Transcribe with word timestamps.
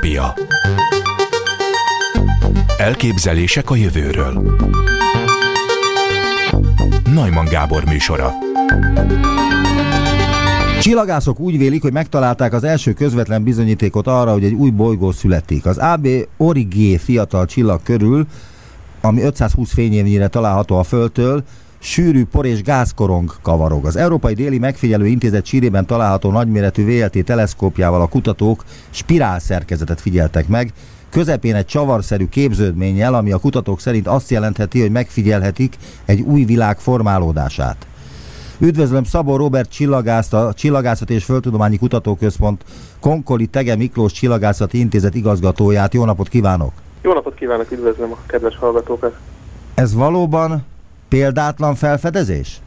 Utópia. 0.00 0.34
Elképzelések 2.78 3.70
a 3.70 3.76
jövőről. 3.76 4.56
Najman 7.12 7.44
Gábor 7.44 7.84
műsora. 7.84 8.32
Csillagászok 10.80 11.40
úgy 11.40 11.58
vélik, 11.58 11.82
hogy 11.82 11.92
megtalálták 11.92 12.52
az 12.52 12.64
első 12.64 12.92
közvetlen 12.92 13.42
bizonyítékot 13.42 14.06
arra, 14.06 14.32
hogy 14.32 14.44
egy 14.44 14.52
új 14.52 14.70
bolygó 14.70 15.12
születik. 15.12 15.66
Az 15.66 15.78
AB 15.78 16.08
Origé 16.36 16.96
fiatal 16.96 17.46
csillag 17.46 17.82
körül, 17.82 18.26
ami 19.00 19.22
520 19.22 19.72
fényévnyire 19.72 20.28
található 20.28 20.78
a 20.78 20.82
Földtől, 20.82 21.42
sűrű 21.80 22.24
por 22.24 22.46
és 22.46 22.62
gázkorong 22.62 23.32
kavarog. 23.42 23.86
Az 23.86 23.96
Európai 23.96 24.34
Déli 24.34 24.58
Megfigyelő 24.58 25.06
Intézet 25.06 25.46
sírében 25.46 25.86
található 25.86 26.30
nagyméretű 26.30 26.84
VLT 26.84 27.24
teleszkópjával 27.24 28.00
a 28.00 28.08
kutatók 28.08 28.64
spirál 28.90 29.38
szerkezetet 29.38 30.00
figyeltek 30.00 30.48
meg, 30.48 30.72
közepén 31.10 31.54
egy 31.54 31.66
csavarszerű 31.66 32.28
képződménnyel, 32.28 33.14
ami 33.14 33.32
a 33.32 33.38
kutatók 33.38 33.80
szerint 33.80 34.06
azt 34.06 34.30
jelentheti, 34.30 34.80
hogy 34.80 34.90
megfigyelhetik 34.90 35.76
egy 36.04 36.20
új 36.20 36.44
világ 36.44 36.78
formálódását. 36.78 37.86
Üdvözlöm 38.58 39.04
Szabó 39.04 39.36
Robert 39.36 39.70
Csillagászt, 39.70 40.34
a 40.34 40.52
Csillagászat 40.54 41.10
és 41.10 41.24
Földtudományi 41.24 41.78
Kutatóközpont 41.78 42.64
Konkoli 43.00 43.46
Tege 43.46 43.76
Miklós 43.76 44.12
Csillagászati 44.12 44.78
Intézet 44.78 45.14
igazgatóját. 45.14 45.94
Jó 45.94 46.04
napot 46.04 46.28
kívánok! 46.28 46.72
Jó 47.02 47.12
napot 47.12 47.34
kívánok, 47.34 47.70
üdvözlöm 47.70 48.12
a 48.12 48.16
kedves 48.26 48.56
hallgatókat! 48.56 49.16
Ez 49.74 49.94
valóban 49.94 50.64
példátlan 51.10 51.74
felfedezés? 51.74 52.60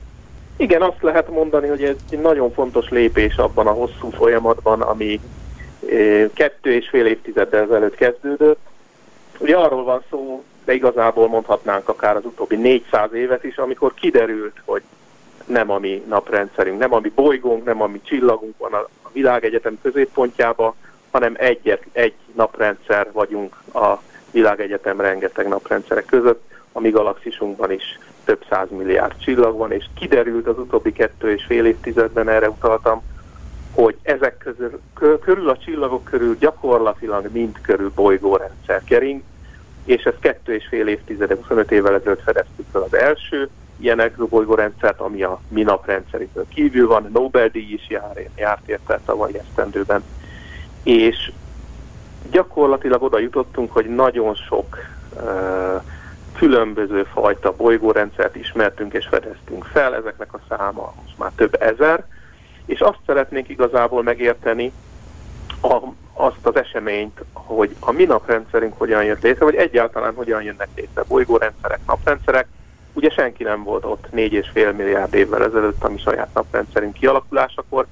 Igen, 0.57 0.81
azt 0.81 1.01
lehet 1.01 1.29
mondani, 1.29 1.67
hogy 1.67 1.83
ez 1.83 1.95
egy 2.09 2.21
nagyon 2.21 2.51
fontos 2.51 2.89
lépés 2.89 3.35
abban 3.35 3.67
a 3.67 3.71
hosszú 3.71 4.09
folyamatban, 4.09 4.81
ami 4.81 5.19
kettő 6.33 6.73
és 6.73 6.89
fél 6.89 7.05
évtizeddel 7.05 7.63
ezelőtt 7.63 7.95
kezdődött. 7.95 8.59
Ugye 9.39 9.55
arról 9.55 9.83
van 9.83 10.03
szó, 10.09 10.43
de 10.65 10.73
igazából 10.73 11.27
mondhatnánk 11.27 11.89
akár 11.89 12.15
az 12.15 12.25
utóbbi 12.25 12.55
400 12.55 13.13
évet 13.13 13.43
is, 13.43 13.57
amikor 13.57 13.93
kiderült, 13.93 14.61
hogy 14.65 14.81
nem 15.45 15.71
a 15.71 15.77
mi 15.77 16.03
naprendszerünk, 16.07 16.79
nem 16.79 16.93
a 16.93 16.99
mi 16.99 17.11
bolygónk, 17.15 17.65
nem 17.65 17.81
a 17.81 17.87
mi 17.87 18.01
csillagunk 18.03 18.57
van 18.57 18.73
a 18.73 18.89
világegyetem 19.11 19.79
középpontjában, 19.81 20.73
hanem 21.11 21.33
egy, 21.37 21.79
egy 21.91 22.13
naprendszer 22.35 23.09
vagyunk 23.11 23.55
a 23.73 24.01
világegyetem 24.31 25.01
rengeteg 25.01 25.47
naprendszerek 25.47 26.05
között, 26.05 26.51
a 26.71 26.79
mi 26.79 26.89
galaxisunkban 26.89 27.71
is 27.71 27.99
több 28.25 28.45
száz 28.49 28.67
milliárd 28.69 29.17
csillag 29.17 29.57
van, 29.57 29.71
és 29.71 29.85
kiderült 29.93 30.47
az 30.47 30.57
utóbbi 30.57 30.91
kettő 30.91 31.31
és 31.31 31.45
fél 31.45 31.65
évtizedben, 31.65 32.29
erre 32.29 32.49
utaltam, 32.49 33.01
hogy 33.71 33.97
ezek 34.01 34.37
közül, 34.37 34.79
körül 35.21 35.49
a 35.49 35.57
csillagok 35.57 36.03
körül 36.03 36.37
gyakorlatilag 36.39 37.29
mind 37.31 37.61
körül 37.61 37.91
bolygórendszer 37.95 38.81
kering, 38.83 39.21
és 39.85 40.03
ez 40.03 40.13
kettő 40.19 40.53
és 40.53 40.67
fél 40.69 40.87
évtizede, 40.87 41.35
25 41.35 41.71
évvel 41.71 41.95
ezelőtt 41.95 42.21
fedeztük 42.21 42.65
fel 42.71 42.81
az 42.81 42.93
első 42.93 43.49
ilyen 43.79 43.99
exobolygórendszert, 43.99 44.99
ami 44.99 45.23
a 45.23 45.39
mi 45.47 45.61
naprendszeritől 45.61 46.45
kívül 46.49 46.87
van, 46.87 47.09
Nobel-díj 47.13 47.73
is 47.73 47.89
jár, 47.89 48.29
járt 48.35 48.67
érte 48.67 48.99
tavalyi 49.05 49.37
esztendőben. 49.37 50.03
És 50.83 51.31
gyakorlatilag 52.31 53.03
oda 53.03 53.19
jutottunk, 53.19 53.71
hogy 53.71 53.95
nagyon 53.95 54.35
sok 54.35 54.77
uh, 55.15 55.81
különböző 56.37 57.03
fajta 57.03 57.55
bolygórendszert 57.55 58.35
ismertünk 58.35 58.93
és 58.93 59.07
fedeztünk 59.07 59.63
fel, 59.63 59.95
ezeknek 59.95 60.33
a 60.33 60.39
száma 60.49 60.93
most 61.01 61.17
már 61.17 61.31
több 61.35 61.61
ezer, 61.61 62.05
és 62.65 62.79
azt 62.79 62.99
szeretnénk 63.05 63.49
igazából 63.49 64.03
megérteni, 64.03 64.71
a, 65.61 65.77
azt 66.13 66.45
az 66.45 66.55
eseményt, 66.55 67.23
hogy 67.33 67.75
a 67.79 67.91
mi 67.91 68.03
naprendszerünk 68.03 68.77
hogyan 68.77 69.03
jött 69.03 69.21
létre, 69.21 69.45
vagy 69.45 69.55
egyáltalán 69.55 70.13
hogyan 70.15 70.43
jönnek 70.43 70.67
létre 70.75 71.03
bolygórendszerek, 71.07 71.79
naprendszerek. 71.87 72.47
Ugye 72.93 73.09
senki 73.09 73.43
nem 73.43 73.63
volt 73.63 73.85
ott 73.85 74.07
4,5 74.15 74.75
milliárd 74.75 75.13
évvel 75.13 75.43
ezelőtt 75.43 75.83
a 75.83 75.89
mi 75.89 75.97
saját 75.97 76.33
naprendszerünk 76.33 76.93
kialakulásakor, 76.93 77.85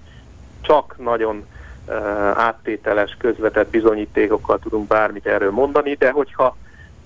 csak 0.62 0.96
nagyon 0.98 1.46
uh, 1.88 1.96
áttételes, 2.36 3.16
közvetett 3.20 3.70
bizonyítékokkal 3.70 4.60
tudunk 4.60 4.88
bármit 4.88 5.26
erről 5.26 5.52
mondani, 5.52 5.94
de 5.94 6.12
hogyha 6.12 6.58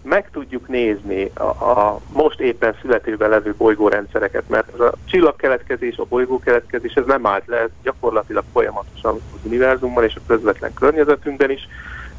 meg 0.05 0.29
tudjuk 0.31 0.67
nézni 0.67 1.31
a, 1.33 1.43
a 1.43 1.99
most 2.13 2.39
éppen 2.39 2.75
születőben 2.81 3.29
levő 3.29 3.53
bolygórendszereket, 3.57 4.43
mert 4.49 4.73
ez 4.73 4.79
a 4.79 4.93
csillagkeletkezés, 5.05 5.97
a 5.97 6.05
bolygókeletkezés, 6.05 6.93
ez 6.93 7.05
nem 7.05 7.25
állt 7.25 7.45
le, 7.45 7.57
ez 7.57 7.69
gyakorlatilag 7.83 8.43
folyamatosan 8.53 9.13
az 9.13 9.39
univerzumban 9.43 10.03
és 10.03 10.15
a 10.15 10.21
közvetlen 10.27 10.73
környezetünkben 10.73 11.51
is. 11.51 11.67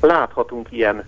Láthatunk 0.01 0.73
ilyen, 0.73 1.05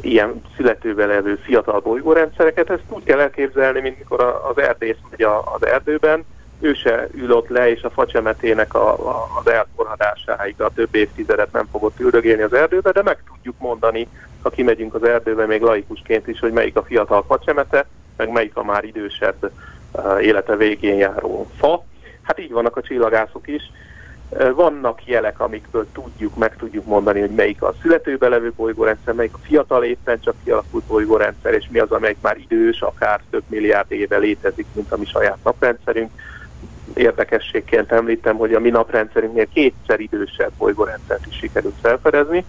ilyen 0.00 0.42
születőben 0.56 1.08
levő 1.08 1.34
fiatal 1.34 1.80
bolygórendszereket, 1.80 2.70
ezt 2.70 2.82
úgy 2.88 3.04
kell 3.04 3.20
elképzelni, 3.20 3.80
mint 3.80 3.98
mikor 3.98 4.40
az 4.50 4.62
erdész 4.62 4.96
megy 5.10 5.22
az 5.54 5.66
erdőben, 5.66 6.24
ő 6.62 6.74
se 6.74 7.08
ül 7.14 7.32
ott 7.32 7.48
le, 7.48 7.70
és 7.70 7.82
a 7.82 7.90
facsemetének 7.90 8.74
a, 8.74 9.08
a, 9.08 9.28
az 9.38 9.50
elforhadásáig 9.50 10.60
a 10.60 10.70
több 10.74 10.94
évtizedet 10.94 11.52
nem 11.52 11.68
fogott 11.70 12.00
üldögélni 12.00 12.42
az 12.42 12.52
erdőbe, 12.52 12.92
de 12.92 13.02
meg 13.02 13.18
tudjuk 13.26 13.54
mondani, 13.58 14.08
ha 14.42 14.50
kimegyünk 14.50 14.94
az 14.94 15.04
erdőbe 15.04 15.46
még 15.46 15.60
laikusként 15.60 16.28
is, 16.28 16.38
hogy 16.38 16.52
melyik 16.52 16.76
a 16.76 16.82
fiatal 16.82 17.24
facsemete, 17.26 17.86
meg 18.16 18.30
melyik 18.32 18.56
a 18.56 18.64
már 18.64 18.84
idősebb 18.84 19.50
uh, 19.92 20.24
élete 20.24 20.56
végén 20.56 20.96
járó 20.96 21.50
fa. 21.58 21.84
Hát 22.22 22.38
így 22.38 22.52
vannak 22.52 22.76
a 22.76 22.82
csillagászok 22.82 23.48
is. 23.48 23.62
Uh, 24.28 24.50
vannak 24.54 25.06
jelek, 25.06 25.40
amikből 25.40 25.86
tudjuk, 25.92 26.36
meg 26.36 26.56
tudjuk 26.56 26.86
mondani, 26.86 27.20
hogy 27.20 27.30
melyik 27.30 27.62
a 27.62 27.74
születőbe 27.82 28.28
levő 28.28 28.52
bolygórendszer, 28.56 29.14
melyik 29.14 29.34
a 29.34 29.38
fiatal 29.42 29.84
éppen 29.84 30.20
csak 30.20 30.34
kialakult 30.44 30.84
bolygórendszer, 30.84 31.54
és 31.54 31.68
mi 31.70 31.78
az, 31.78 31.90
amelyik 31.90 32.20
már 32.20 32.36
idős, 32.36 32.80
akár 32.80 33.20
több 33.30 33.42
milliárd 33.46 33.92
éve 33.92 34.16
létezik, 34.16 34.66
mint 34.72 34.92
a 34.92 34.96
mi 34.96 35.04
saját 35.04 35.38
naprendszerünk 35.44 36.10
érdekességként 36.94 37.92
említem, 37.92 38.36
hogy 38.36 38.54
a 38.54 38.60
mi 38.60 38.70
naprendszerünknél 38.70 39.46
kétszer 39.52 40.00
idősebb 40.00 40.52
bolygórendszert 40.58 41.26
is 41.26 41.36
sikerült 41.36 41.74
felfedezni. 41.82 42.44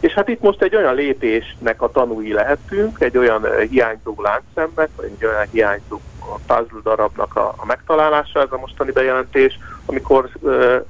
És 0.00 0.12
hát 0.12 0.28
itt 0.28 0.40
most 0.40 0.62
egy 0.62 0.76
olyan 0.76 0.94
lépésnek 0.94 1.82
a 1.82 1.90
tanúi 1.90 2.32
lehetünk, 2.32 3.00
egy 3.00 3.18
olyan 3.18 3.46
hiányzó 3.70 4.14
láncszemnek, 4.16 4.88
vagy 4.96 5.10
egy 5.18 5.24
olyan 5.24 5.46
hiányzó 5.50 6.00
puzzle 6.46 6.80
darabnak 6.82 7.36
a, 7.36 7.54
a 7.56 7.66
megtalálása, 7.66 8.40
ez 8.40 8.52
a 8.52 8.58
mostani 8.58 8.90
bejelentés, 8.90 9.58
amikor 9.86 10.28
uh, 10.40 10.84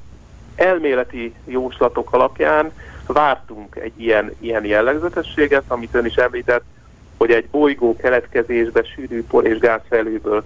elméleti 0.55 1.35
jóslatok 1.45 2.13
alapján 2.13 2.73
vártunk 3.07 3.77
egy 3.77 3.93
ilyen, 3.97 4.35
ilyen 4.39 4.65
jellegzetességet, 4.65 5.65
amit 5.69 5.95
ön 5.95 6.05
is 6.05 6.15
említett, 6.15 6.65
hogy 7.17 7.31
egy 7.31 7.49
bolygó 7.51 7.97
keletkezésbe 7.97 8.83
sűrű 8.83 9.25
por 9.25 9.47
és 9.47 9.59
gázfelőből 9.59 10.45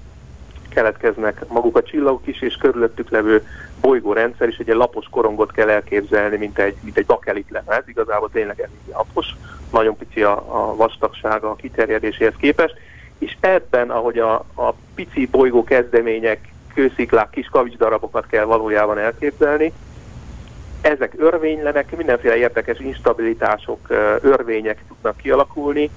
keletkeznek 0.78 1.49
maguk 1.49 1.77
a 1.77 1.83
csillagok 1.83 2.27
is, 2.27 2.43
és 2.43 2.55
körülöttük 2.55 3.11
levő 3.11 3.47
bolygórendszer 3.81 4.49
is 4.49 4.56
egy 4.56 4.66
lapos 4.66 5.06
korongot 5.11 5.53
kell 5.53 5.69
elképzelni, 5.69 6.37
mint 6.37 6.59
egy, 6.59 6.77
mint 6.81 6.97
egy 6.97 7.06
bakelit 7.06 7.50
lemez, 7.50 7.83
igazából 7.87 8.28
tényleg 8.33 8.61
elég 8.61 8.78
lapos, 8.93 9.27
nagyon 9.72 9.97
pici 9.97 10.22
a, 10.22 10.33
a 10.33 10.77
vastagsága 10.77 11.50
a 11.50 11.55
kiterjedéséhez 11.55 12.33
képest, 12.38 12.75
és 13.19 13.37
ebben, 13.41 13.91
ahogy 13.91 14.19
a, 14.19 14.34
a 14.55 14.72
pici 14.94 15.27
bolygó 15.27 15.65
kezdemények, 15.65 16.49
kősziklák, 16.75 17.31
kis 17.31 17.47
kavicsdarabokat 17.47 18.27
kell 18.27 18.44
valójában 18.44 18.99
elképzelni, 18.99 19.72
ezek 20.81 21.15
örvénylenek, 21.17 21.97
mindenféle 21.97 22.37
érdekes 22.37 22.78
instabilitások, 22.78 23.78
örvények 24.21 24.84
tudnak 24.88 25.17
kialakulni, 25.17 25.91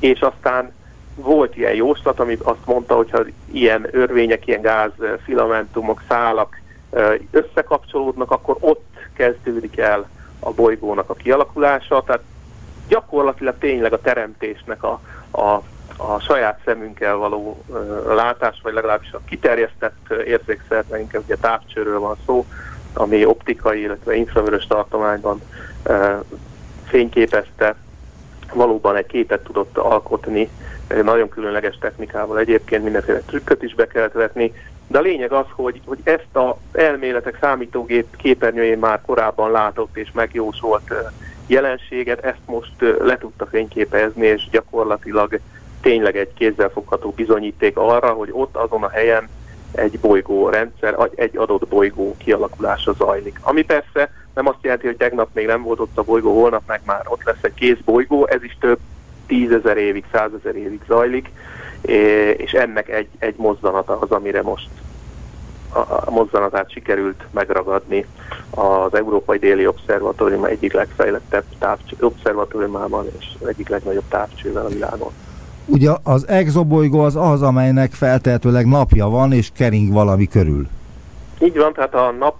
és 0.00 0.20
aztán 0.20 0.72
volt 1.16 1.56
ilyen 1.56 1.74
jóslat, 1.74 2.20
ami 2.20 2.38
azt 2.42 2.64
mondta, 2.64 2.94
hogy 2.94 3.10
ha 3.10 3.24
ilyen 3.52 3.88
örvények, 3.90 4.46
ilyen 4.46 4.60
gáz, 4.60 4.90
filamentumok, 5.24 6.02
szálak 6.08 6.60
összekapcsolódnak, 7.30 8.30
akkor 8.30 8.56
ott 8.60 8.84
kezdődik 9.12 9.78
el 9.78 10.08
a 10.40 10.50
bolygónak 10.50 11.10
a 11.10 11.14
kialakulása, 11.14 12.02
tehát 12.06 12.22
gyakorlatilag 12.88 13.54
tényleg 13.58 13.92
a 13.92 14.00
teremtésnek 14.00 14.82
a, 14.82 15.00
a, 15.30 15.62
a 15.96 16.18
saját 16.20 16.60
szemünkkel 16.64 17.16
való 17.16 17.64
látás, 18.06 18.60
vagy 18.62 18.72
legalábbis 18.72 19.12
a 19.12 19.20
kiterjesztett 19.28 20.12
érzékszert, 20.26 20.98
inkább 20.98 21.22
ugye 21.24 21.36
távcsőről 21.36 22.00
van 22.00 22.16
szó, 22.26 22.46
ami 22.92 23.24
optikai, 23.24 23.80
illetve 23.80 24.14
infravörös 24.14 24.66
tartományban 24.66 25.42
uh, 25.86 26.24
fényképezte, 26.84 27.76
valóban 28.54 28.96
egy 28.96 29.06
képet 29.06 29.44
tudott 29.44 29.78
alkotni 29.78 30.50
nagyon 31.02 31.28
különleges 31.28 31.78
technikával 31.80 32.38
egyébként 32.38 32.82
mindenféle 32.82 33.20
trükköt 33.20 33.62
is 33.62 33.74
be 33.74 33.86
kellett 33.86 34.12
vetni, 34.12 34.52
de 34.86 34.98
a 34.98 35.02
lényeg 35.02 35.32
az, 35.32 35.44
hogy, 35.50 35.80
hogy 35.84 35.98
ezt 36.02 36.28
az 36.32 36.52
elméletek 36.72 37.38
számítógép 37.40 38.16
képernyőjén 38.16 38.78
már 38.78 39.00
korábban 39.06 39.50
látott 39.50 39.96
és 39.96 40.10
megjósolt 40.12 40.94
jelenséget, 41.46 42.24
ezt 42.24 42.46
most 42.46 42.72
le 43.00 43.18
tudta 43.18 43.46
fényképezni, 43.46 44.26
és 44.26 44.48
gyakorlatilag 44.50 45.40
tényleg 45.80 46.16
egy 46.16 46.34
kézzelfogható 46.34 47.10
bizonyíték 47.10 47.76
arra, 47.76 48.08
hogy 48.08 48.28
ott 48.32 48.56
azon 48.56 48.82
a 48.82 48.88
helyen 48.88 49.28
egy 49.72 49.98
bolygó 50.00 50.48
rendszer, 50.48 50.96
egy 51.14 51.36
adott 51.36 51.68
bolygó 51.68 52.16
kialakulása 52.18 52.92
zajlik. 52.92 53.38
Ami 53.42 53.62
persze 53.62 54.10
nem 54.34 54.46
azt 54.46 54.58
jelenti, 54.60 54.86
hogy 54.86 54.96
tegnap 54.96 55.28
még 55.32 55.46
nem 55.46 55.62
volt 55.62 55.80
ott 55.80 55.98
a 55.98 56.02
bolygó, 56.02 56.40
holnap 56.40 56.62
meg 56.66 56.80
már 56.84 57.02
ott 57.08 57.24
lesz 57.24 57.42
egy 57.42 57.54
kész 57.54 57.78
bolygó, 57.84 58.26
ez 58.26 58.42
is 58.42 58.56
több 58.60 58.78
tízezer 59.26 59.76
évig, 59.76 60.04
százezer 60.12 60.56
évig 60.56 60.80
zajlik, 60.86 61.30
és 62.36 62.52
ennek 62.52 62.88
egy, 62.88 63.08
egy 63.18 63.34
mozzanata 63.36 63.98
az, 63.98 64.10
amire 64.10 64.42
most 64.42 64.68
a 66.04 66.10
mozzanatát 66.10 66.70
sikerült 66.70 67.24
megragadni 67.30 68.06
az 68.50 68.94
Európai 68.94 69.38
Déli 69.38 69.66
Obszervatórium 69.66 70.44
egyik 70.44 70.72
legfejlettebb 70.72 71.44
távcső, 71.58 71.96
obszervatóriumában 72.00 73.06
és 73.18 73.26
egyik 73.46 73.68
legnagyobb 73.68 74.08
távcsővel 74.08 74.64
a 74.64 74.68
világon. 74.68 75.12
Ugye 75.66 75.90
az 76.02 76.28
exobolygó 76.28 77.00
az 77.00 77.16
az, 77.16 77.42
amelynek 77.42 77.92
feltehetőleg 77.92 78.66
napja 78.66 79.08
van 79.08 79.32
és 79.32 79.50
kering 79.54 79.92
valami 79.92 80.26
körül. 80.26 80.66
Így 81.38 81.56
van, 81.56 81.72
tehát 81.72 81.94
a 81.94 82.14
nap, 82.18 82.36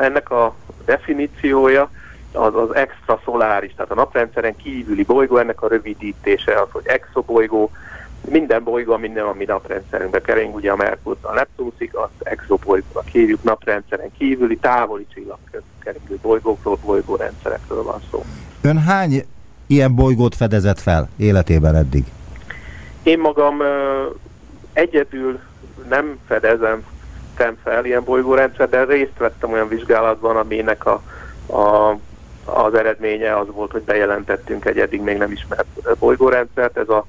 ennek 0.00 0.30
a 0.30 0.54
definíciója 0.84 1.90
az 2.32 2.54
az 2.54 2.74
extraszoláris, 2.74 3.74
tehát 3.74 3.90
a 3.90 3.94
naprendszeren 3.94 4.56
kívüli 4.56 5.02
bolygó, 5.02 5.36
ennek 5.36 5.62
a 5.62 5.68
rövidítése 5.68 6.60
az, 6.60 6.68
hogy 6.70 6.86
exobolygó, 6.86 7.70
minden 8.28 8.62
bolygó, 8.62 8.96
minden, 8.96 9.24
ami 9.24 9.44
naprendszerünkbe 9.44 10.20
kering, 10.20 10.54
ugye 10.54 10.70
a 10.70 10.76
Merkur, 10.76 11.16
a 11.20 11.32
Neptunusig, 11.32 11.94
az 11.94 12.08
exobolygónak 12.22 13.08
hívjuk, 13.08 13.42
naprendszeren 13.42 14.10
kívüli, 14.18 14.56
távoli 14.56 15.06
csillagkeringő 15.14 16.18
bolygókról, 16.22 16.78
bolygórendszerekről 16.84 17.82
van 17.82 18.00
szó. 18.10 18.24
Ön 18.60 18.78
hány 18.78 19.24
ilyen 19.66 19.94
bolygót 19.94 20.34
fedezett 20.34 20.80
fel 20.80 21.08
életében 21.16 21.76
eddig? 21.76 22.04
Én 23.02 23.18
magam 23.18 23.58
uh, 23.58 23.66
egyedül 24.72 25.38
nem 25.88 26.18
fedezem 26.26 26.84
fel 27.62 27.84
ilyen 27.84 28.04
bolygórendszer, 28.04 28.68
de 28.68 28.84
részt 28.84 29.18
vettem 29.18 29.52
olyan 29.52 29.68
vizsgálatban, 29.68 30.36
aminek 30.36 30.86
a, 30.86 31.02
a, 31.46 31.96
az 32.44 32.74
eredménye 32.74 33.38
az 33.38 33.46
volt, 33.50 33.70
hogy 33.70 33.82
bejelentettünk 33.82 34.64
egy 34.64 34.78
eddig 34.78 35.00
még 35.00 35.16
nem 35.16 35.32
ismert 35.32 35.98
bolygórendszert. 35.98 36.76
Ez 36.76 36.88
a 36.88 37.06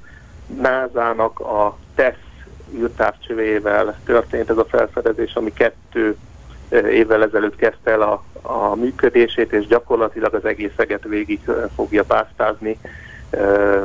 NASA-nak 0.62 1.40
a 1.40 1.78
TESS 1.96 2.18
űrtávcsövével 2.74 4.00
történt 4.06 4.50
ez 4.50 4.58
a 4.58 4.66
felfedezés, 4.66 5.34
ami 5.34 5.54
kettő 5.54 6.18
évvel 6.70 7.24
ezelőtt 7.24 7.56
kezdte 7.56 7.92
el 7.92 8.02
a, 8.02 8.24
a 8.42 8.76
működését, 8.76 9.54
és 9.54 9.68
gyakorlatilag 9.68 10.34
az 10.34 10.46
egész 10.46 10.72
végig 11.02 11.40
fogja 11.76 12.04
pásztázni 12.04 12.80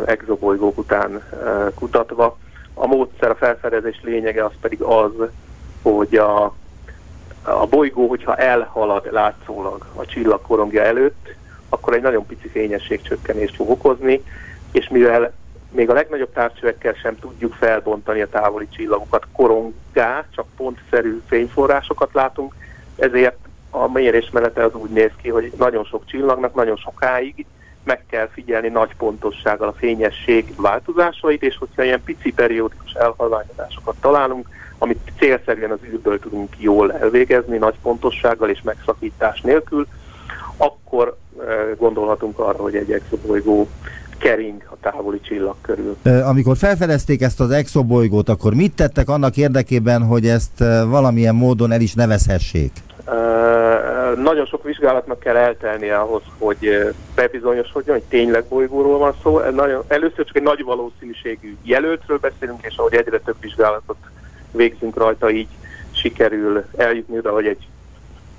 exobolygók 0.05 0.79
után 0.79 1.23
kutatva. 1.75 2.39
A 2.75 2.87
módszer, 2.87 3.31
a 3.31 3.35
felfedezés 3.35 4.01
lényege 4.03 4.45
az 4.45 4.53
pedig 4.61 4.83
az, 4.83 5.13
hogy 5.83 6.17
a, 6.17 6.45
a 7.43 7.67
bolygó, 7.71 8.09
hogyha 8.09 8.37
elhalad 8.37 9.13
látszólag 9.13 9.87
a 9.95 10.07
csillagkorongja 10.07 10.83
előtt, 10.83 11.35
akkor 11.69 11.95
egy 11.95 12.03
nagyon 12.03 12.27
pici 12.27 12.49
fényességcsökkenést 12.49 13.55
fog 13.55 13.71
okozni, 13.71 14.23
és 14.73 14.89
mivel 14.89 15.33
még 15.71 15.91
a 15.91 15.93
legnagyobb 15.93 16.33
távcsövekkel 16.33 16.93
sem 16.93 17.19
tudjuk 17.19 17.53
felbontani 17.53 18.21
a 18.21 18.29
távoli 18.29 18.69
csillagokat 18.69 19.27
korongá, 19.33 20.25
csak 20.35 20.47
pontszerű 20.57 21.21
fényforrásokat 21.27 22.11
látunk, 22.13 22.55
ezért 22.97 23.37
a 23.71 23.93
mérésmenete 23.93 24.65
az 24.65 24.75
úgy 24.75 24.91
néz 24.91 25.11
ki, 25.23 25.29
hogy 25.29 25.53
nagyon 25.59 25.85
sok 25.85 26.07
csillagnak 26.07 26.55
nagyon 26.55 26.77
sokáig 26.77 27.47
meg 27.85 28.05
kell 28.11 28.29
figyelni 28.33 28.69
nagy 28.69 28.97
pontossággal 28.97 29.69
a 29.69 29.73
fényesség 29.73 30.55
változásait, 30.57 31.43
és 31.43 31.57
hogyha 31.57 31.83
ilyen 31.83 32.03
pici 32.03 32.33
periódikus 32.33 32.93
elhalványodásokat 32.93 33.97
találunk, 34.01 34.49
amit 34.79 35.13
célszerűen 35.19 35.71
az 35.71 35.79
űrből 35.85 36.19
tudunk 36.19 36.55
jól 36.59 36.93
elvégezni, 36.93 37.59
nagy 37.59 37.79
pontossággal 37.83 38.49
és 38.49 38.63
megszakítás 38.63 39.41
nélkül, 39.41 39.87
akkor 40.57 41.17
gondolhatunk 41.79 42.39
arra, 42.39 42.63
hogy 42.63 42.75
egy 42.75 42.93
exobolygó 42.93 43.69
kering 44.19 44.63
a 44.71 44.77
távoli 44.81 45.21
csillag 45.21 45.55
körül. 45.61 45.97
Amikor 46.25 46.57
felfedezték 46.57 47.23
ezt 47.23 47.41
az 47.41 47.51
exobolygót, 47.51 48.29
akkor 48.29 48.55
mit 48.55 48.75
tettek 48.75 49.09
annak 49.09 49.37
érdekében, 49.37 50.03
hogy 50.03 50.27
ezt 50.27 50.59
valamilyen 50.87 51.35
módon 51.35 51.73
el 51.73 51.81
is 51.81 51.95
nevezhessék? 51.95 52.73
nagyon 54.23 54.47
sok 54.47 54.65
vizsgálatnak 54.65 55.19
kell 55.19 55.37
eltelnie 55.37 55.97
ahhoz, 55.97 56.23
hogy 56.39 56.95
bebizonyosodjon, 57.15 57.97
hogy 57.97 58.07
tényleg 58.09 58.45
bolygóról 58.45 58.99
van 58.99 59.15
szó. 59.23 59.39
Nagyon, 59.39 59.83
először 59.87 60.25
csak 60.25 60.37
egy 60.37 60.43
nagy 60.43 60.65
valószínűségű 60.65 61.57
jelöltről 61.63 62.19
beszélünk, 62.19 62.59
és 62.63 62.77
ahogy 62.77 62.95
egyre 62.95 63.19
több 63.19 63.37
vizsgálatot 63.41 63.97
végzünk 64.53 64.97
rajta, 64.97 65.31
így 65.31 65.49
sikerül 65.91 66.65
eljutni 66.77 67.19
oda, 67.19 67.31
hogy 67.31 67.47
egy 67.47 67.67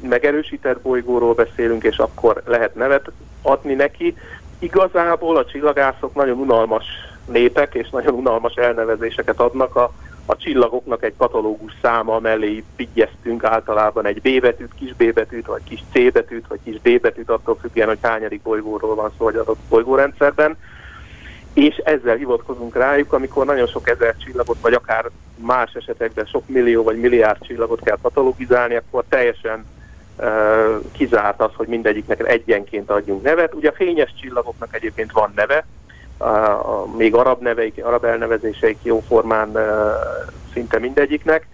megerősített 0.02 0.82
bolygóról 0.82 1.34
beszélünk, 1.34 1.84
és 1.84 1.98
akkor 1.98 2.42
lehet 2.46 2.76
nevet 2.76 3.12
adni 3.42 3.74
neki. 3.74 4.16
Igazából 4.60 5.38
a 5.38 5.46
csillagászok 5.46 6.16
nagyon 6.16 6.38
unalmas 6.38 6.86
népek, 7.26 7.74
és 7.74 7.90
nagyon 7.90 8.14
unalmas 8.14 8.54
elnevezéseket 8.54 9.40
adnak 9.40 9.76
a 9.76 9.92
a 10.30 10.36
csillagoknak 10.38 11.04
egy 11.04 11.14
katalógus 11.18 11.74
száma 11.82 12.20
mellé 12.20 12.64
vigyeztünk 12.76 13.44
általában 13.44 14.06
egy 14.06 14.22
B 14.22 14.42
betűt, 14.42 14.74
kis 14.80 14.94
B 14.94 15.14
betűt, 15.14 15.46
vagy 15.46 15.62
kis 15.64 15.84
C 15.92 16.12
betűt, 16.12 16.48
vagy 16.48 16.60
kis 16.64 16.82
D 16.82 17.02
betűt, 17.02 17.30
attól 17.30 17.58
függően, 17.62 17.88
hogy 17.88 17.98
hányadik 18.02 18.42
bolygóról 18.42 18.96
van 18.96 19.12
szó, 19.18 19.26
vagy 19.26 19.36
adott 19.36 19.60
bolygórendszerben. 19.70 20.58
És 21.54 21.76
ezzel 21.76 22.16
hivatkozunk 22.16 22.76
rájuk, 22.76 23.14
amikor 23.14 23.46
nagyon 23.46 23.68
sok 23.68 23.90
ezer 23.90 24.16
csillagot, 24.18 24.58
vagy 24.62 24.74
akár 24.74 25.10
más 25.36 25.74
esetekben 25.74 26.26
sok 26.26 26.48
millió 26.48 26.84
vagy 26.84 27.00
milliárd 27.00 27.46
csillagot 27.46 27.82
kell 27.84 27.98
katalogizálni, 28.02 28.76
akkor 28.76 29.04
teljesen 29.10 29.66
kizárt 30.92 31.42
az, 31.42 31.52
hogy 31.56 31.68
mindegyiknek 31.68 32.28
egyenként 32.28 32.90
adjunk 32.90 33.24
nevet. 33.24 33.54
Ugye 33.54 33.70
a 33.70 33.74
fényes 33.76 34.14
csillagoknak 34.22 34.76
egyébként 34.76 35.12
van 35.12 35.32
neve, 35.36 35.66
még 36.98 37.16
arab 37.16 37.42
neveik, 37.42 37.86
arab 37.86 38.04
elnevezéseik 38.04 38.78
jóformán 38.82 39.50
uh, 39.50 39.64
szinte 40.54 40.80
mindegyiknek, 40.80 41.48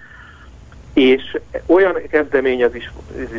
és 0.96 1.38
olyan 1.66 2.02
kezdeményezés 2.10 2.92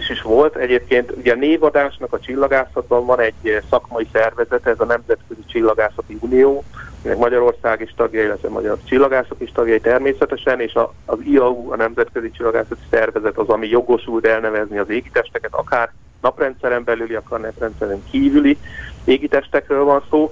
is, 0.09 0.23
volt, 0.23 0.57
egyébként 0.57 1.13
ugye 1.17 1.33
a 1.33 1.37
névadásnak 1.37 2.13
a 2.13 2.21
csillagászatban 2.21 3.07
van 3.07 3.21
egy 3.21 3.63
szakmai 3.71 4.09
szervezet, 4.13 4.67
ez 4.67 4.81
a 4.81 4.85
Nemzetközi 4.85 5.41
Csillagászati 5.47 6.19
Unió, 6.21 6.65
aminek 7.03 7.19
Magyarország 7.19 7.81
is 7.81 7.95
tagja, 7.97 8.23
illetve 8.23 8.49
Magyar 8.49 8.79
Csillagászok 8.85 9.41
is 9.41 9.53
tagjai 9.53 9.81
természetesen, 9.81 10.61
és 10.61 10.75
a, 10.75 10.95
az 11.05 11.19
IAU, 11.25 11.73
a 11.73 11.77
Nemzetközi 11.77 12.31
Csillagászati 12.31 12.81
Szervezet 12.91 13.39
az, 13.39 13.49
ami 13.49 13.69
jogosult 13.69 14.27
elnevezni 14.27 14.79
az 14.79 14.91
égitesteket, 14.91 15.55
akár 15.55 15.93
naprendszeren 16.21 16.85
belüli, 16.85 17.15
akár 17.15 17.41
naprendszeren 17.41 18.03
kívüli 18.11 18.59
égitestekről 19.05 19.85
van 19.85 20.03
szó, 20.11 20.31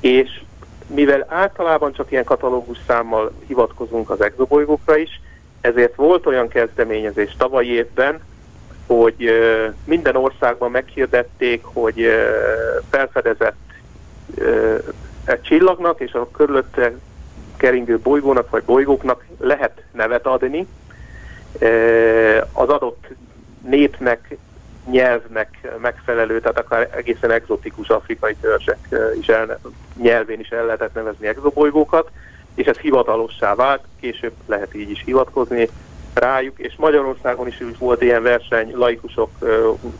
és 0.00 0.40
mivel 0.86 1.26
általában 1.28 1.92
csak 1.92 2.10
ilyen 2.10 2.24
katalógus 2.24 2.78
számmal 2.86 3.32
hivatkozunk 3.46 4.10
az 4.10 4.20
exobolygókra 4.20 4.96
is, 4.96 5.20
ezért 5.64 5.94
volt 5.94 6.26
olyan 6.26 6.48
kezdeményezés 6.48 7.34
tavalyi 7.38 7.68
évben, 7.68 8.20
hogy 8.86 9.30
minden 9.84 10.16
országban 10.16 10.70
meghirdették, 10.70 11.64
hogy 11.64 12.08
felfedezett 12.90 13.72
egy 15.24 15.42
csillagnak 15.42 16.00
és 16.00 16.12
a 16.12 16.30
körülötte 16.30 16.92
keringő 17.56 17.98
bolygónak 17.98 18.50
vagy 18.50 18.62
bolygóknak 18.62 19.24
lehet 19.38 19.82
nevet 19.92 20.26
adni. 20.26 20.66
Az 22.52 22.68
adott 22.68 23.06
népnek 23.68 24.36
nyelvnek 24.90 25.68
megfelelő, 25.80 26.40
tehát 26.40 26.58
akár 26.58 26.90
egészen 26.96 27.30
exotikus 27.30 27.88
afrikai 27.88 28.34
törzsek 28.34 28.88
is 29.20 29.28
el, 29.28 29.58
nyelvén 29.96 30.40
is 30.40 30.48
el 30.48 30.64
lehetett 30.64 30.94
nevezni 30.94 31.26
exobolygókat, 31.26 32.10
és 32.54 32.66
ez 32.66 32.76
hivatalossá 32.76 33.54
vált, 33.54 33.84
később 34.00 34.32
lehet 34.46 34.74
így 34.74 34.90
is 34.90 35.02
hivatkozni 35.04 35.68
rájuk, 36.14 36.58
és 36.58 36.74
Magyarországon 36.76 37.46
is 37.46 37.62
volt 37.78 38.02
ilyen 38.02 38.22
verseny, 38.22 38.72
laikusok, 38.74 39.30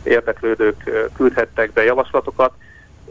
érdeklődők 0.03 1.09
küldhettek 1.15 1.71
be 1.71 1.83
javaslatokat, 1.83 2.51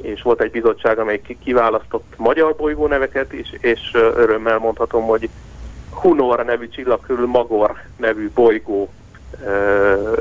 és 0.01 0.23
volt 0.23 0.41
egy 0.41 0.51
bizottság, 0.51 0.99
amely 0.99 1.21
kiválasztott 1.45 2.15
magyar 2.17 2.55
bolygó 2.57 2.87
neveket 2.87 3.33
is, 3.33 3.53
és 3.61 3.91
örömmel 3.95 4.59
mondhatom, 4.59 5.05
hogy 5.05 5.29
Hunor 5.91 6.45
nevű 6.45 6.69
csillag 6.69 7.01
körül 7.01 7.27
Magor 7.27 7.75
nevű 7.97 8.31
bolygó 8.35 8.93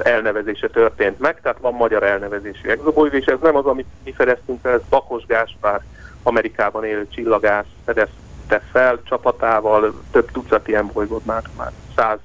elnevezése 0.04 0.68
történt 0.68 1.20
meg, 1.20 1.42
tehát 1.42 1.58
van 1.62 1.74
magyar 1.74 2.04
elnevezésű 2.04 2.70
exobolygó, 2.70 3.16
és 3.16 3.26
ez 3.26 3.40
nem 3.42 3.56
az, 3.56 3.66
amit 3.66 3.88
mi 4.04 4.12
fedeztünk 4.12 4.60
fel, 4.62 4.74
ez 4.74 4.82
Bakos 4.90 5.26
Gáspár, 5.26 5.82
Amerikában 6.24 6.86
élő 6.86 7.08
csillagász 7.10 7.66
fedezte 7.86 8.23
fel 8.72 9.00
csapatával, 9.04 9.94
több 10.12 10.32
tucat 10.32 10.68
ilyen 10.68 10.90
bolygót 10.94 11.26
már, 11.26 11.44
már 11.58 11.72
száz, 11.96 12.18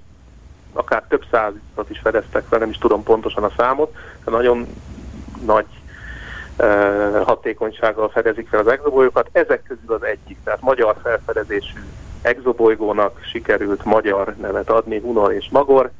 akár 0.72 1.04
több 1.08 1.24
százat 1.30 1.90
is 1.90 1.98
fedeztek 1.98 2.44
fel, 2.48 2.58
nem 2.58 2.70
is 2.70 2.78
tudom 2.78 3.02
pontosan 3.02 3.44
a 3.44 3.52
számot, 3.56 3.94
de 4.24 4.30
nagyon 4.30 4.66
nagy 5.44 5.66
hatékonysággal 7.24 8.08
fedezik 8.08 8.48
fel 8.48 8.60
az 8.60 8.66
exobolygókat. 8.66 9.28
Ezek 9.32 9.62
közül 9.62 9.94
az 9.94 10.02
egyik, 10.02 10.38
tehát 10.44 10.60
magyar 10.60 10.96
felfedezésű 11.02 11.78
exobolygónak 12.22 13.20
sikerült 13.22 13.84
magyar 13.84 14.34
nevet 14.40 14.70
adni, 14.70 14.98
Hunor 14.98 15.32
és 15.32 15.48
Magor. 15.50 15.90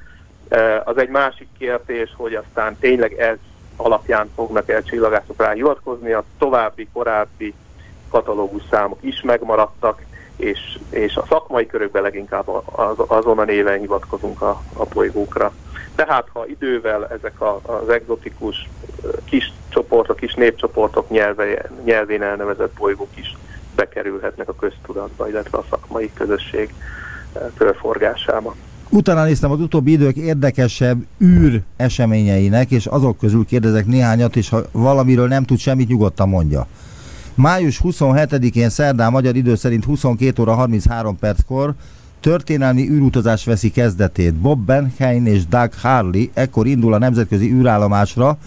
Az 0.84 0.98
egy 0.98 1.08
másik 1.08 1.48
kérdés, 1.58 2.14
hogy 2.16 2.34
aztán 2.34 2.76
tényleg 2.80 3.12
ez 3.12 3.36
alapján 3.76 4.30
fognak 4.34 4.68
el 4.68 4.82
csillagászok 4.82 5.40
rá 5.40 5.52
hivatkozni, 5.52 6.12
a 6.12 6.24
további, 6.38 6.88
korábbi 6.92 7.54
katalógus 8.10 8.62
számok 8.70 8.98
is 9.00 9.22
megmaradtak, 9.22 10.02
és, 10.38 10.78
és 10.90 11.16
a 11.16 11.24
szakmai 11.28 11.66
körökben 11.66 12.02
leginkább 12.02 12.48
az, 12.64 12.96
azon 13.06 13.38
a 13.38 13.44
néven 13.44 13.78
hivatkozunk 13.78 14.42
a, 14.42 14.62
a 14.72 14.84
bolygókra. 14.84 15.52
Tehát 15.94 16.28
ha 16.32 16.46
idővel 16.46 17.06
ezek 17.06 17.40
a, 17.40 17.60
az 17.62 17.88
egzotikus 17.88 18.68
kis 19.24 19.52
csoportok, 19.68 20.16
kis 20.16 20.34
népcsoportok 20.34 21.10
nyelve, 21.10 21.70
nyelvén 21.84 22.22
elnevezett 22.22 22.72
bolygók 22.78 23.10
is 23.14 23.36
bekerülhetnek 23.76 24.48
a 24.48 24.54
köztudatba, 24.54 25.28
illetve 25.28 25.58
a 25.58 25.64
szakmai 25.70 26.10
közösség 26.14 26.74
körforgásába. 27.56 28.54
Utána 28.90 29.24
néztem 29.24 29.50
az 29.50 29.60
utóbbi 29.60 29.92
idők 29.92 30.16
érdekesebb 30.16 30.98
űr 31.22 31.62
eseményeinek, 31.76 32.70
és 32.70 32.86
azok 32.86 33.18
közül 33.18 33.44
kérdezek 33.44 33.86
néhányat, 33.86 34.36
és 34.36 34.48
ha 34.48 34.60
valamiről 34.72 35.28
nem 35.28 35.44
tud 35.44 35.58
semmit, 35.58 35.88
nyugodtan 35.88 36.28
mondja. 36.28 36.66
Május 37.38 37.80
27-én 37.84 38.68
szerdán 38.68 39.10
magyar 39.10 39.36
idő 39.36 39.54
szerint 39.54 39.84
22 39.84 40.42
óra 40.42 40.54
33 40.54 41.18
perckor 41.18 41.74
történelmi 42.20 42.90
űrutazás 42.90 43.44
veszi 43.44 43.70
kezdetét. 43.70 44.34
Bob 44.34 44.64
Benheim 44.64 45.26
és 45.26 45.46
Doug 45.46 45.74
Harley 45.74 46.24
ekkor 46.34 46.66
indul 46.66 46.94
a 46.94 46.98
nemzetközi 46.98 47.52
űrállomásra, 47.52 48.38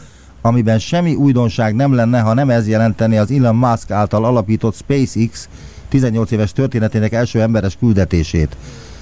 amiben 0.42 0.80
semmi 0.80 1.16
újdonság 1.16 1.76
nem 1.76 1.94
lenne, 1.94 2.20
ha 2.20 2.34
nem 2.34 2.50
ez 2.50 2.68
jelenteni 2.68 3.18
az 3.18 3.32
Elon 3.32 3.56
Musk 3.56 3.92
által 3.92 4.26
alapított 4.26 4.76
SpaceX 4.76 5.50
18 5.90 6.32
éves 6.32 6.52
történetének 6.52 7.14
első 7.14 7.42
emberes 7.42 7.78
küldetését. 7.78 8.58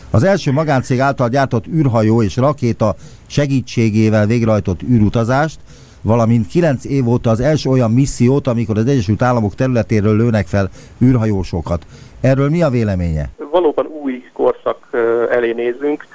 Az 0.09 0.23
első 0.23 0.51
magáncég 0.51 0.99
által 0.99 1.29
gyártott 1.29 1.67
űrhajó 1.67 2.23
és 2.23 2.35
rakéta 2.35 2.95
segítségével 3.27 4.25
végrehajtott 4.25 4.83
űrutazást, 4.83 5.59
valamint 6.01 6.47
9 6.47 6.85
év 6.85 7.07
óta 7.07 7.29
az 7.29 7.39
első 7.39 7.69
olyan 7.69 7.91
missziót, 7.91 8.47
amikor 8.47 8.77
az 8.77 8.87
Egyesült 8.87 9.21
Államok 9.21 9.55
területéről 9.55 10.15
lőnek 10.15 10.47
fel 10.47 10.69
űrhajósokat. 11.03 11.85
Erről 12.21 12.49
mi 12.49 12.63
a 12.63 12.69
véleménye? 12.69 13.29
Valóban 13.51 13.85
új 13.85 14.23
korszak 14.33 14.87
elé 15.29 15.51
nézünk. 15.51 16.05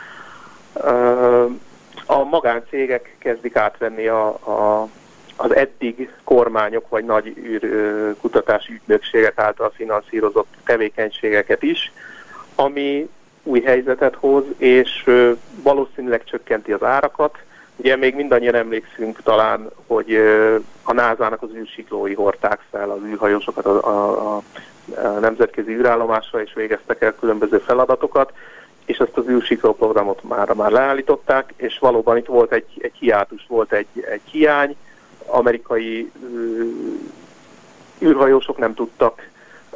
A 2.07 2.25
magáncégek 2.31 3.17
kezdik 3.19 3.57
átvenni 3.57 4.07
a, 4.07 4.27
a, 4.29 4.89
az 5.37 5.55
eddig 5.55 6.11
kormányok 6.25 6.89
vagy 6.89 7.05
nagy 7.05 7.37
űrkutatási 7.39 8.73
ügynökségek 8.73 9.39
által 9.39 9.73
finanszírozott 9.75 10.55
tevékenységeket 10.65 11.63
is, 11.63 11.93
ami 12.55 13.09
új 13.43 13.61
helyzetet 13.61 14.15
hoz, 14.15 14.45
és 14.57 15.11
valószínűleg 15.63 16.25
csökkenti 16.25 16.73
az 16.73 16.83
árakat. 16.83 17.39
Ugye 17.77 17.97
még 17.97 18.15
mindannyian 18.15 18.55
emlékszünk 18.55 19.23
talán, 19.23 19.71
hogy 19.87 20.15
a 20.83 20.93
NASA-nak 20.93 21.43
az 21.43 21.55
űrsiklói 21.55 22.15
hordták 22.15 22.61
fel 22.71 22.91
az 22.91 23.01
űrhajósokat 23.05 23.67
a, 23.67 23.87
a, 23.87 24.37
a 24.37 24.43
nemzetközi 25.21 25.73
űrállomásra, 25.73 26.43
és 26.43 26.53
végeztek 26.55 27.03
el 27.03 27.15
különböző 27.15 27.59
feladatokat, 27.59 28.33
és 28.85 28.99
ezt 28.99 29.17
az 29.17 29.29
űrsikló 29.29 29.75
programot 29.75 30.23
már, 30.23 30.53
már 30.53 30.71
leállították, 30.71 31.53
és 31.57 31.79
valóban 31.79 32.17
itt 32.17 32.27
volt 32.27 32.53
egy, 32.53 32.67
egy 32.79 32.95
hiátus, 32.99 33.45
volt 33.49 33.73
egy, 33.73 33.87
egy 34.11 34.23
hiány, 34.25 34.77
amerikai 35.27 36.11
űrhajósok 38.01 38.59
nem 38.59 38.75
tudtak 38.75 39.29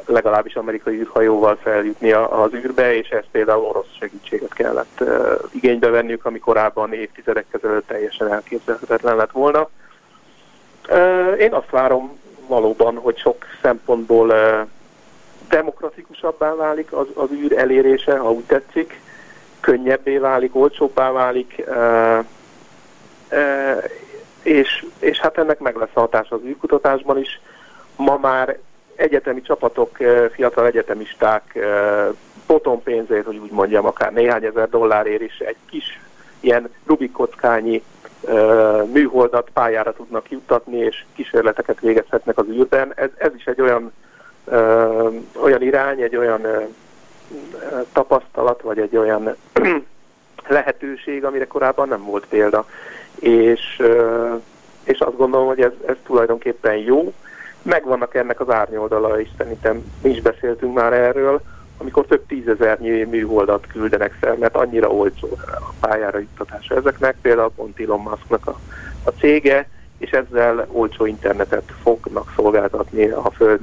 legalábbis 0.09 0.55
amerikai 0.55 0.99
űrhajóval 0.99 1.57
feljutni 1.61 2.11
az 2.11 2.53
űrbe, 2.53 2.95
és 2.95 3.09
ezt 3.09 3.27
például 3.31 3.63
orosz 3.63 3.97
segítséget 3.99 4.53
kellett 4.53 5.03
igénybe 5.51 5.89
venniük, 5.89 6.25
ami 6.25 6.39
korábban 6.39 6.93
évtizedek 6.93 7.45
ezelőtt 7.51 7.87
teljesen 7.87 8.31
elképzelhetetlen 8.31 9.15
lett 9.15 9.31
volna. 9.31 9.69
Én 11.39 11.53
azt 11.53 11.69
várom 11.69 12.19
valóban, 12.47 12.95
hogy 12.95 13.17
sok 13.17 13.45
szempontból 13.61 14.33
demokratikusabbá 15.49 16.55
válik 16.55 16.93
az, 16.93 17.07
az 17.13 17.31
űr 17.31 17.57
elérése, 17.57 18.17
ha 18.17 18.31
úgy 18.31 18.43
tetszik, 18.43 19.01
könnyebbé 19.59 20.17
válik, 20.17 20.55
olcsóbbá 20.55 21.11
válik, 21.11 21.63
és, 24.43 24.85
és 24.99 25.19
hát 25.19 25.37
ennek 25.37 25.59
meg 25.59 25.75
lesz 25.75 25.93
hatás 25.93 26.29
az 26.29 26.39
űrkutatásban 26.45 27.17
is. 27.17 27.41
Ma 27.95 28.17
már 28.17 28.57
egyetemi 28.99 29.41
csapatok, 29.41 29.97
fiatal 30.31 30.65
egyetemisták 30.65 31.59
potom 32.45 32.83
pénzért, 32.83 33.25
hogy 33.25 33.37
úgy 33.37 33.51
mondjam, 33.51 33.85
akár 33.85 34.13
néhány 34.13 34.43
ezer 34.43 34.69
dollárért 34.69 35.21
is 35.21 35.37
egy 35.37 35.55
kis 35.69 35.99
ilyen 36.39 36.69
Rubik 36.85 37.11
kockányi 37.11 37.83
műholdat 38.91 39.49
pályára 39.53 39.93
tudnak 39.93 40.31
juttatni, 40.31 40.77
és 40.77 41.05
kísérleteket 41.15 41.79
végezhetnek 41.79 42.37
az 42.37 42.45
űrben. 42.47 42.91
Ez, 42.95 43.09
ez 43.17 43.31
is 43.35 43.45
egy 43.45 43.61
olyan, 43.61 43.91
ö, 44.45 45.09
olyan 45.41 45.61
irány, 45.61 46.01
egy 46.01 46.15
olyan 46.15 46.43
ö, 46.43 46.61
tapasztalat, 47.93 48.61
vagy 48.61 48.79
egy 48.79 48.97
olyan 48.97 49.35
lehetőség, 50.47 51.25
amire 51.25 51.47
korábban 51.47 51.87
nem 51.87 52.03
volt 52.03 52.25
példa. 52.25 52.65
És, 53.19 53.75
ö, 53.79 54.33
és 54.83 54.99
azt 54.99 55.17
gondolom, 55.17 55.47
hogy 55.47 55.61
ez, 55.61 55.71
ez 55.85 55.95
tulajdonképpen 56.05 56.75
jó, 56.75 57.13
megvannak 57.61 58.15
ennek 58.15 58.39
az 58.39 58.49
árnyoldala, 58.49 59.21
és 59.21 59.27
szerintem 59.37 59.83
mi 60.01 60.09
is 60.09 60.21
beszéltünk 60.21 60.73
már 60.73 60.93
erről, 60.93 61.41
amikor 61.77 62.05
több 62.05 62.25
tízezernyi 62.27 63.03
műholdat 63.03 63.67
küldenek 63.67 64.13
fel, 64.19 64.35
mert 64.35 64.55
annyira 64.55 64.87
olcsó 64.87 65.27
a 65.45 65.73
pályára 65.79 66.19
juttatása 66.19 66.75
ezeknek, 66.75 67.15
például 67.21 67.51
pont 67.55 67.79
Elon 67.79 67.99
Musknak 67.99 68.47
a, 68.47 68.59
a 69.03 69.09
cége, 69.09 69.69
és 69.97 70.11
ezzel 70.11 70.67
olcsó 70.71 71.05
internetet 71.05 71.71
fognak 71.81 72.31
szolgáltatni 72.35 73.07
a 73.07 73.31
Föld 73.31 73.59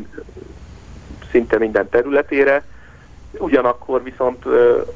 szinte 1.31 1.59
minden 1.59 1.89
területére. 1.89 2.65
Ugyanakkor 3.39 4.03
viszont 4.03 4.45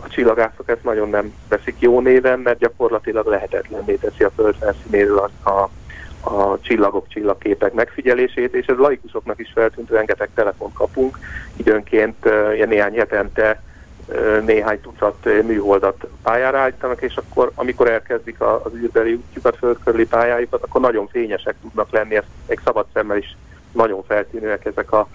a 0.03 0.09
csillagászok 0.09 0.69
ezt 0.69 0.85
nagyon 0.85 1.09
nem 1.09 1.35
veszik 1.49 1.77
jó 1.79 2.01
néven, 2.01 2.39
mert 2.39 2.59
gyakorlatilag 2.59 3.27
lehetetlenné 3.27 3.95
teszi 3.95 4.25
a 4.25 4.31
Föld 4.31 4.55
felszínéről 4.55 5.31
a, 5.43 5.51
a 5.51 5.71
a 6.21 6.61
csillagok, 6.61 7.09
csillagképek 7.09 7.73
megfigyelését, 7.73 8.55
és 8.55 8.67
ez 8.67 8.77
laikusoknak 8.77 9.39
is 9.39 9.51
feltűnt, 9.55 9.91
rengeteg 9.91 10.29
telefon 10.35 10.73
kapunk, 10.73 11.19
időnként 11.57 12.25
ilyen 12.55 12.69
néhány 12.69 12.99
hetente 12.99 13.63
néhány 14.45 14.81
tucat 14.81 15.25
műholdat 15.25 16.07
pályára 16.23 16.59
állítanak, 16.59 17.03
és 17.03 17.17
akkor, 17.17 17.51
amikor 17.55 17.91
elkezdik 17.91 18.41
az 18.41 18.75
űrbeli 18.75 19.13
útjukat, 19.13 19.57
földkörüli 19.57 20.07
pályájukat, 20.07 20.63
akkor 20.63 20.81
nagyon 20.81 21.09
fényesek 21.09 21.55
tudnak 21.61 21.91
lenni, 21.91 22.17
ezt 22.17 22.27
egy 22.47 22.59
szabad 22.65 22.87
szemmel 22.93 23.17
is 23.17 23.37
nagyon 23.73 24.03
feltűnőek 24.07 24.65
ezek 24.65 24.93
a 24.93 25.09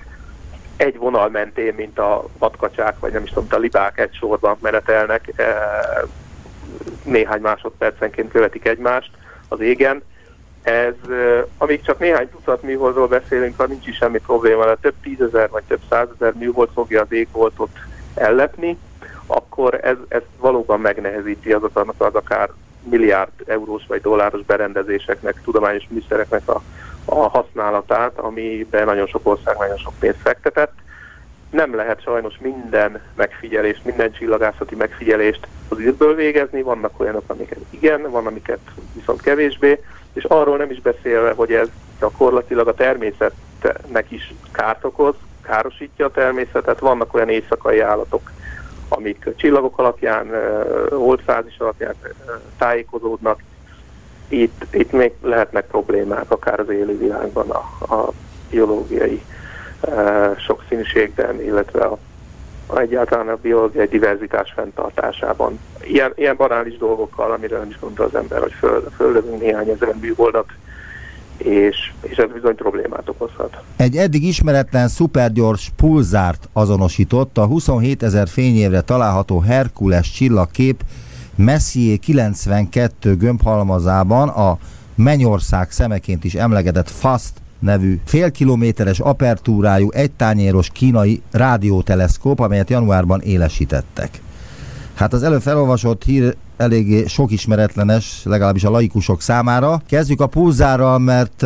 egy 0.78 0.98
vonal 0.98 1.30
mentén, 1.30 1.74
mint 1.74 2.00
a 2.00 2.26
vadkacsák, 2.38 3.00
vagy 3.00 3.12
nem 3.12 3.24
is 3.24 3.30
tudom, 3.30 3.48
a 3.50 3.58
libák 3.58 4.00
egy 4.00 4.14
sorban 4.14 4.58
menetelnek, 4.62 5.34
néhány 7.04 7.42
másodpercenként 7.42 8.32
követik 8.32 8.68
egymást 8.68 9.12
az 9.48 9.60
égen, 9.60 10.04
ez, 10.66 10.94
amíg 11.58 11.82
csak 11.82 12.00
néhány 12.00 12.30
tucat 12.30 12.62
műholdról 12.62 13.08
beszélünk, 13.08 13.58
ha 13.58 13.66
nincs 13.66 13.88
is 13.88 13.96
semmi 13.96 14.20
probléma, 14.20 14.66
de 14.66 14.76
több 14.76 14.94
tízezer 15.02 15.50
vagy 15.50 15.64
több 15.68 15.80
százezer 15.90 16.34
műhold 16.34 16.70
fogja 16.74 17.02
az 17.02 17.12
égboltot 17.12 17.70
ellepni, 18.16 18.78
akkor 19.26 19.80
ez, 19.82 19.96
ez 20.08 20.22
valóban 20.40 20.80
megnehezíti 20.80 21.52
azoknak 21.52 21.94
az 21.98 22.16
akár 22.16 22.50
milliárd 22.84 23.32
eurós 23.46 23.84
vagy 23.88 24.02
dolláros 24.02 24.42
berendezéseknek, 24.42 25.42
tudományos 25.44 25.88
műszereknek 25.90 26.50
a, 26.50 26.62
a 27.06 27.16
használatát, 27.16 28.18
amiben 28.20 28.86
nagyon 28.86 29.08
sok 29.08 29.28
ország 29.28 29.58
nagyon 29.58 29.78
sok 29.78 29.94
pénzt 30.00 30.20
fektetett. 30.22 30.74
Nem 31.50 31.76
lehet 31.76 32.02
sajnos 32.02 32.38
minden 32.42 33.02
megfigyelést, 33.16 33.86
minden 33.86 34.12
csillagászati 34.12 34.76
megfigyelést 34.76 35.48
az 35.70 35.80
űrből 35.80 36.16
végezni, 36.16 36.62
vannak 36.62 37.00
olyanok, 37.00 37.24
amiket 37.28 37.60
igen, 37.70 38.12
van, 38.12 38.26
amiket 38.26 38.60
viszont 38.94 39.22
kevésbé, 39.22 39.80
és 40.16 40.24
arról 40.24 40.58
nem 40.58 40.72
is 40.72 40.82
beszélve, 40.82 41.32
hogy 41.32 41.52
ez 41.52 41.68
gyakorlatilag 42.00 42.68
a 42.68 42.74
természetnek 42.74 44.12
is 44.12 44.34
kárt 44.52 44.84
okoz, 44.84 45.16
károsítja 45.42 46.06
a 46.06 46.12
természetet, 46.12 46.80
vannak 46.80 47.14
olyan 47.14 47.30
éjszakai 47.30 47.80
állatok, 47.80 48.32
amik 48.90 49.30
csillagok 49.36 49.78
alapján, 49.78 50.28
holdfázis 50.90 51.58
alapján 51.58 51.96
tájékozódnak, 52.58 53.42
itt, 54.28 54.66
itt 54.72 54.92
még 54.92 55.14
lehetnek 55.22 55.68
problémák, 55.68 56.32
akár 56.32 56.60
az 56.60 56.70
élővilágban, 56.70 57.50
a, 57.50 57.94
a 57.94 58.12
biológiai 58.50 59.22
sokszínűségben, 60.38 61.42
illetve 61.42 61.84
a 61.84 61.98
egyáltalán 62.74 63.28
a 63.28 63.38
biológiai 63.42 63.88
diverzitás 63.88 64.52
fenntartásában. 64.56 65.60
Ilyen, 65.84 66.12
ilyen 66.16 66.36
banális 66.36 66.78
dolgokkal, 66.78 67.32
amire 67.32 67.58
nem 67.58 67.70
is 67.70 67.80
gondol 67.80 68.06
az 68.06 68.16
ember, 68.16 68.42
hogy 68.42 68.54
föl, 68.54 68.90
földövünk 68.96 69.42
néhány 69.42 69.70
ezer 69.70 69.96
műholdat, 70.02 70.46
és, 71.38 71.94
és 72.02 72.18
ez 72.18 72.32
bizony 72.34 72.56
problémát 72.56 73.10
okozhat. 73.10 73.58
Egy 73.78 73.96
eddig 73.96 74.24
ismeretlen 74.24 74.88
szupergyors 74.88 75.72
pulzárt 75.76 76.50
azonosított 76.54 77.38
a 77.38 77.46
27 77.46 78.04
ezer 78.04 78.28
fényévre 78.28 78.82
található 78.82 79.40
Herkules 79.40 80.12
csillagkép 80.12 80.84
Messier 81.36 82.00
92 82.00 83.16
gömbhalmazában 83.16 84.30
a 84.30 84.58
Mennyország 84.96 85.72
szemeként 85.72 86.24
is 86.24 86.34
emlegetett 86.34 86.90
FAST 86.90 87.34
nevű 87.60 88.00
félkilométeres 88.06 89.00
apertúrájú 89.00 89.90
egytányéros 89.92 90.70
kínai 90.70 91.22
rádióteleszkóp, 91.32 92.40
amelyet 92.40 92.70
januárban 92.70 93.22
élesítettek. 93.22 94.10
Hát 94.94 95.14
az 95.14 95.24
előbb 95.24 95.42
felolvasott 95.42 96.04
hír 96.04 96.36
eléggé 96.58 97.06
sok 97.06 97.32
ismeretlenes, 97.32 98.22
legalábbis 98.24 98.64
a 98.64 98.70
laikusok 98.70 99.22
számára. 99.22 99.82
Kezdjük 99.88 100.22
a 100.22 100.28
pulzárral, 100.28 101.00
mert 101.00 101.44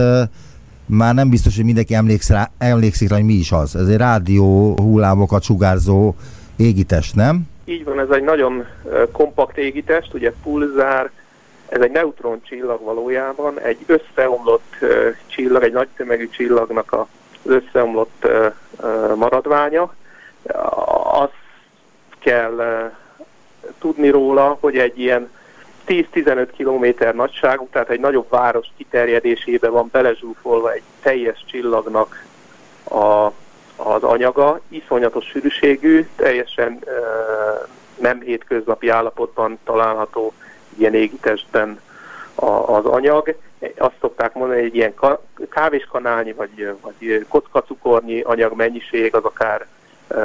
már 0.85 1.13
nem 1.13 1.29
biztos, 1.29 1.55
hogy 1.55 1.65
mindenki 1.65 1.93
emlékszik 1.93 2.35
rá, 2.35 2.51
emlékszik 2.57 3.09
rá, 3.09 3.15
hogy 3.15 3.25
mi 3.25 3.33
is 3.33 3.51
az. 3.51 3.75
Ez 3.75 3.87
egy 3.87 3.97
rádió 3.97 4.75
hullámokat 4.77 5.43
sugárzó 5.43 6.15
égitest, 6.55 7.15
nem? 7.15 7.47
Így 7.65 7.83
van, 7.83 7.99
ez 7.99 8.07
egy 8.11 8.23
nagyon 8.23 8.63
kompakt 9.11 9.57
égitest, 9.57 10.13
ugye 10.13 10.33
pulzár, 10.43 11.11
ez 11.69 11.81
egy 11.81 11.91
neutron 11.91 12.41
csillag 12.43 12.83
valójában, 12.83 13.59
egy 13.59 13.77
összeomlott 13.85 14.75
csillag, 15.27 15.63
egy 15.63 15.73
nagy 15.73 15.87
tömegű 15.95 16.29
csillagnak 16.29 16.93
az 16.93 17.05
összeomlott 17.51 18.27
maradványa. 19.15 19.93
Azt 21.11 21.33
kell 22.19 22.91
tudni 23.79 24.09
róla, 24.09 24.57
hogy 24.59 24.77
egy 24.77 24.99
ilyen 24.99 25.29
10-15 25.87 26.47
kilométer 26.55 27.15
nagyságú, 27.15 27.67
tehát 27.71 27.89
egy 27.89 27.99
nagyobb 27.99 28.29
város 28.29 28.67
kiterjedésébe 28.77 29.69
van 29.69 29.89
belezsúfolva 29.91 30.71
egy 30.71 30.83
teljes 31.01 31.43
csillagnak 31.47 32.25
a, 32.83 33.25
az 33.75 34.03
anyaga, 34.03 34.59
iszonyatos 34.67 35.25
sűrűségű, 35.25 36.07
teljesen 36.15 36.79
e, 36.85 36.91
nem 38.01 38.19
hétköznapi 38.21 38.89
állapotban 38.89 39.59
található 39.63 40.33
ilyen 40.79 40.93
égitestben 40.93 41.79
a, 42.35 42.49
az 42.49 42.85
anyag. 42.85 43.35
Azt 43.77 43.95
szokták 43.99 44.33
mondani, 44.33 44.59
hogy 44.59 44.69
egy 44.69 44.75
ilyen 44.75 44.93
kávéskanálnyi 45.49 46.33
vagy, 46.33 46.73
vagy 46.81 47.25
kockacukornyi 47.27 48.21
anyag 48.21 48.55
mennyiség 48.55 49.15
az 49.15 49.23
akár 49.23 49.65
e, 50.07 50.17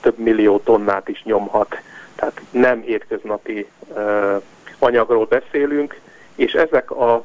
több 0.00 0.18
millió 0.18 0.58
tonnát 0.58 1.08
is 1.08 1.22
nyomhat 1.22 1.76
tehát 2.20 2.40
nem 2.50 2.80
hétköznapi 2.80 3.66
uh, 3.88 4.42
anyagról 4.78 5.24
beszélünk, 5.24 6.00
és 6.34 6.52
ezek, 6.52 6.90
a, 6.90 7.24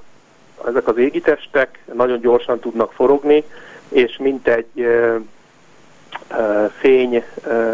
ezek 0.68 0.88
az 0.88 0.98
égitestek 0.98 1.80
nagyon 1.94 2.20
gyorsan 2.20 2.60
tudnak 2.60 2.92
forogni, 2.94 3.44
és 3.90 4.18
mint 4.18 4.48
egy 4.48 4.70
uh, 4.76 5.22
fény, 6.78 7.24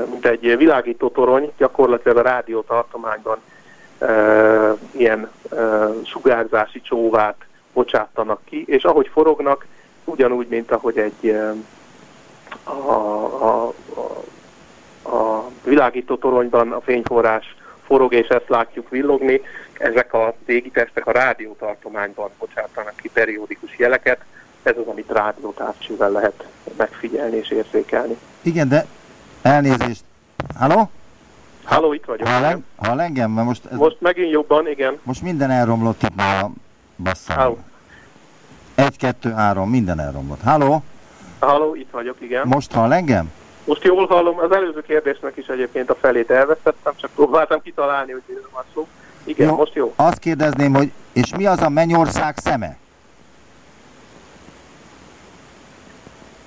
mint 0.09 0.25
egy 0.25 0.57
világító 0.57 1.09
torony, 1.09 1.51
gyakorlatilag 1.57 2.17
a 2.17 2.21
rádiótartományban 2.21 3.37
ilyen 4.91 5.29
sugárzási 6.05 6.81
csóvát 6.81 7.45
bocsátanak 7.73 8.39
ki, 8.45 8.63
és 8.67 8.83
ahogy 8.83 9.09
forognak, 9.13 9.65
ugyanúgy, 10.03 10.47
mint 10.47 10.71
ahogy 10.71 10.97
egy 10.97 11.35
a, 12.63 12.71
a, 12.71 13.67
a 13.67 13.73
a 15.03 15.49
világító 15.63 16.15
toronyban 16.15 16.71
a 16.71 16.81
fényforrás 16.81 17.55
forog, 17.85 18.13
és 18.13 18.27
ezt 18.27 18.49
látjuk 18.49 18.89
villogni. 18.89 19.41
Ezek 19.79 20.13
a 20.13 20.33
égitestek 20.45 21.07
a 21.07 21.11
rádiótartományban 21.11 22.29
bocsátanak 22.39 22.93
ki 22.95 23.09
periódikus 23.13 23.77
jeleket. 23.77 24.19
Ez 24.63 24.77
az, 24.77 24.87
amit 24.87 25.11
rádiótávcsővel 25.11 26.11
lehet 26.11 26.47
megfigyelni 26.77 27.35
és 27.35 27.49
érzékelni. 27.49 28.17
Igen, 28.41 28.67
de 28.67 28.85
elnézést. 29.41 30.03
Halló? 30.59 30.89
Halló, 31.63 31.93
itt 31.93 32.05
vagyok. 32.05 32.27
Hall, 32.27 32.61
hall 32.77 32.99
engem? 32.99 33.31
Mert 33.31 33.47
most, 33.47 33.65
ez... 33.65 33.77
most 33.77 33.97
megint 33.99 34.31
jobban, 34.31 34.67
igen. 34.67 34.99
Most 35.03 35.21
minden 35.21 35.49
elromlott 35.49 36.03
itt 36.03 36.15
már 36.15 36.43
a 36.43 36.49
basszám. 37.03 37.53
Egy, 38.75 38.97
kettő, 38.97 39.31
három, 39.31 39.69
minden 39.69 39.99
elromlott. 39.99 40.41
Halló? 40.41 40.83
Halló, 41.39 41.75
itt 41.75 41.89
vagyok, 41.91 42.21
igen. 42.21 42.47
Most 42.47 42.71
hall 42.71 42.93
engem? 42.93 43.31
Most 43.65 43.83
jól 43.83 44.07
hallom, 44.07 44.39
az 44.39 44.51
előző 44.51 44.81
kérdésnek 44.81 45.37
is 45.37 45.47
egyébként 45.47 45.89
a 45.89 45.95
felét 45.95 46.29
elvesztettem, 46.31 46.93
csak 46.95 47.09
próbáltam 47.15 47.61
kitalálni, 47.61 48.11
hogy 48.11 48.21
miről 48.25 48.49
van 48.53 48.63
szó. 48.73 48.87
Igen, 49.23 49.47
jó, 49.47 49.55
most 49.55 49.73
jó. 49.73 49.93
Azt 49.95 50.19
kérdezném, 50.19 50.73
hogy 50.73 50.91
és 51.13 51.35
mi 51.35 51.45
az 51.45 51.61
a 51.61 51.69
mennyország 51.69 52.37
szeme? 52.37 52.77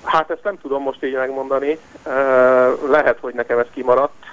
Hát 0.03 0.29
ezt 0.29 0.43
nem 0.43 0.57
tudom 0.61 0.81
most 0.81 1.03
így 1.03 1.13
megmondani. 1.13 1.79
Lehet, 2.89 3.17
hogy 3.21 3.33
nekem 3.33 3.59
ez 3.59 3.65
kimaradt. 3.73 4.24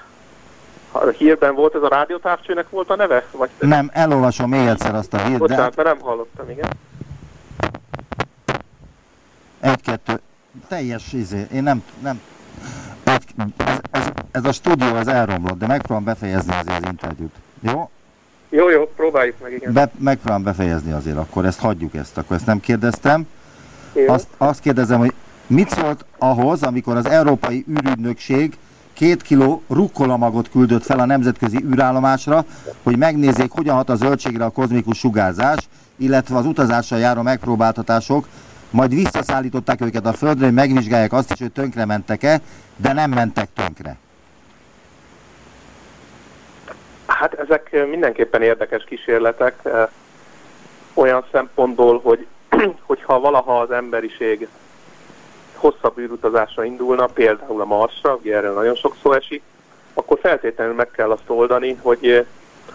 Hírben 1.16 1.54
volt 1.54 1.74
ez 1.74 1.82
a 1.82 1.88
rádiótávcsőnek 1.88 2.70
volt 2.70 2.90
a 2.90 2.96
neve? 2.96 3.24
Vagy 3.30 3.50
nem, 3.58 3.90
elolvasom 3.92 4.50
még 4.50 4.66
egyszer 4.66 4.94
azt 4.94 5.14
a 5.14 5.18
hírt. 5.18 5.38
Bocsánat, 5.38 5.74
de... 5.74 5.82
mert 5.82 5.96
nem 5.96 6.06
hallottam, 6.06 6.50
igen. 6.50 6.70
Egy-kettő. 9.60 10.20
Teljes 10.68 11.12
izé. 11.12 11.46
Én 11.52 11.62
nem, 11.62 11.82
nem 12.02 12.20
ez, 13.56 13.78
ez, 13.90 14.10
ez 14.30 14.44
a 14.44 14.52
stúdió 14.52 14.94
az 14.94 15.08
elromlott, 15.08 15.58
de 15.58 15.66
megpróbálom 15.66 16.04
befejezni 16.04 16.52
azért 16.52 16.84
az 16.84 16.90
interjút. 16.90 17.34
Jó? 17.60 17.90
Jó, 18.48 18.70
jó, 18.70 18.86
próbáljuk 18.96 19.36
meg, 19.42 19.52
igen. 19.52 19.72
Be, 19.72 19.90
megpróbálom 19.98 20.42
befejezni 20.42 20.92
azért, 20.92 21.16
akkor 21.16 21.44
ezt 21.44 21.58
hagyjuk 21.58 21.94
ezt, 21.94 22.18
akkor 22.18 22.36
ezt 22.36 22.46
nem 22.46 22.60
kérdeztem. 22.60 23.26
Azt, 24.06 24.28
azt 24.36 24.60
kérdezem, 24.60 24.98
hogy 24.98 25.12
mit 25.46 25.68
szólt 25.68 26.04
ahhoz, 26.18 26.62
amikor 26.62 26.96
az 26.96 27.06
Európai 27.06 27.64
űrügynökség 27.70 28.56
két 28.94 29.22
kiló 29.22 29.62
rukkolamagot 29.68 30.50
küldött 30.50 30.84
fel 30.84 30.98
a 30.98 31.04
nemzetközi 31.04 31.64
űrállomásra, 31.72 32.44
hogy 32.82 32.98
megnézzék, 32.98 33.50
hogyan 33.50 33.74
hat 33.74 33.88
a 33.88 33.94
zöldségre 33.94 34.44
a 34.44 34.50
kozmikus 34.50 34.98
sugárzás, 34.98 35.68
illetve 35.96 36.36
az 36.36 36.46
utazással 36.46 36.98
járó 36.98 37.22
megpróbáltatások 37.22 38.26
majd 38.70 38.94
visszaszállították 38.94 39.80
őket 39.80 40.06
a 40.06 40.12
földre, 40.12 40.44
hogy 40.44 40.54
megvizsgálják 40.54 41.12
azt 41.12 41.32
is, 41.32 41.38
hogy 41.38 41.52
tönkre 41.52 41.84
mentek-e, 41.84 42.40
de 42.76 42.92
nem 42.92 43.10
mentek 43.10 43.48
tönkre. 43.54 43.96
Hát 47.06 47.34
ezek 47.34 47.86
mindenképpen 47.90 48.42
érdekes 48.42 48.84
kísérletek, 48.84 49.54
eh, 49.62 49.88
olyan 50.94 51.24
szempontból, 51.32 52.00
hogy 52.00 52.26
hogyha 52.86 53.20
valaha 53.20 53.60
az 53.60 53.70
emberiség 53.70 54.48
hosszabb 55.62 55.98
űrutazásra 55.98 56.64
indulna, 56.64 57.06
például 57.06 57.60
a 57.60 57.64
Marsra, 57.64 58.14
ugye 58.14 58.36
erről 58.36 58.54
nagyon 58.54 58.74
sok 58.74 58.96
szó 59.02 59.12
esik, 59.12 59.42
akkor 59.94 60.18
feltétlenül 60.20 60.74
meg 60.74 60.90
kell 60.90 61.10
azt 61.10 61.30
oldani, 61.30 61.78
hogy 61.82 62.06
eh, 62.06 62.24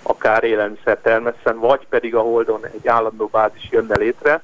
akár 0.03 0.43
élelmiszer 0.43 0.97
termesszen, 1.01 1.59
vagy 1.59 1.87
pedig 1.89 2.15
a 2.15 2.21
Holdon 2.21 2.65
egy 2.65 2.87
állandó 2.87 3.27
bázis 3.31 3.67
jönne 3.71 3.97
létre, 3.97 4.41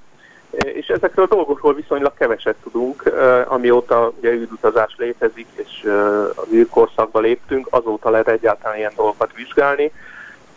és 0.56 0.88
ezekről 0.88 1.26
a 1.26 1.36
dolgokról 1.36 1.74
viszonylag 1.74 2.14
keveset 2.14 2.56
tudunk, 2.64 3.14
amióta 3.48 4.12
ugye 4.18 4.32
űrutazás 4.32 4.96
létezik, 4.98 5.48
és 5.54 5.90
az 6.36 6.48
űrkorszakba 6.52 7.20
léptünk, 7.20 7.68
azóta 7.70 8.10
lehet 8.10 8.28
egyáltalán 8.28 8.78
ilyen 8.78 8.94
dolgokat 8.96 9.34
vizsgálni. 9.36 9.92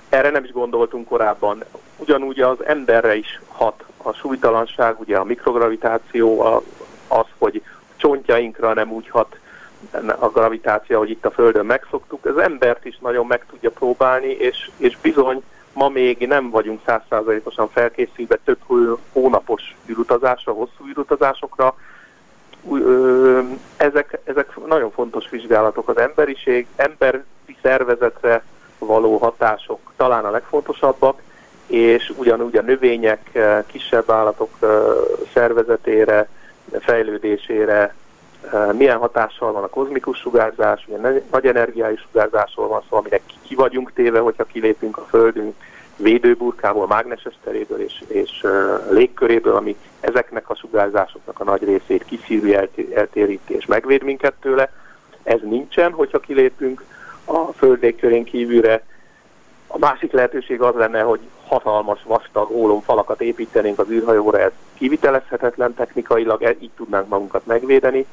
Erre 0.08 0.30
nem 0.30 0.44
is 0.44 0.52
gondoltunk 0.52 1.08
korábban. 1.08 1.64
Ugyanúgy 1.96 2.40
az 2.40 2.64
emberre 2.64 3.16
is 3.16 3.40
hat 3.48 3.84
a 4.02 4.12
súlytalanság, 4.12 5.00
ugye 5.00 5.16
a 5.16 5.24
mikrogravitáció, 5.24 6.40
az, 7.08 7.26
hogy 7.38 7.62
csontjainkra 7.96 8.74
nem 8.74 8.92
úgy 8.92 9.08
hat 9.08 9.36
a 10.18 10.28
gravitáció, 10.28 10.98
hogy 10.98 11.10
itt 11.10 11.24
a 11.24 11.30
Földön 11.30 11.66
megszoktuk. 11.66 12.26
Ez 12.26 12.36
embert 12.36 12.84
is 12.84 12.98
nagyon 12.98 13.26
meg 13.26 13.44
tudja 13.50 13.70
próbálni, 13.70 14.28
és, 14.28 14.70
és 14.76 14.96
bizony 15.02 15.42
ma 15.72 15.88
még 15.88 16.26
nem 16.26 16.50
vagyunk 16.50 16.80
százszázalékosan 16.86 17.68
felkészülve 17.68 18.38
több 18.44 18.58
hónapos 19.12 19.76
űrutazásra, 19.88 20.52
hosszú 20.52 20.88
űrutazásokra. 20.88 21.74
Ezek, 23.76 24.18
ezek 24.24 24.66
nagyon 24.66 24.90
fontos 24.90 25.30
vizsgálatok 25.30 25.88
az 25.88 25.96
emberiség, 25.98 26.66
emberi 26.76 27.18
szervezetre 27.62 28.42
való 28.78 29.16
hatások 29.16 29.92
talán 29.96 30.24
a 30.24 30.30
legfontosabbak, 30.30 31.20
és 31.66 32.12
ugyanúgy 32.16 32.56
a 32.56 32.62
növények, 32.62 33.38
kisebb 33.66 34.10
állatok 34.10 34.50
szervezetére, 35.32 36.28
fejlődésére, 36.80 37.94
milyen 38.72 38.98
hatással 38.98 39.52
van 39.52 39.62
a 39.62 39.68
kozmikus 39.68 40.18
sugárzás, 40.18 40.86
ugye 40.88 41.22
nagy 41.30 41.46
energiájú 41.46 41.96
sugárzásról 41.96 42.68
van 42.68 42.82
szó, 42.88 42.96
aminek 42.96 43.22
ki 43.42 43.54
vagyunk 43.54 43.92
téve, 43.92 44.18
hogyha 44.18 44.44
kilépünk 44.44 44.96
a 44.96 45.06
Földünk 45.08 45.54
védőburkából, 45.96 46.86
mágneses 46.86 47.34
teréből 47.44 47.80
és, 47.80 48.02
és 48.06 48.46
légköréből, 48.90 49.56
ami 49.56 49.76
ezeknek 50.00 50.50
a 50.50 50.54
sugárzásoknak 50.54 51.40
a 51.40 51.44
nagy 51.44 51.64
részét 51.64 52.04
kiszívű, 52.04 52.52
eltéríti 52.94 53.54
és 53.54 53.66
megvéd 53.66 54.02
minket 54.02 54.34
tőle. 54.40 54.72
Ez 55.22 55.40
nincsen, 55.42 55.92
hogyha 55.92 56.20
kilépünk 56.20 56.84
a 57.24 57.52
Föld 57.52 57.80
légkörén 57.80 58.24
kívülre. 58.24 58.82
A 59.66 59.78
másik 59.78 60.12
lehetőség 60.12 60.60
az 60.60 60.74
lenne, 60.74 61.00
hogy 61.00 61.20
hatalmas, 61.46 62.02
vastag 62.04 62.50
ólomfalakat 62.50 63.20
építenénk 63.20 63.78
az 63.78 63.90
űrhajóra, 63.90 64.38
ez 64.38 64.52
kivitelezhetetlen 64.78 65.74
technikailag, 65.74 66.42
e, 66.42 66.54
így 66.58 66.70
tudnánk 66.76 67.08
magunkat 67.08 67.46
megvédeni, 67.46 68.06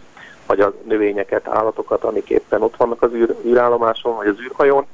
vagy 0.45 0.59
a 0.59 0.73
növényeket, 0.83 1.47
állatokat, 1.47 2.03
amik 2.03 2.29
éppen 2.29 2.61
ott 2.61 2.75
vannak 2.75 3.01
az 3.01 3.13
űr, 3.13 3.35
űrállomáson, 3.45 4.15
vagy 4.15 4.27
az 4.27 4.39
űrhajón. 4.39 4.85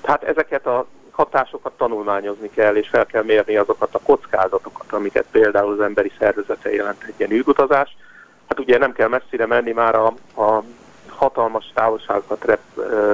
Tehát 0.00 0.22
ezeket 0.22 0.66
a 0.66 0.86
hatásokat 1.10 1.72
tanulmányozni 1.72 2.50
kell, 2.50 2.76
és 2.76 2.88
fel 2.88 3.06
kell 3.06 3.22
mérni 3.22 3.56
azokat 3.56 3.94
a 3.94 4.00
kockázatokat, 4.02 4.92
amiket 4.92 5.26
például 5.30 5.72
az 5.72 5.80
emberi 5.80 6.12
szervezete 6.18 6.72
jelent 6.72 7.02
egy 7.06 7.14
ilyen 7.16 7.32
űrutazás. 7.32 7.96
Hát 8.48 8.60
ugye 8.60 8.78
nem 8.78 8.92
kell 8.92 9.08
messzire 9.08 9.46
menni 9.46 9.72
már 9.72 9.94
a, 9.94 10.06
a 10.42 10.62
hatalmas 11.08 11.70
távolságokat 11.74 12.44
rep, 12.44 12.60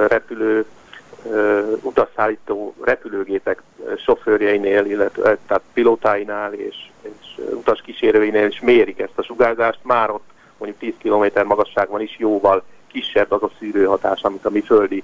repülő 0.07 0.65
utasszállító 1.81 2.73
repülőgépek 2.81 3.61
sofőrjeinél, 3.97 4.85
illetve 4.85 5.37
tehát 5.47 5.63
pilótáinál 5.73 6.53
és, 6.53 6.91
és 7.47 7.53
utaskísérőinél 7.53 8.47
is 8.47 8.59
mérik 8.59 8.99
ezt 8.99 9.17
a 9.17 9.23
sugárzást. 9.23 9.79
Már 9.81 10.09
ott 10.09 10.29
mondjuk 10.57 10.79
10 10.79 10.93
km 11.01 11.47
magasságban 11.47 12.01
is 12.01 12.17
jóval 12.17 12.63
kisebb 12.87 13.31
az 13.31 13.43
a 13.43 13.51
szűrőhatás, 13.59 14.21
amit 14.21 14.45
a 14.45 14.49
mi 14.49 14.61
földi 14.61 15.03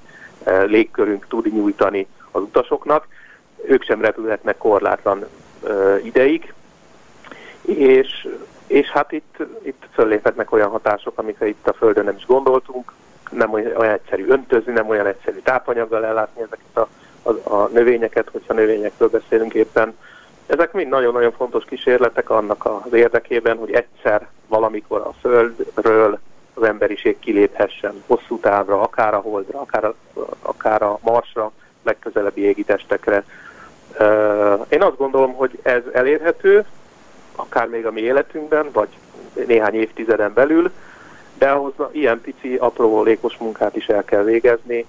légkörünk 0.65 1.27
tud 1.27 1.53
nyújtani 1.53 2.07
az 2.31 2.41
utasoknak. 2.41 3.07
Ők 3.67 3.83
sem 3.83 4.01
repülhetnek 4.01 4.57
korlátlan 4.57 5.25
ideig, 6.03 6.53
és, 7.61 8.27
és 8.67 8.89
hát 8.89 9.11
itt, 9.11 9.37
itt 9.63 9.83
fölléphetnek 9.93 10.51
olyan 10.51 10.69
hatások, 10.69 11.17
amikre 11.17 11.47
itt 11.47 11.67
a 11.67 11.73
Földön 11.73 12.03
nem 12.05 12.15
is 12.15 12.25
gondoltunk, 12.25 12.91
nem 13.31 13.53
olyan 13.53 13.93
egyszerű 13.93 14.27
öntözni, 14.27 14.71
nem 14.73 14.89
olyan 14.89 15.05
egyszerű 15.05 15.39
tápanyaggal 15.39 16.05
ellátni 16.05 16.41
ezeket 16.41 16.77
a, 16.77 16.87
a, 17.21 17.53
a 17.55 17.69
növényeket, 17.73 18.29
hogyha 18.31 18.53
növényekről 18.53 19.09
beszélünk 19.09 19.53
éppen. 19.53 19.95
Ezek 20.47 20.73
mind 20.73 20.89
nagyon-nagyon 20.89 21.31
fontos 21.31 21.65
kísérletek 21.65 22.29
annak 22.29 22.65
az 22.65 22.93
érdekében, 22.93 23.57
hogy 23.57 23.71
egyszer 23.71 24.27
valamikor 24.47 25.01
a 25.01 25.13
Földről 25.21 26.19
az 26.53 26.63
emberiség 26.63 27.19
kiléphessen 27.19 28.03
hosszú 28.07 28.39
távra, 28.39 28.81
akár 28.81 29.13
a 29.13 29.19
Holdra, 29.19 29.59
akár 29.59 29.83
a, 29.83 29.95
akár 30.41 30.81
a 30.81 30.99
Marsra, 31.01 31.51
legközelebbi 31.83 32.41
égitestekre. 32.41 33.23
Én 34.69 34.81
azt 34.81 34.97
gondolom, 34.97 35.33
hogy 35.33 35.59
ez 35.61 35.81
elérhető, 35.93 36.65
akár 37.35 37.67
még 37.67 37.85
a 37.85 37.91
mi 37.91 38.01
életünkben, 38.01 38.69
vagy 38.73 38.89
néhány 39.47 39.73
évtizeden 39.73 40.33
belül, 40.33 40.71
de 41.37 41.49
ahhoz 41.49 41.73
ilyen 41.91 42.21
pici, 42.21 42.55
apró 42.55 43.03
lékos 43.03 43.37
munkát 43.37 43.75
is 43.75 43.87
el 43.87 44.03
kell 44.03 44.23
végezni. 44.23 44.85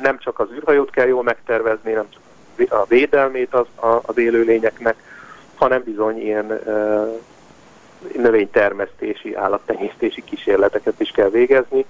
Nem 0.00 0.18
csak 0.18 0.38
az 0.38 0.50
űrhajót 0.52 0.90
kell 0.90 1.06
jól 1.06 1.22
megtervezni, 1.22 1.92
nem 1.92 2.06
csak 2.10 2.22
a 2.68 2.84
védelmét 2.88 3.54
az, 3.54 3.66
az 4.02 4.18
élőlényeknek, 4.18 4.96
hanem 5.54 5.82
bizony 5.84 6.20
ilyen 6.20 6.60
növénytermesztési, 8.16 9.34
állattenyésztési 9.34 10.24
kísérleteket 10.24 11.00
is 11.00 11.10
kell 11.10 11.28
végezni 11.28 11.84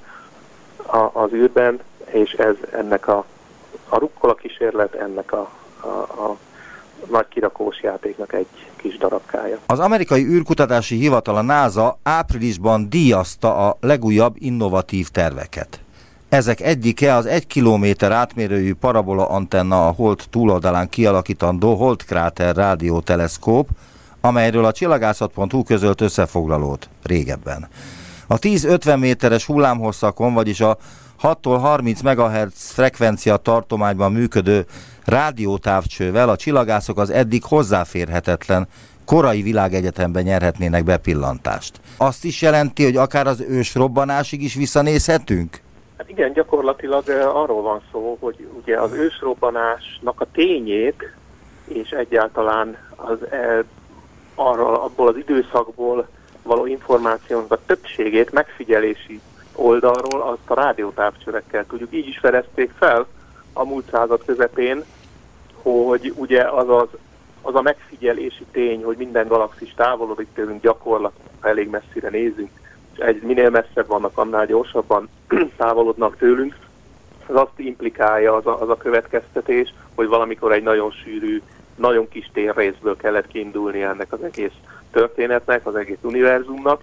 az 1.13 1.33
űrben, 1.33 1.81
és 2.11 2.33
ez 2.33 2.55
ennek 2.73 3.09
a, 3.09 3.25
a 3.89 3.99
rukkola 3.99 4.35
kísérlet, 4.35 4.95
ennek 4.95 5.33
a, 5.33 5.51
a, 5.81 5.87
a 6.23 6.37
nagy 7.11 7.29
kirakós 7.29 7.83
játéknak 7.83 8.33
egy 8.33 8.47
kis 8.77 8.97
darabkája. 8.97 9.59
Az 9.67 9.79
amerikai 9.79 10.25
űrkutatási 10.25 10.97
hivatal, 10.97 11.37
a 11.37 11.43
NASA 11.43 11.99
áprilisban 12.03 12.89
díjazta 12.89 13.69
a 13.69 13.77
legújabb 13.81 14.35
innovatív 14.39 15.09
terveket. 15.09 15.84
Ezek 16.35 16.61
egyike 16.61 17.15
az 17.15 17.27
egy 17.27 17.47
kilométer 17.47 18.13
átmérőjű 18.13 18.75
parabola 18.75 19.29
antenna 19.29 19.87
a 19.87 19.91
Hold 19.91 20.23
túloldalán 20.31 20.89
kialakítandó 20.89 21.75
Holdkráter 21.75 22.57
rádióteleszkóp, 22.57 23.69
amelyről 24.21 24.65
a 24.65 24.73
csillagászat.hu 24.73 25.63
közölt 25.63 26.01
összefoglalót 26.01 26.89
régebben. 27.03 27.69
A 28.27 28.39
10-50 28.39 28.99
méteres 28.99 29.45
hullámhosszakon, 29.45 30.35
vagyis 30.35 30.61
a 30.61 30.79
6-tól 31.23 31.59
30 31.61 32.01
MHz 32.01 32.71
frekvencia 32.71 33.37
tartományban 33.37 34.13
működő 34.13 34.67
rádiótávcsővel 35.05 36.29
a 36.29 36.37
csillagászok 36.37 36.99
az 36.99 37.11
eddig 37.11 37.45
hozzáférhetetlen 37.45 38.69
korai 39.05 39.43
világegyetemben 39.43 40.23
nyerhetnének 40.23 40.85
bepillantást. 40.85 41.81
Azt 41.97 42.25
is 42.25 42.43
jelenti, 42.43 42.85
hogy 42.85 42.97
akár 42.97 43.27
az 43.27 43.45
ős 43.49 43.75
robbanásig 43.75 44.43
is 44.43 44.55
visszanézhetünk? 44.55 45.64
Hát 46.05 46.13
igen, 46.13 46.33
gyakorlatilag 46.33 47.09
arról 47.09 47.63
van 47.63 47.81
szó, 47.93 48.17
hogy 48.21 48.49
ugye 48.63 48.81
az 48.81 48.93
ősrobbanásnak 48.93 50.21
a 50.21 50.27
tényét 50.33 51.15
és 51.65 51.91
egyáltalán 51.91 52.77
az, 52.97 53.31
e, 53.31 53.65
abból 54.35 55.09
az 55.09 55.17
időszakból 55.17 56.09
való 56.43 56.67
információnak 56.67 57.53
a 57.53 57.59
többségét 57.67 58.33
megfigyelési 58.33 59.21
oldalról 59.55 60.21
azt 60.23 60.51
a 60.51 60.55
rádiótávcsövekkel 60.55 61.67
tudjuk. 61.67 61.93
Így 61.93 62.09
is 62.09 62.19
fedezték 62.19 62.71
fel 62.79 63.07
a 63.53 63.65
múlt 63.65 63.89
század 63.91 64.25
közepén, 64.25 64.85
hogy 65.63 66.13
ugye 66.17 66.43
az, 66.43 66.69
az, 66.69 66.89
az 67.43 67.55
a 67.55 67.63
megfigyelési 67.63 68.45
tény, 68.51 68.85
hogy 68.85 68.97
minden 68.97 69.29
galaxis 69.29 69.75
távolodik 69.75 70.29
tőlünk 70.35 70.63
gyakorlatilag, 70.63 71.31
elég 71.41 71.69
messzire 71.69 72.09
nézünk, 72.09 72.51
egy 73.01 73.23
minél 73.23 73.51
messzebb 73.51 73.87
vannak, 73.87 74.19
annál 74.19 74.47
gyorsabban 74.47 75.09
távolodnak 75.57 76.17
tőlünk, 76.17 76.57
az 77.27 77.35
azt 77.35 77.53
implikálja 77.57 78.35
az 78.35 78.47
a, 78.47 78.61
az 78.61 78.69
a 78.69 78.77
következtetés, 78.77 79.75
hogy 79.95 80.07
valamikor 80.07 80.53
egy 80.53 80.63
nagyon 80.63 80.91
sűrű, 80.91 81.43
nagyon 81.77 82.09
kis 82.09 82.31
térrészből 82.33 82.97
kellett 82.97 83.27
kiindulni 83.27 83.83
ennek 83.83 84.13
az 84.13 84.23
egész 84.23 84.53
történetnek, 84.91 85.67
az 85.67 85.75
egész 85.75 85.99
univerzumnak, 86.03 86.81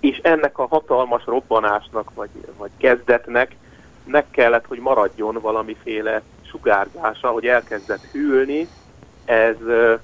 és 0.00 0.20
ennek 0.22 0.58
a 0.58 0.66
hatalmas 0.66 1.24
robbanásnak, 1.24 2.10
vagy, 2.14 2.28
vagy 2.58 2.70
kezdetnek 2.76 3.56
meg 4.04 4.24
kellett, 4.30 4.66
hogy 4.66 4.78
maradjon 4.78 5.38
valamiféle 5.40 6.22
sugárzása, 6.42 7.28
hogy 7.28 7.46
elkezdett 7.46 8.04
hűlni, 8.12 8.68
ez 9.24 9.56
ö, 9.66 9.94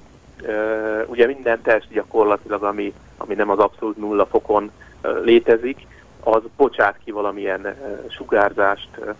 ö, 0.42 1.02
ugye 1.06 1.26
minden 1.26 1.62
test 1.62 1.88
gyakorlatilag, 1.90 2.62
ami, 2.62 2.92
ami 3.16 3.34
nem 3.34 3.50
az 3.50 3.58
abszolút 3.58 3.96
nulla 3.96 4.26
fokon 4.26 4.70
létezik, 5.22 5.86
az 6.20 6.42
bocsát 6.56 6.98
ki 7.04 7.10
valamilyen 7.10 7.64
ö, 7.64 7.72
sugárzást 8.08 8.88
ö, 8.98 9.10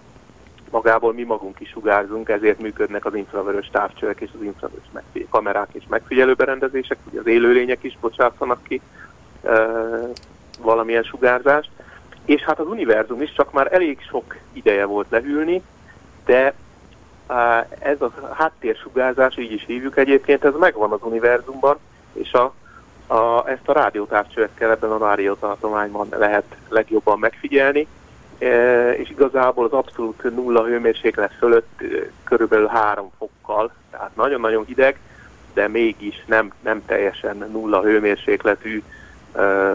magából, 0.71 1.13
mi 1.13 1.23
magunk 1.23 1.61
is 1.61 1.69
sugárzunk, 1.69 2.29
ezért 2.29 2.59
működnek 2.59 3.05
az 3.05 3.15
infravörös 3.15 3.69
távcsövek 3.73 4.21
és 4.21 4.31
az 4.35 4.43
infravörös 4.43 4.85
kamerák 5.31 5.69
és 5.73 5.85
megfigyelőberendezések, 5.89 6.99
ugye 7.11 7.21
az 7.21 7.27
élőlények 7.27 7.83
is 7.83 7.99
bocsátanak 8.01 8.63
ki 8.63 8.81
ö, 9.43 10.03
valamilyen 10.61 11.03
sugárzást, 11.03 11.71
és 12.25 12.43
hát 12.43 12.59
az 12.59 12.67
univerzum 12.67 13.23
is 13.23 13.33
csak 13.33 13.53
már 13.53 13.73
elég 13.73 13.99
sok 14.09 14.37
ideje 14.53 14.85
volt 14.85 15.07
lehűlni, 15.11 15.63
de 16.25 16.55
ez 17.79 18.01
a 18.01 18.13
háttérsugárzás, 18.33 19.37
így 19.37 19.53
is 19.53 19.65
hívjuk 19.67 19.97
egyébként, 19.97 20.45
ez 20.45 20.55
megvan 20.59 20.93
az 20.93 21.01
univerzumban, 21.03 21.79
és 22.13 22.33
a, 22.33 22.55
a, 23.07 23.49
ezt 23.49 23.69
a 23.69 23.73
rádiótávcsövekkel 23.73 24.71
ebben 24.71 24.91
a 24.91 24.99
rádiótartományban 24.99 26.09
lehet 26.11 26.57
legjobban 26.69 27.19
megfigyelni, 27.19 27.87
e, 28.39 28.91
és 28.93 29.11
igazából 29.11 29.65
az 29.65 29.73
abszolút 29.73 30.23
nulla 30.35 30.65
hőmérséklet 30.65 31.33
fölött 31.39 31.81
e, 31.81 31.85
körülbelül 32.25 32.67
három 32.67 33.11
fokkal, 33.19 33.71
tehát 33.91 34.17
nagyon-nagyon 34.17 34.65
hideg, 34.65 34.99
de 35.55 35.69
mégis 35.69 36.25
nem, 36.27 36.53
nem 36.61 36.85
teljesen 36.87 37.37
nulla 37.53 37.83
hőmérsékletű 37.83 38.83
e, 39.33 39.73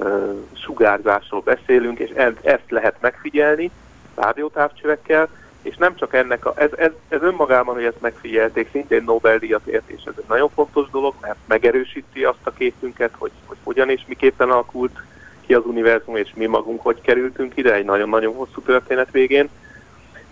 sugárzásról 0.54 1.41
beszélünk, 1.41 2.00
és 2.00 2.10
ezt 2.41 2.70
lehet 2.70 2.96
megfigyelni 3.00 3.72
rádiótávcsövekkel, 4.15 5.30
és 5.62 5.76
nem 5.76 5.95
csak 5.95 6.13
ennek, 6.13 6.45
a, 6.45 6.54
ez, 6.56 6.69
ez, 6.76 6.91
ez 7.10 7.21
önmagában, 7.21 7.76
hogy 7.76 7.84
ezt 7.84 8.02
megfigyelték, 8.02 8.69
szintén 8.71 9.04
Nobel-díjat 9.04 9.67
ért, 9.67 9.89
és 9.89 10.04
ez 10.06 10.13
egy 10.17 10.26
nagyon 10.28 10.50
fontos 10.50 10.89
dolog, 10.89 11.13
mert 11.21 11.38
megerősíti 11.45 12.24
azt 12.24 12.39
a 12.43 12.52
képünket, 12.52 13.12
hogy, 13.17 13.32
hogy 13.45 13.58
hogyan 13.63 13.89
és 13.89 14.02
miképpen 14.08 14.50
alakult 14.50 15.02
ki 15.45 15.54
az 15.54 15.65
univerzum, 15.65 16.15
és 16.15 16.32
mi 16.36 16.45
magunk 16.45 16.82
hogy 16.82 17.02
kerültünk 17.02 17.58
ide, 17.58 17.74
egy 17.74 17.86
nagyon-nagyon 17.86 18.34
hosszú 18.34 18.62
történet 18.62 19.12
végén. 19.12 19.50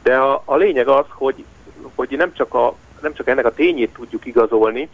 De 0.03 0.17
a, 0.17 0.41
a 0.45 0.55
lényeg 0.55 0.87
az, 0.87 1.05
hogy, 1.09 1.43
hogy 1.95 2.09
nem, 2.17 2.33
csak 2.33 2.53
a, 2.53 2.75
nem 3.01 3.13
csak 3.13 3.27
ennek 3.27 3.45
a 3.45 3.53
tényét 3.53 3.93
tudjuk 3.93 4.25
igazolni, 4.25 4.89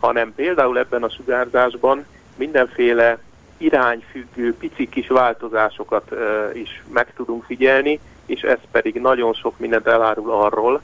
hanem 0.00 0.34
például 0.34 0.78
ebben 0.78 1.02
a 1.02 1.10
sugárzásban 1.10 2.06
mindenféle 2.36 3.18
irányfüggő 3.56 4.54
pici 4.54 4.88
kis 4.88 5.08
változásokat 5.08 6.10
uh, 6.10 6.18
is 6.52 6.82
meg 6.92 7.12
tudunk 7.16 7.44
figyelni, 7.44 8.00
és 8.28 8.40
ez 8.40 8.58
pedig 8.70 9.00
nagyon 9.00 9.32
sok 9.32 9.58
mindent 9.58 9.86
elárul 9.86 10.30
arról, 10.30 10.80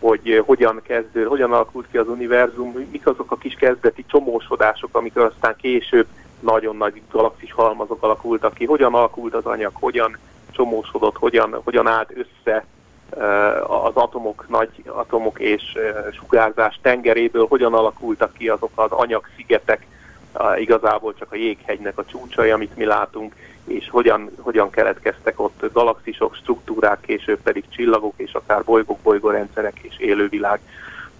hogy 0.00 0.30
eh, 0.30 0.42
hogyan 0.46 0.80
kezdő, 0.82 1.24
hogyan 1.24 1.52
alakult 1.52 1.86
ki 1.90 1.98
az 1.98 2.08
univerzum, 2.08 2.88
mik 2.90 3.06
azok 3.06 3.30
a 3.30 3.36
kis 3.36 3.54
kezdeti 3.54 4.04
csomósodások, 4.08 4.96
amikor 4.96 5.22
aztán 5.22 5.56
később 5.56 6.06
nagyon 6.40 6.76
nagy 6.76 7.02
galaxis 7.10 7.52
halmazok 7.52 8.02
alakultak 8.02 8.54
ki, 8.54 8.64
hogyan 8.64 8.94
alakult 8.94 9.34
az 9.34 9.44
anyag, 9.44 9.72
hogyan 9.74 10.18
csomósodott, 10.50 11.16
hogyan, 11.16 11.60
hogyan 11.64 11.86
állt 11.86 12.12
össze 12.14 12.64
eh, 13.18 13.84
az 13.84 13.94
atomok, 13.94 14.44
nagy 14.48 14.70
atomok 14.86 15.38
és 15.40 15.62
eh, 15.74 15.94
sugárzás 16.12 16.78
tengeréből, 16.82 17.46
hogyan 17.48 17.74
alakultak 17.74 18.32
ki 18.32 18.48
azok 18.48 18.70
az 18.74 18.90
anyagszigetek, 18.90 19.86
igazából 20.56 21.14
csak 21.14 21.32
a 21.32 21.36
jéghegynek 21.36 21.98
a 21.98 22.04
csúcsai, 22.04 22.50
amit 22.50 22.76
mi 22.76 22.84
látunk, 22.84 23.34
és 23.70 23.88
hogyan, 23.90 24.30
hogyan 24.38 24.70
keletkeztek 24.70 25.40
ott 25.40 25.64
galaxisok, 25.72 26.34
struktúrák, 26.34 27.00
később 27.00 27.38
pedig 27.42 27.64
csillagok, 27.68 28.14
és 28.16 28.32
akár 28.32 28.64
bolygók, 28.64 28.98
bolygórendszerek 28.98 29.78
és 29.78 29.98
élővilág. 29.98 30.60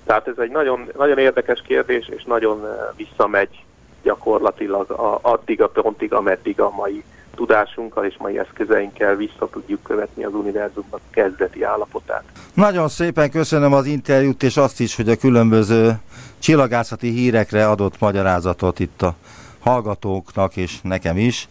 Tehát 0.05 0.29
ez 0.29 0.39
egy 0.39 0.51
nagyon, 0.51 0.89
nagyon 0.97 1.19
érdekes 1.19 1.63
kérdés, 1.67 2.09
és 2.09 2.25
nagyon 2.25 2.67
visszamegy 2.97 3.65
gyakorlatilag 4.03 4.91
a, 4.91 5.19
addig 5.23 5.63
a 5.63 5.69
pontig, 5.69 6.13
ameddig 6.13 6.61
a 6.61 6.71
mai 6.71 7.03
tudásunkkal 7.35 8.05
és 8.05 8.15
mai 8.19 8.39
eszközeinkkel 8.39 9.17
vissza 9.17 9.49
tudjuk 9.51 9.83
követni 9.83 10.25
az 10.25 10.35
univerzumnak 10.35 11.01
kezdeti 11.11 11.63
állapotát. 11.63 12.25
Nagyon 12.55 12.89
szépen 12.89 13.31
köszönöm 13.31 13.73
az 13.73 13.87
interjút, 13.87 14.43
és 14.43 14.57
azt 14.57 14.81
is, 14.81 14.97
hogy 14.97 15.09
a 15.09 15.17
különböző 15.17 15.93
csillagászati 16.39 17.11
hírekre 17.11 17.69
adott 17.69 18.01
magyarázatot 18.01 18.79
itt 18.79 19.03
a 19.03 19.15
hallgatóknak 19.61 20.57
és 20.57 20.81
nekem 20.83 21.17
is. 21.17 21.49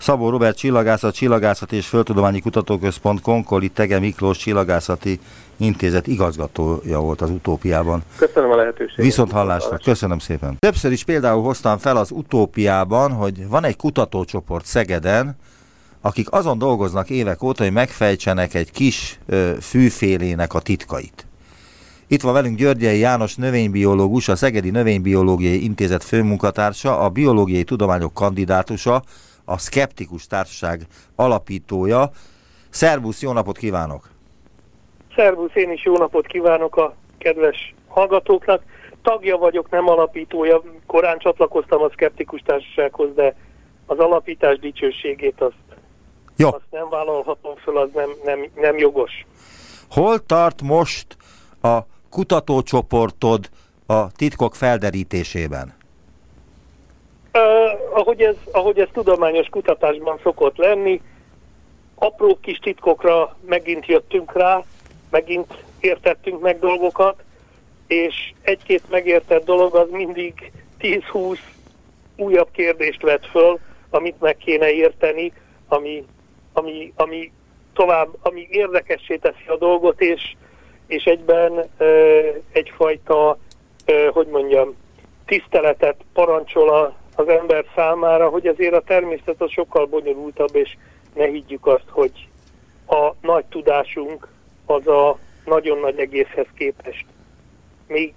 Szabó 0.00 0.30
Robert 0.30 0.56
Csillagászat, 0.56 1.14
Csillagászat 1.14 1.72
és 1.72 1.86
Földtudományi 1.86 2.40
Kutatóközpont 2.40 3.20
Konkoli 3.20 3.68
Tege 3.68 3.98
Miklós 3.98 4.38
Csillagászati 4.38 5.20
Intézet 5.56 6.06
igazgatója 6.06 7.00
volt 7.00 7.20
az 7.20 7.30
utópiában. 7.30 8.02
Köszönöm 8.16 8.50
a 8.50 8.56
lehetőséget. 8.56 9.04
Viszont 9.04 9.32
hallásra. 9.32 9.78
Köszönöm 9.84 10.18
szépen. 10.18 10.56
Többször 10.58 10.92
is 10.92 11.04
például 11.04 11.42
hoztam 11.42 11.78
fel 11.78 11.96
az 11.96 12.10
utópiában, 12.10 13.12
hogy 13.12 13.48
van 13.48 13.64
egy 13.64 13.76
kutatócsoport 13.76 14.64
Szegeden, 14.64 15.36
akik 16.00 16.32
azon 16.32 16.58
dolgoznak 16.58 17.10
évek 17.10 17.42
óta, 17.42 17.62
hogy 17.62 17.72
megfejtsenek 17.72 18.54
egy 18.54 18.70
kis 18.70 19.18
ö, 19.26 19.52
fűfélének 19.60 20.54
a 20.54 20.60
titkait. 20.60 21.26
Itt 22.06 22.22
van 22.22 22.32
velünk 22.32 22.58
Györgyei 22.58 22.98
János 22.98 23.34
növénybiológus, 23.34 24.28
a 24.28 24.36
Szegedi 24.36 24.70
Növénybiológiai 24.70 25.64
Intézet 25.64 26.04
főmunkatársa, 26.04 26.98
a 26.98 27.08
biológiai 27.08 27.64
tudományok 27.64 28.14
kandidátusa, 28.14 29.02
a 29.50 29.58
Skeptikus 29.58 30.26
Társaság 30.26 30.80
alapítója. 31.16 32.10
Szervusz, 32.68 33.22
jó 33.22 33.32
napot 33.32 33.56
kívánok! 33.56 34.08
Szervusz, 35.16 35.54
én 35.54 35.70
is 35.70 35.84
jó 35.84 35.96
napot 35.96 36.26
kívánok 36.26 36.76
a 36.76 36.94
kedves 37.18 37.74
hallgatóknak. 37.88 38.62
Tagja 39.02 39.36
vagyok, 39.36 39.70
nem 39.70 39.88
alapítója. 39.88 40.62
Korán 40.86 41.18
csatlakoztam 41.18 41.82
a 41.82 41.90
Skeptikus 41.90 42.42
Társasághoz, 42.44 43.14
de 43.14 43.34
az 43.86 43.98
alapítás 43.98 44.58
dicsőségét 44.58 45.40
azt, 45.40 45.80
Jó. 46.36 46.48
azt 46.48 46.64
nem 46.70 46.88
vállalhatom 46.88 47.56
föl, 47.56 47.78
az 47.78 47.88
nem, 47.94 48.10
nem, 48.24 48.50
nem 48.54 48.78
jogos. 48.78 49.26
Hol 49.90 50.26
tart 50.26 50.62
most 50.62 51.16
a 51.62 51.78
kutatócsoportod 52.10 53.48
a 53.86 54.12
titkok 54.12 54.54
felderítésében? 54.54 55.79
Uh, 57.34 57.98
ahogy, 57.98 58.22
ez, 58.22 58.34
ahogy 58.52 58.78
ez 58.78 58.88
tudományos 58.92 59.48
kutatásban 59.48 60.18
szokott 60.22 60.56
lenni, 60.56 61.00
apró 61.94 62.38
kis 62.40 62.58
titkokra 62.58 63.36
megint 63.46 63.86
jöttünk 63.86 64.32
rá, 64.32 64.64
megint 65.10 65.64
értettünk 65.80 66.40
meg 66.40 66.58
dolgokat, 66.58 67.22
és 67.86 68.32
egy-két 68.42 68.82
megértett 68.90 69.44
dolog 69.44 69.74
az 69.74 69.90
mindig 69.90 70.52
10-20 70.80 71.38
újabb 72.16 72.48
kérdést 72.52 73.02
vet 73.02 73.26
föl, 73.26 73.58
amit 73.90 74.20
meg 74.20 74.36
kéne 74.36 74.70
érteni, 74.70 75.32
ami, 75.68 76.04
ami, 76.52 76.92
ami 76.96 77.32
tovább, 77.72 78.08
ami 78.22 78.48
érdekessé 78.50 79.16
teszi 79.16 79.46
a 79.46 79.56
dolgot, 79.56 80.00
és, 80.00 80.36
és 80.86 81.04
egyben 81.04 81.70
ö, 81.78 82.20
egyfajta, 82.52 83.38
ö, 83.84 84.08
hogy 84.12 84.26
mondjam, 84.26 84.76
tiszteletet 85.26 85.96
parancsol 86.12 86.68
a, 86.68 86.94
az 87.14 87.28
ember 87.28 87.64
számára, 87.74 88.28
hogy 88.28 88.46
azért 88.46 88.74
a 88.74 88.80
természet 88.80 89.34
az 89.40 89.50
sokkal 89.50 89.86
bonyolultabb, 89.86 90.54
és 90.56 90.76
ne 91.14 91.26
higgyük 91.26 91.66
azt, 91.66 91.88
hogy 91.88 92.28
a 92.86 93.14
nagy 93.20 93.44
tudásunk 93.44 94.28
az 94.66 94.86
a 94.86 95.18
nagyon 95.44 95.78
nagy 95.78 95.98
egészhez 95.98 96.46
képest 96.54 97.04
még, 97.86 98.14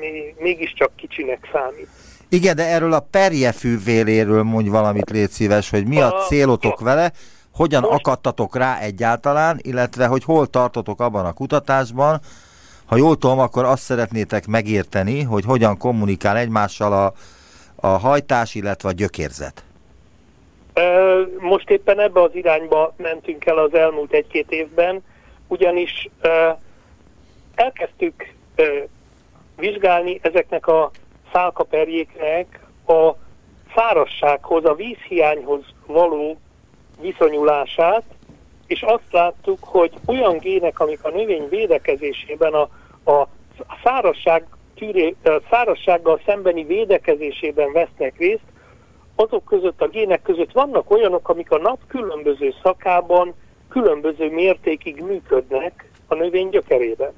még, 0.00 0.34
mégiscsak 0.38 0.96
kicsinek 0.96 1.48
számít. 1.52 1.88
Igen, 2.28 2.56
de 2.56 2.66
erről 2.66 2.92
a 2.92 3.06
perjefűvéléről 3.10 4.42
mondj 4.42 4.68
valamit, 4.68 5.10
légy 5.10 5.30
szíves, 5.30 5.70
hogy 5.70 5.86
mi 5.86 6.00
a 6.00 6.14
A- 6.14 6.20
célotok 6.20 6.80
vele, 6.80 7.12
hogyan 7.54 7.82
Most- 7.82 7.94
akadtatok 7.94 8.56
rá 8.56 8.78
egyáltalán, 8.78 9.58
illetve 9.62 10.06
hogy 10.06 10.24
hol 10.24 10.46
tartotok 10.46 11.00
abban 11.00 11.24
a 11.26 11.32
kutatásban. 11.32 12.20
Ha 12.84 12.96
jól 12.96 13.16
tudom, 13.16 13.38
akkor 13.38 13.64
azt 13.64 13.82
szeretnétek 13.82 14.46
megérteni, 14.46 15.22
hogy 15.22 15.44
hogyan 15.44 15.76
kommunikál 15.78 16.36
egymással 16.36 16.92
a, 16.92 17.12
a 17.84 17.98
hajtás, 17.98 18.54
illetve 18.54 18.88
a 18.88 18.92
gyökérzet. 18.92 19.64
Most 21.38 21.70
éppen 21.70 22.00
ebbe 22.00 22.22
az 22.22 22.34
irányba 22.34 22.94
mentünk 22.96 23.46
el 23.46 23.58
az 23.58 23.74
elmúlt 23.74 24.12
egy-két 24.12 24.50
évben, 24.50 25.04
ugyanis 25.46 26.08
elkezdtük 27.54 28.32
vizsgálni 29.56 30.18
ezeknek 30.22 30.66
a 30.66 30.90
szálkaperjéknek 31.32 32.60
a 32.86 33.10
szárazsághoz, 33.74 34.64
a 34.64 34.74
vízhiányhoz 34.74 35.64
való 35.86 36.40
viszonyulását, 37.00 38.02
és 38.66 38.82
azt 38.82 39.12
láttuk, 39.12 39.58
hogy 39.60 39.92
olyan 40.06 40.38
gének, 40.38 40.80
amik 40.80 41.04
a 41.04 41.10
növény 41.10 41.48
védekezésében 41.48 42.54
a, 42.54 42.68
a 43.12 43.28
szárazság 43.82 44.46
tűré, 44.74 45.14
szárazsággal 45.50 46.20
szembeni 46.26 46.64
védekezésében 46.64 47.72
vesznek 47.72 48.18
részt, 48.18 48.52
azok 49.16 49.44
között, 49.44 49.82
a 49.82 49.88
gének 49.88 50.22
között 50.22 50.52
vannak 50.52 50.90
olyanok, 50.90 51.28
amik 51.28 51.50
a 51.50 51.58
nap 51.58 51.78
különböző 51.86 52.54
szakában 52.62 53.34
különböző 53.68 54.30
mértékig 54.30 55.02
működnek 55.02 55.90
a 56.06 56.14
növény 56.14 56.48
gyökerében. 56.48 57.12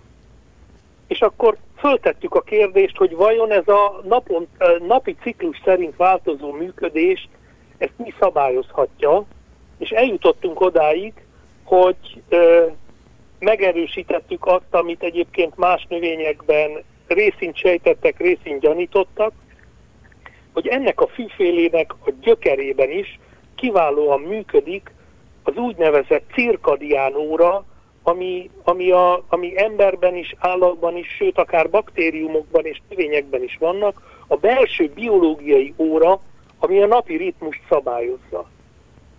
És 1.07 1.21
akkor 1.21 1.57
föltettük 1.77 2.35
a 2.35 2.41
kérdést, 2.41 2.97
hogy 2.97 3.17
vajon 3.17 3.51
ez 3.51 3.69
a 3.69 4.01
napon, 4.05 4.49
napi 4.87 5.17
ciklus 5.23 5.61
szerint 5.65 5.97
változó 5.97 6.53
működést, 6.53 7.29
ezt 7.79 7.93
mi 7.97 8.15
szabályozhatja, 8.21 9.25
és 9.79 9.91
eljutottunk 9.91 10.61
odáig, 10.61 11.13
hogy 11.65 12.23
ö, 12.29 12.67
megerősítettük 13.39 14.47
azt, 14.47 14.75
amit 14.75 15.03
egyébként 15.03 15.57
más 15.57 15.87
növényekben 15.89 16.71
részint 17.07 17.57
sejtettek, 17.57 18.19
részint 18.19 18.61
gyanítottak, 18.61 19.33
hogy 20.53 20.67
ennek 20.67 21.01
a 21.01 21.07
fűfélének 21.07 21.93
a 21.93 22.11
gyökerében 22.21 22.91
is 22.91 23.19
kiválóan 23.55 24.21
működik 24.21 24.95
az 25.43 25.57
úgynevezett 25.57 26.31
cirkadián 26.35 27.15
óra, 27.15 27.65
ami, 28.03 28.51
ami, 28.65 28.91
a, 28.91 29.25
ami 29.29 29.63
emberben 29.63 30.17
is, 30.17 30.35
állatban 30.39 30.97
is, 30.97 31.07
sőt 31.09 31.39
akár 31.39 31.71
baktériumokban 31.71 32.65
és 32.65 32.81
növényekben 32.89 33.43
is 33.43 33.57
vannak, 33.61 34.25
a 34.27 34.37
belső 34.37 34.91
biológiai 34.95 35.75
óra, 35.77 36.21
ami 36.59 36.83
a 36.83 36.87
napi 36.87 37.17
ritmust 37.17 37.63
szabályozza. 37.69 38.49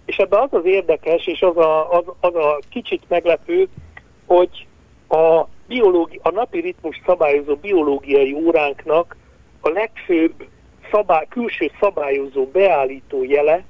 És 0.06 0.18
ebben 0.18 0.40
az 0.40 0.54
az 0.54 0.66
érdekes, 0.66 1.28
és 1.28 1.42
az 1.42 1.58
a, 1.58 1.92
az, 1.92 2.04
az 2.20 2.36
a 2.36 2.60
kicsit 2.70 3.04
meglepő, 3.08 3.68
hogy 4.26 4.68
a, 5.08 5.48
biológi, 5.68 6.20
a 6.24 6.30
napi 6.30 6.60
ritmus 6.60 7.02
szabályozó 7.06 7.56
biológiai 7.56 8.34
óránknak 8.34 9.16
a 9.62 9.70
legfőbb 9.70 10.48
szabály, 10.92 11.26
külső 11.30 11.72
szabályozó 11.80 12.46
beállító 12.46 13.24
jele 13.24 13.64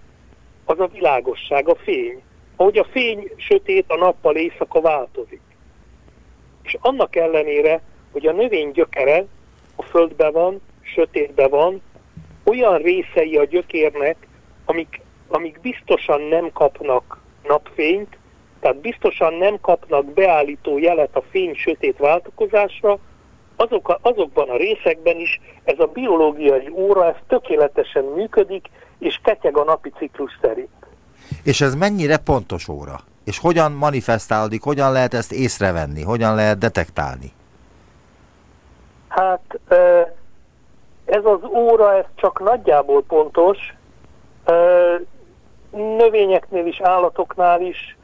az 0.66 0.80
a 0.80 0.88
világosság, 0.88 1.70
a 1.70 1.76
fény. 1.76 2.22
Ahogy 2.56 2.78
a 2.78 2.88
fény 2.92 3.32
sötét, 3.38 3.86
a 3.88 3.98
nappal 3.98 4.36
éjszaka 4.36 4.82
változik. 4.82 5.42
És 6.64 6.78
annak 6.82 7.16
ellenére, 7.16 7.82
hogy 8.12 8.26
a 8.26 8.32
növény 8.32 8.72
gyökere 8.72 9.26
a 9.76 9.84
földben 9.84 10.32
van, 10.32 10.62
sötétben 10.82 11.50
van, 11.50 11.82
olyan 12.44 12.78
részei 12.78 13.38
a 13.38 13.46
gyökérnek, 13.46 14.28
amik, 14.66 15.02
amik 15.28 15.60
biztosan 15.60 16.22
nem 16.22 16.52
kapnak 16.52 17.22
napfényt, 17.44 18.17
tehát 18.60 18.78
biztosan 18.78 19.34
nem 19.34 19.60
kapnak 19.62 20.06
beállító 20.06 20.78
jelet 20.78 21.16
a 21.16 21.24
fény-sötét 21.30 21.98
váltakozásra, 21.98 23.00
azok 23.56 23.90
a, 23.90 24.00
azokban 24.02 24.50
a 24.50 24.58
részekben 24.58 25.18
is 25.20 25.42
ez 25.64 25.80
a 25.80 25.86
biológiai 25.86 26.70
óra 26.74 27.06
ez 27.06 27.16
tökéletesen 27.28 28.04
működik, 28.04 28.70
és 29.00 29.20
ketyeg 29.24 29.58
a 29.58 29.64
napi 29.64 29.92
ciklus 29.98 30.38
szerint. 30.42 30.70
És 31.44 31.62
ez 31.62 31.76
mennyire 31.76 32.18
pontos 32.18 32.68
óra? 32.68 33.00
És 33.26 33.40
hogyan 33.40 33.72
manifestálódik, 33.72 34.64
hogyan 34.64 34.92
lehet 34.92 35.14
ezt 35.14 35.32
észrevenni, 35.32 36.04
hogyan 36.04 36.36
lehet 36.36 36.58
detektálni? 36.58 37.32
Hát 39.08 39.60
ez 41.06 41.26
az 41.26 41.44
óra, 41.44 41.98
ez 41.98 42.06
csak 42.16 42.40
nagyjából 42.40 43.04
pontos. 43.04 43.58
Növényeknél 45.72 46.66
is, 46.66 46.82
állatoknál 46.82 47.62
is 47.62 47.97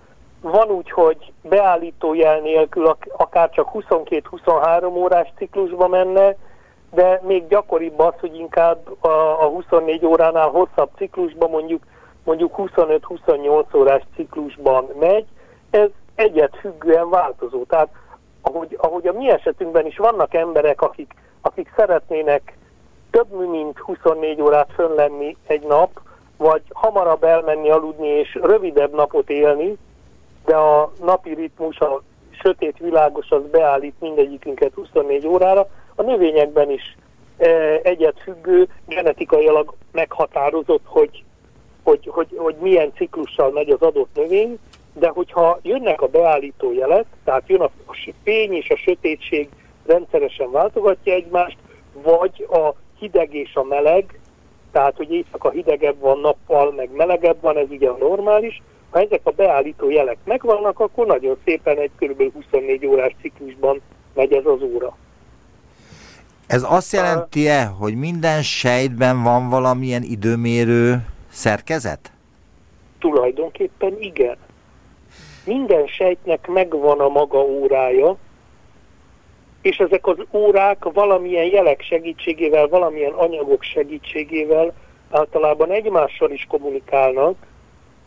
van 0.44 0.70
úgy, 0.70 0.92
hogy 0.92 1.32
beállító 1.42 2.14
jel 2.14 2.40
nélkül 2.40 2.86
ak- 2.86 3.12
akár 3.18 3.50
csak 3.50 3.70
22-23 3.74 4.96
órás 4.96 5.34
ciklusba 5.38 5.88
menne, 5.88 6.36
de 6.92 7.22
még 7.24 7.48
gyakoribb 7.48 8.00
az, 8.00 8.14
hogy 8.20 8.36
inkább 8.36 9.04
a, 9.04 9.08
a 9.44 9.48
24 9.48 10.06
óránál 10.06 10.50
hosszabb 10.50 10.90
ciklusban, 10.98 11.50
mondjuk 11.50 11.84
mondjuk 12.24 12.54
25-28 12.58 13.76
órás 13.76 14.02
ciklusban 14.16 14.90
megy, 15.00 15.26
ez 15.70 15.90
egyet 16.16 16.58
függően 16.60 17.10
változó. 17.10 17.64
Tehát 17.64 17.90
ahogy, 18.42 18.78
ahogy 18.82 19.08
a 19.08 19.14
mi 19.14 19.30
esetünkben 19.30 19.86
is 19.86 19.98
vannak 19.98 20.34
emberek, 20.34 20.82
akik, 20.82 21.14
akik 21.42 21.74
szeretnének 21.76 22.58
több 23.12 23.50
mint 23.50 23.80
24 23.80 24.42
órát 24.42 24.70
fönn 24.74 24.96
lenni 24.96 25.38
egy 25.48 25.64
nap, 25.68 26.02
vagy 26.38 26.62
hamarabb 26.74 27.24
elmenni 27.24 27.70
aludni 27.70 28.08
és 28.08 28.40
rövidebb 28.42 28.94
napot 28.94 29.30
élni, 29.30 29.78
de 30.46 30.56
a 30.56 30.92
napi 31.02 31.34
ritmus, 31.34 31.80
a 31.80 32.02
sötét 32.32 32.78
világos 32.78 33.30
az 33.30 33.42
beállít 33.52 33.96
mindegyikünket 34.00 34.74
24 34.74 35.28
órára. 35.28 35.70
A 35.96 36.02
növényekben 36.02 36.72
is 36.72 36.98
e, 37.38 37.48
egyet 37.84 38.20
függő, 38.24 38.68
genetikailag 38.88 39.74
meghatározott, 39.92 40.84
hogy, 40.86 41.24
hogy, 41.84 42.08
hogy, 42.12 42.28
hogy 42.38 42.56
milyen 42.60 42.94
ciklussal 42.96 43.52
megy 43.52 43.70
az 43.70 43.82
adott 43.82 44.16
növény, 44.16 44.60
de 44.94 45.08
hogyha 45.08 45.60
jönnek 45.62 46.02
a 46.02 46.08
beállító 46.08 46.74
jelek, 46.74 47.06
tehát 47.24 47.44
jön 47.48 47.62
a 47.62 47.72
fény 48.24 48.54
és 48.54 48.70
a 48.70 48.76
sötétség 48.76 49.50
rendszeresen 49.86 50.52
váltogatja 50.52 51.14
egymást, 51.14 51.58
vagy 52.04 52.48
a 52.52 52.74
hideg 53.00 53.34
és 53.34 53.56
a 53.56 53.64
meleg, 53.64 54.20
tehát 54.72 54.96
hogy 54.96 55.12
éjszaka 55.12 55.50
hidegebb 55.50 56.00
van 56.00 56.20
nappal, 56.20 56.72
meg 56.72 56.90
melegebb 56.96 57.42
van, 57.42 57.58
ez 57.58 57.70
ugye 57.70 57.90
a 57.90 57.98
normális. 57.98 58.62
Ha 58.94 59.00
ezek 59.00 59.22
a 59.24 59.32
beállító 59.32 59.90
jelek 59.90 60.18
megvannak, 60.24 60.80
akkor 60.80 61.06
nagyon 61.06 61.38
szépen 61.46 61.78
egy 61.78 61.92
kb. 62.00 62.34
24 62.34 62.86
órás 62.86 63.16
ciklusban 63.22 63.82
megy 64.14 64.34
ez 64.34 64.46
az 64.46 64.62
óra. 64.62 64.98
Ez 66.48 66.64
azt 66.70 66.92
jelenti-e, 66.92 67.66
hogy 67.66 67.96
minden 67.96 68.42
sejtben 68.42 69.24
van 69.24 69.50
valamilyen 69.50 70.04
időmérő 70.04 71.06
szerkezet? 71.32 72.12
Tulajdonképpen 73.00 73.96
igen. 74.00 74.38
Minden 75.46 75.88
sejtnek 75.88 76.48
megvan 76.48 77.00
a 77.00 77.08
maga 77.08 77.40
órája, 77.40 78.18
és 79.62 79.78
ezek 79.78 80.08
az 80.08 80.18
órák 80.32 80.84
valamilyen 80.84 81.46
jelek 81.46 81.82
segítségével, 81.82 82.68
valamilyen 82.68 83.14
anyagok 83.14 83.64
segítségével 83.64 84.74
általában 85.12 85.72
egymással 85.72 86.32
is 86.32 86.46
kommunikálnak, 86.50 87.36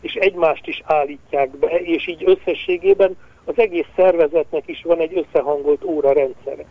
és 0.01 0.13
egymást 0.13 0.67
is 0.67 0.81
állítják 0.85 1.49
be, 1.49 1.67
és 1.67 2.07
így 2.07 2.23
összességében 2.25 3.17
az 3.45 3.59
egész 3.59 3.87
szervezetnek 3.95 4.63
is 4.65 4.81
van 4.83 4.99
egy 4.99 5.17
összehangolt 5.17 5.83
óra 5.83 6.13
rendszere. 6.13 6.65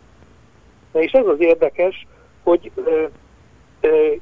Na 0.91 1.01
és 1.01 1.11
ez 1.11 1.25
az 1.25 1.39
érdekes, 1.39 2.07
hogy 2.43 2.71
ö, 2.75 3.05
ö, 3.81 4.13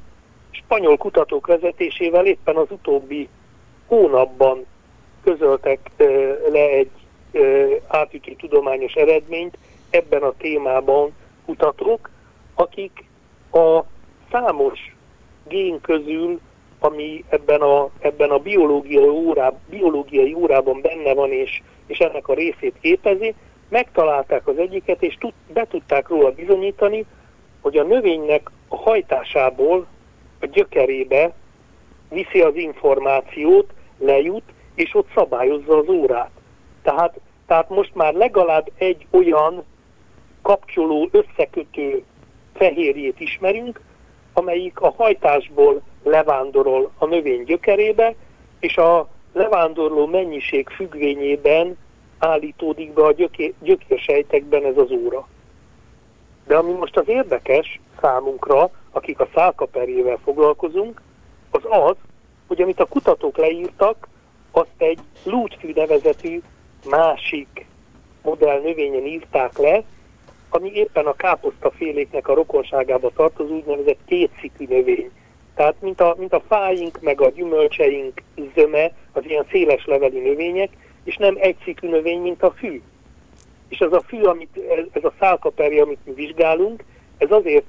spanyol 0.52 0.98
kutatók 0.98 1.48
vezetésével 1.48 2.26
éppen 2.26 2.56
az 2.56 2.72
utóbbi 2.72 3.30
hónapban 3.88 4.66
közöltek 5.24 5.80
ö, 5.98 6.34
le 6.52 6.70
egy 6.70 6.92
ö, 7.32 7.76
átütő 7.88 8.34
tudományos 8.34 8.94
eredményt, 8.94 9.58
ebben 9.90 10.22
a 10.22 10.34
témában 10.38 11.14
kutatók, 11.46 12.10
akik 12.56 13.04
a 13.52 13.84
számos 14.32 14.96
gén 15.48 15.82
közül, 15.82 16.40
ami 16.86 17.24
ebben 17.30 17.62
a, 17.62 17.90
ebben 18.00 18.30
a 18.30 18.38
biológiai, 18.38 19.08
órá, 19.08 19.54
biológiai 19.70 20.34
órában 20.34 20.82
benne 20.82 21.14
van, 21.14 21.32
és, 21.32 21.62
és 21.88 21.98
ennek 21.98 22.28
a 22.28 22.34
részét 22.34 22.76
képezi, 22.82 23.36
megtalálták 23.70 24.48
az 24.48 24.58
egyiket, 24.58 25.04
és 25.04 25.18
tud, 25.20 25.34
be 25.54 25.68
tudták 25.68 26.08
róla 26.08 26.32
bizonyítani, 26.32 27.06
hogy 27.62 27.78
a 27.78 27.84
növénynek 27.84 28.52
a 28.68 28.76
hajtásából 28.76 29.86
a 30.42 30.46
gyökerébe 30.46 31.34
viszi 32.10 32.42
az 32.42 32.56
információt, 32.56 33.74
lejut, 33.98 34.44
és 34.76 34.96
ott 34.96 35.08
szabályozza 35.16 35.78
az 35.78 35.90
órát. 35.90 36.32
Tehát, 36.82 37.20
tehát 37.48 37.70
most 37.70 37.96
már 37.96 38.14
legalább 38.14 38.72
egy 38.78 39.08
olyan 39.10 39.64
kapcsoló, 40.42 41.10
összekötő 41.12 42.04
fehérjét 42.54 43.20
ismerünk, 43.20 43.82
amelyik 44.34 44.80
a 44.80 44.94
hajtásból 44.98 45.82
levándorol 46.06 46.92
a 46.98 47.06
növény 47.06 47.44
gyökerébe, 47.44 48.16
és 48.60 48.78
a 48.78 49.08
levándorló 49.34 50.06
mennyiség 50.06 50.70
függvényében 50.70 51.78
állítódik 52.18 52.94
be 52.94 53.04
a 53.04 53.12
gyöké, 53.12 53.54
gyökérsejtekben 53.60 54.66
ez 54.66 54.78
az 54.78 54.92
óra. 54.92 55.28
De 56.48 56.56
ami 56.56 56.72
most 56.72 56.98
az 56.98 57.08
érdekes 57.08 57.80
számunkra, 58.02 58.70
akik 58.92 59.20
a 59.20 59.28
szálkaperjével 59.34 60.20
foglalkozunk, 60.24 61.02
az 61.52 61.62
az, 61.70 61.96
hogy 62.48 62.62
amit 62.62 62.80
a 62.80 62.86
kutatók 62.86 63.38
leírtak, 63.38 64.08
azt 64.52 64.74
egy 64.78 65.00
lútfű 65.24 65.72
nevezetű 65.76 66.42
másik 66.90 67.66
modell 68.22 68.60
növényen 68.60 69.06
írták 69.06 69.58
le, 69.58 69.84
ami 70.50 70.72
éppen 70.74 71.06
a 71.06 71.14
káposztaféléknek 71.14 72.28
a 72.28 72.34
rokonságába 72.34 73.12
tartozó 73.16 73.54
úgynevezett 73.56 74.00
kétszikű 74.06 74.66
növény. 74.68 75.12
Tehát 75.56 75.76
mint 75.80 76.02
a, 76.02 76.16
mint 76.18 76.34
a 76.34 76.44
fáink, 76.48 77.02
meg 77.02 77.22
a 77.22 77.30
gyümölcseink 77.30 78.22
zöme, 78.56 78.92
az 79.12 79.26
ilyen 79.26 79.46
széles 79.52 79.86
leveli 79.86 80.20
növények, 80.20 80.70
és 81.04 81.18
nem 81.18 81.36
egy 81.40 81.56
szikű 81.64 81.90
növény, 81.90 82.22
mint 82.22 82.44
a 82.44 82.52
fű. 82.52 82.82
És 83.68 83.80
ez 83.80 83.92
a 83.92 84.02
fű, 84.02 84.22
amit, 84.22 84.60
ez 84.92 85.04
a 85.04 85.14
szálkaperje, 85.20 85.82
amit 85.82 86.06
mi 86.06 86.14
vizsgálunk, 86.14 86.84
ez 87.18 87.32
azért 87.32 87.66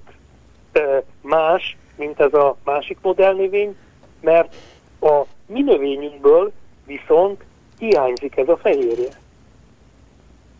e, 0.72 1.02
más, 1.20 1.76
mint 1.96 2.20
ez 2.20 2.34
a 2.34 2.56
másik 2.64 2.98
modellnövény, 3.02 3.76
mert 4.20 4.56
a 5.00 5.22
mi 5.46 5.62
növényünkből 5.62 6.52
viszont 6.86 7.44
hiányzik 7.78 8.36
ez 8.36 8.48
a 8.48 8.56
fehérje. 8.56 9.10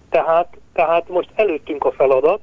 Tehát 0.08 0.56
tehát 0.76 1.08
most 1.08 1.30
előttünk 1.34 1.84
a 1.84 1.92
feladat, 1.92 2.40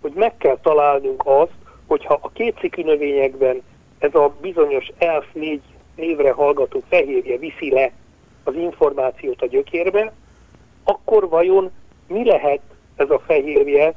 hogy 0.00 0.12
meg 0.12 0.36
kell 0.36 0.58
találnunk 0.62 1.22
azt, 1.26 1.52
hogyha 1.86 2.18
a 2.22 2.30
kétszikű 2.32 2.82
növényekben 2.82 3.62
ez 4.02 4.14
a 4.14 4.32
bizonyos 4.40 4.90
ELF 4.98 5.26
4 5.32 5.60
névre 5.96 6.32
hallgató 6.32 6.82
fehérje 6.88 7.38
viszi 7.38 7.70
le 7.70 7.92
az 8.44 8.54
információt 8.54 9.42
a 9.42 9.46
gyökérbe, 9.46 10.12
akkor 10.84 11.28
vajon 11.28 11.70
mi 12.06 12.24
lehet 12.24 12.60
ez 12.96 13.10
a 13.10 13.18
fehérje 13.26 13.94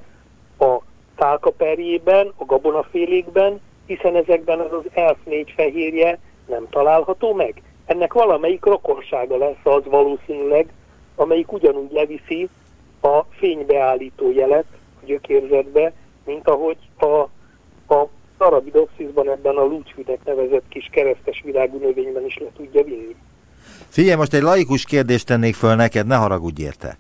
a 0.60 0.78
tálkaperjében, 1.16 2.34
a 2.38 2.46
gabonafélékben, 2.46 3.62
hiszen 3.86 4.16
ezekben 4.16 4.60
az 4.60 4.72
az 4.72 4.86
ELF 4.94 5.18
4 5.24 5.52
fehérje 5.56 6.20
nem 6.48 6.70
található 6.70 7.34
meg. 7.34 7.62
Ennek 7.86 8.14
valamelyik 8.14 8.66
rokonsága 8.66 9.38
lesz 9.38 9.64
az 9.64 9.84
valószínűleg, 9.86 10.74
amelyik 11.16 11.52
ugyanúgy 11.52 11.92
leviszi 11.92 12.50
a 13.02 13.20
fénybeállító 13.30 14.32
jelet 14.32 14.66
a 15.02 15.06
gyökérzetbe, 15.06 15.94
mint 16.26 16.48
ahogy 16.48 16.78
a, 16.98 17.06
a 17.94 18.10
Arabidopsisban 18.38 19.30
ebben 19.30 19.56
a 19.56 19.64
lúcsvidek 19.64 20.20
nevezett 20.26 20.68
kis 20.70 20.90
keresztes 20.92 21.42
virágú 21.46 21.78
növényben 21.78 22.26
is 22.26 22.38
le 22.38 22.48
tudja 22.56 22.84
vinni. 22.84 23.16
Figyelj, 23.88 24.16
most 24.16 24.34
egy 24.34 24.42
laikus 24.42 24.86
kérdést 24.86 25.26
tennék 25.26 25.56
föl 25.56 25.76
neked, 25.76 26.08
ne 26.08 26.16
haragudj 26.16 26.62
érte. 26.62 26.98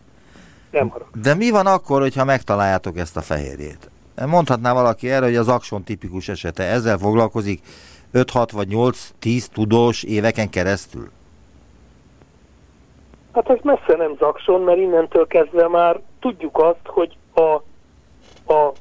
Nem 0.71 0.89
haragudj. 0.89 1.19
De 1.19 1.33
mi 1.33 1.49
van 1.49 1.65
akkor, 1.65 2.01
hogyha 2.01 2.23
megtaláljátok 2.23 2.97
ezt 2.97 3.17
a 3.17 3.21
fehérjét? 3.21 3.89
Mondhatná 4.25 4.73
valaki 4.73 5.09
erre, 5.09 5.25
hogy 5.25 5.35
az 5.35 5.47
akson 5.47 5.83
tipikus 5.83 6.29
esete 6.29 6.63
ezzel 6.63 6.97
foglalkozik 6.97 7.61
5-6 8.13 8.47
vagy 8.53 8.67
8-10 8.71 9.45
tudós 9.45 10.03
éveken 10.03 10.49
keresztül? 10.49 11.09
Hát 13.33 13.49
ez 13.49 13.57
messze 13.63 13.95
nem 13.97 14.15
zakson, 14.19 14.61
mert 14.61 14.77
innentől 14.77 15.27
kezdve 15.27 15.67
már 15.67 15.99
tudjuk 16.19 16.57
azt, 16.57 16.85
hogy 16.85 17.17
a, 17.33 17.41
a, 18.53 18.73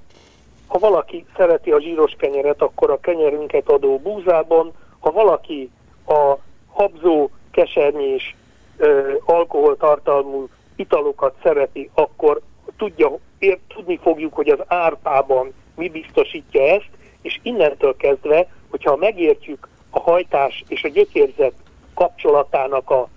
ha 0.74 0.80
valaki 0.80 1.24
szereti 1.36 1.70
a 1.70 1.80
zsíros 1.80 2.12
kenyeret, 2.18 2.62
akkor 2.62 2.90
a 2.90 3.00
kenyerünket 3.00 3.68
adó 3.68 3.98
búzában, 3.98 4.72
ha 4.98 5.12
valaki 5.12 5.70
a 6.06 6.34
habzó, 6.72 7.28
kesernyés, 7.50 8.36
ö, 8.76 9.14
alkoholtartalmú 9.24 10.48
italokat 10.76 11.34
szereti, 11.42 11.90
akkor 11.94 12.40
tudja, 12.76 13.18
ér, 13.38 13.58
tudni 13.68 13.98
fogjuk, 14.02 14.34
hogy 14.34 14.48
az 14.48 14.58
árpában 14.66 15.52
mi 15.76 15.88
biztosítja 15.88 16.62
ezt, 16.62 16.90
és 17.22 17.40
innentől 17.42 17.96
kezdve, 17.96 18.48
hogyha 18.70 18.96
megértjük 18.96 19.68
a 19.90 20.00
hajtás 20.00 20.64
és 20.68 20.84
a 20.84 20.88
gyökérzet 20.88 21.54
kapcsolatának 21.94 22.90
a 22.90 23.08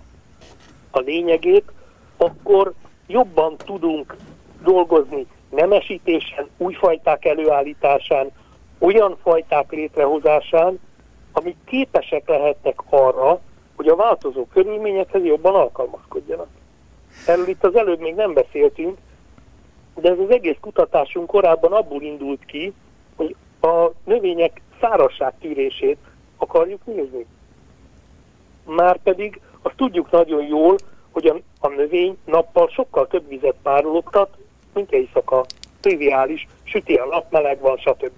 a 0.90 0.98
lényegét, 0.98 1.72
akkor 2.16 2.72
jobban 3.06 3.56
tudunk 3.56 4.16
dolgozni 4.62 5.26
nemesítésen, 5.50 6.48
új 6.56 6.74
fajták 6.74 7.24
előállításán, 7.24 8.30
olyan 8.78 9.16
fajták 9.22 9.72
létrehozásán, 9.72 10.80
amik 11.32 11.56
képesek 11.64 12.28
lehetnek 12.28 12.76
arra, 12.90 13.40
hogy 13.76 13.88
a 13.88 13.96
változó 13.96 14.46
körülményekhez 14.46 15.24
jobban 15.24 15.54
alkalmazkodjanak. 15.54 16.48
Erről 17.26 17.48
itt 17.48 17.64
az 17.64 17.76
előbb 17.76 18.00
még 18.00 18.14
nem 18.14 18.32
beszéltünk, 18.32 18.98
de 19.94 20.10
ez 20.10 20.18
az 20.18 20.30
egész 20.30 20.56
kutatásunk 20.60 21.26
korábban 21.26 21.72
abból 21.72 22.02
indult 22.02 22.44
ki, 22.44 22.72
hogy 23.16 23.36
a 23.60 23.90
növények 24.04 24.60
tűrését 25.40 25.98
akarjuk 26.36 26.80
nézni. 26.84 27.26
Márpedig 28.64 29.40
azt 29.62 29.76
tudjuk 29.76 30.10
nagyon 30.10 30.46
jól, 30.46 30.76
hogy 31.10 31.26
a, 31.26 31.36
a 31.60 31.68
növény 31.68 32.16
nappal 32.24 32.68
sokkal 32.68 33.06
több 33.06 33.28
vizet 33.28 33.54
párologtat, 33.62 34.36
mint 34.78 34.92
éjszaka. 34.92 35.44
Triviális, 35.80 36.46
süti 36.64 36.94
a 36.94 37.06
nap, 37.06 37.30
meleg 37.30 37.60
van, 37.60 37.76
stb. 37.76 38.12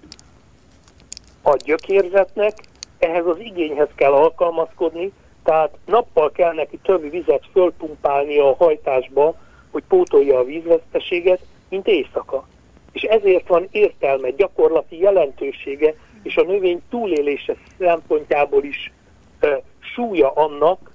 A 1.42 1.56
gyökérzetnek 1.64 2.54
ehhez 2.98 3.26
az 3.26 3.38
igényhez 3.38 3.88
kell 3.94 4.12
alkalmazkodni, 4.12 5.12
tehát 5.42 5.76
nappal 5.86 6.30
kell 6.30 6.52
neki 6.52 6.78
több 6.82 7.11
vizet 7.11 7.44
fölpumpálni 7.52 8.38
a 8.38 8.54
hajtásba, 8.54 9.34
hogy 9.70 9.82
pótolja 9.88 10.38
a 10.38 10.44
vízveszteséget, 10.44 11.40
mint 11.68 11.86
éjszaka. 11.86 12.48
És 12.92 13.02
ezért 13.02 13.48
van 13.48 13.68
értelme, 13.70 14.30
gyakorlati 14.30 14.98
jelentősége, 14.98 15.94
és 16.22 16.36
a 16.36 16.42
növény 16.42 16.82
túlélése 16.90 17.56
szempontjából 17.78 18.64
is 18.64 18.92
e, 19.40 19.62
súlya 19.94 20.30
annak, 20.30 20.92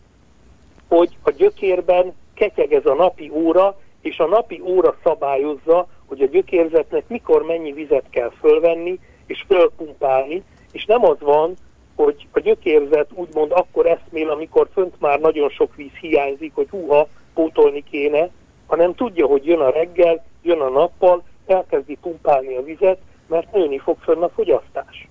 hogy 0.87 1.17
a 1.21 1.31
gyökérben 1.31 2.13
ketyeg 2.33 2.73
ez 2.73 2.85
a 2.85 2.93
napi 2.93 3.31
óra, 3.33 3.77
és 4.05 4.19
a 4.19 4.25
napi 4.25 4.61
óra 4.63 4.95
szabályozza, 5.03 5.87
hogy 6.05 6.21
a 6.21 6.25
gyökérzetnek 6.25 7.07
mikor 7.07 7.43
mennyi 7.43 7.71
vizet 7.71 8.05
kell 8.09 8.31
fölvenni 8.39 8.99
és 9.25 9.43
fölpumpálni, 9.47 10.43
és 10.71 10.85
nem 10.85 11.05
az 11.05 11.19
van, 11.19 11.53
hogy 11.95 12.27
a 12.31 12.39
gyökérzet 12.39 13.09
úgymond 13.13 13.51
akkor 13.51 13.85
eszmél, 13.85 14.29
amikor 14.29 14.69
fönt 14.73 14.99
már 14.99 15.19
nagyon 15.19 15.49
sok 15.49 15.75
víz 15.75 15.93
hiányzik, 16.01 16.51
hogy 16.53 16.69
húha, 16.69 17.07
pótolni 17.33 17.83
kéne, 17.83 18.29
hanem 18.67 18.95
tudja, 18.95 19.25
hogy 19.25 19.45
jön 19.45 19.59
a 19.59 19.69
reggel, 19.69 20.25
jön 20.41 20.59
a 20.59 20.69
nappal, 20.69 21.23
elkezdi 21.45 21.97
pumpálni 22.01 22.55
a 22.55 22.63
vizet, 22.63 22.97
mert 23.27 23.51
nőni 23.51 23.77
fog 23.77 23.97
fönn 23.99 24.21
a 24.21 24.29
fogyasztás. 24.29 25.07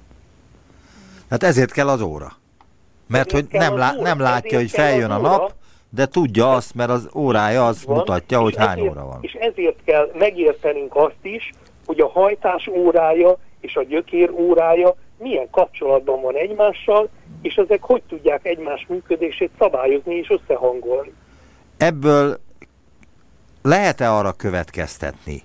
Hát 1.30 1.42
ezért 1.42 1.72
kell 1.72 1.88
az 1.88 2.00
óra. 2.00 2.32
Mert 3.06 3.32
ezért 3.32 3.50
hogy 3.50 3.60
nem, 3.60 3.76
lá, 3.76 3.92
nem 3.92 4.20
látja, 4.20 4.58
hogy 4.58 4.70
feljön 4.70 5.10
a 5.10 5.18
nap, 5.18 5.52
de 5.94 6.06
tudja 6.06 6.52
azt, 6.52 6.74
mert 6.74 6.90
az 6.90 7.08
órája 7.14 7.66
az 7.66 7.84
van, 7.84 7.96
mutatja, 7.96 8.40
hogy 8.40 8.56
hány 8.56 8.78
ezért, 8.78 8.90
óra 8.90 9.06
van. 9.06 9.18
És 9.20 9.32
ezért 9.32 9.84
kell 9.84 10.10
megértenünk 10.18 10.96
azt 10.96 11.18
is, 11.22 11.52
hogy 11.86 12.00
a 12.00 12.08
hajtás 12.08 12.68
órája 12.68 13.36
és 13.60 13.76
a 13.76 13.82
gyökér 13.82 14.30
órája 14.30 14.94
milyen 15.18 15.50
kapcsolatban 15.50 16.20
van 16.20 16.34
egymással, 16.34 17.08
és 17.42 17.54
ezek 17.54 17.82
hogy 17.82 18.02
tudják 18.08 18.46
egymás 18.46 18.86
működését 18.88 19.50
szabályozni 19.58 20.14
és 20.14 20.30
összehangolni. 20.30 21.12
Ebből 21.76 22.38
lehet-e 23.62 24.12
arra 24.12 24.32
következtetni, 24.32 25.42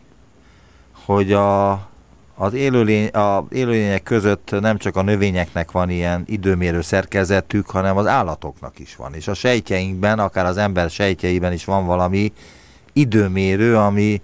hogy 1.05 1.33
a, 1.33 1.88
az 2.41 2.53
élőlény, 2.53 3.07
a 3.07 3.43
élőlények 3.51 4.03
között 4.03 4.59
nem 4.59 4.77
csak 4.77 4.95
a 4.95 5.01
növényeknek 5.01 5.71
van 5.71 5.89
ilyen 5.89 6.23
időmérő 6.27 6.81
szerkezetük, 6.81 7.69
hanem 7.69 7.97
az 7.97 8.07
állatoknak 8.07 8.79
is 8.79 8.95
van. 8.95 9.13
És 9.13 9.27
a 9.27 9.33
sejtjeinkben, 9.33 10.19
akár 10.19 10.45
az 10.45 10.57
ember 10.57 10.89
sejtjeiben 10.89 11.53
is 11.53 11.65
van 11.65 11.85
valami 11.85 12.31
időmérő, 12.93 13.77
ami 13.77 14.21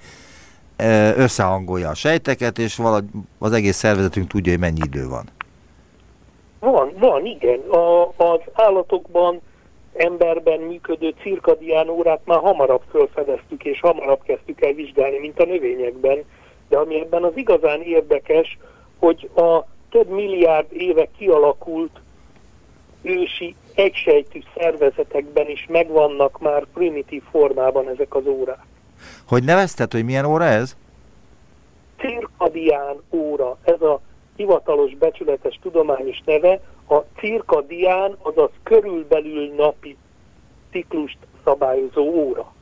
összehangolja 1.15 1.89
a 1.89 1.93
sejteket, 1.93 2.57
és 2.57 2.75
valahogy 2.75 3.05
az 3.39 3.51
egész 3.51 3.75
szervezetünk 3.75 4.27
tudja, 4.27 4.51
hogy 4.51 4.61
mennyi 4.61 4.81
idő 4.85 5.07
van. 5.07 5.23
Van, 6.59 6.93
van, 6.99 7.25
igen. 7.25 7.59
A, 7.59 8.07
az 8.17 8.39
állatokban, 8.53 9.41
emberben 9.93 10.59
működő 10.59 11.13
cirkadián 11.21 11.89
órát 11.89 12.21
már 12.25 12.39
hamarabb 12.39 12.81
felfedeztük, 12.91 13.63
és 13.63 13.79
hamarabb 13.79 14.21
kezdtük 14.23 14.61
el 14.61 14.73
vizsgálni, 14.73 15.17
mint 15.19 15.39
a 15.39 15.45
növényekben. 15.45 16.23
De 16.75 16.81
ami 16.81 16.99
ebben 16.99 17.23
az 17.23 17.31
igazán 17.37 17.81
érdekes, 17.81 18.57
hogy 18.99 19.29
a 19.35 19.65
több 19.89 20.09
milliárd 20.09 20.73
éve 20.73 21.07
kialakult 21.17 21.99
ősi 23.01 23.55
egysejtű 23.75 24.39
szervezetekben 24.57 25.49
is 25.49 25.65
megvannak 25.69 26.39
már 26.39 26.65
primitív 26.73 27.23
formában 27.31 27.89
ezek 27.89 28.15
az 28.15 28.25
órák. 28.27 28.65
Hogy 29.27 29.43
nevezted, 29.43 29.91
hogy 29.91 30.05
milyen 30.05 30.25
óra 30.25 30.43
ez? 30.43 30.75
Cirkadián 31.97 33.01
óra. 33.09 33.57
Ez 33.63 33.81
a 33.81 34.01
hivatalos 34.35 34.95
becsületes 34.95 35.59
tudományos 35.61 36.21
neve, 36.25 36.61
a 36.89 36.97
cirkadián, 37.19 38.17
azaz 38.21 38.49
körülbelül 38.63 39.53
napi 39.57 39.97
ciklust 40.71 41.17
szabályozó 41.43 42.03
óra. 42.03 42.53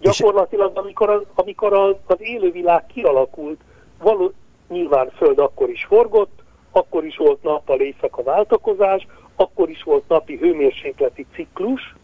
Gyakorlatilag, 0.00 0.76
amikor, 0.78 1.10
az, 1.10 1.22
amikor 1.34 1.72
az, 1.72 1.94
az 2.06 2.16
élővilág 2.18 2.86
kialakult, 2.86 3.60
való, 3.98 4.32
nyilván 4.68 5.10
Föld 5.10 5.38
akkor 5.38 5.68
is 5.70 5.84
forgott, 5.84 6.42
akkor 6.70 7.04
is 7.04 7.16
volt 7.16 7.42
nappal 7.42 7.80
éjszaka 7.80 8.22
váltakozás, 8.22 9.06
akkor 9.36 9.68
is 9.70 9.82
volt 9.82 10.08
napi 10.08 10.36
hőmérsékleti 10.36 11.26
ciklus, 11.34 11.94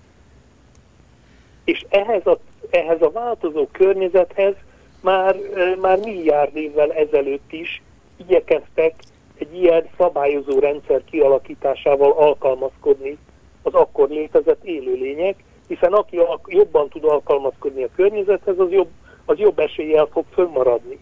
és 1.64 1.84
ehhez 1.88 2.26
a, 2.26 2.38
ehhez 2.70 3.02
a 3.02 3.10
változó 3.10 3.66
környezethez 3.72 4.54
már, 5.00 5.36
már 5.80 5.98
milliárd 5.98 6.56
évvel 6.56 6.92
ezelőtt 6.92 7.52
is 7.52 7.82
igyekeztek 8.16 8.94
egy 9.38 9.54
ilyen 9.54 9.88
szabályozó 9.96 10.58
rendszer 10.58 11.04
kialakításával 11.04 12.12
alkalmazkodni 12.12 13.18
az 13.62 13.74
akkor 13.74 14.08
létezett 14.08 14.64
élőlények, 14.64 15.44
hiszen 15.72 15.92
aki 15.92 16.18
jobban 16.46 16.88
tud 16.88 17.04
alkalmazkodni 17.04 17.82
a 17.82 17.88
környezethez, 17.96 18.58
az 18.58 18.70
jobb, 18.70 18.88
az 19.24 19.38
jobb 19.38 19.58
eséllyel 19.58 20.08
fog 20.12 20.24
fönnmaradni. 20.32 20.98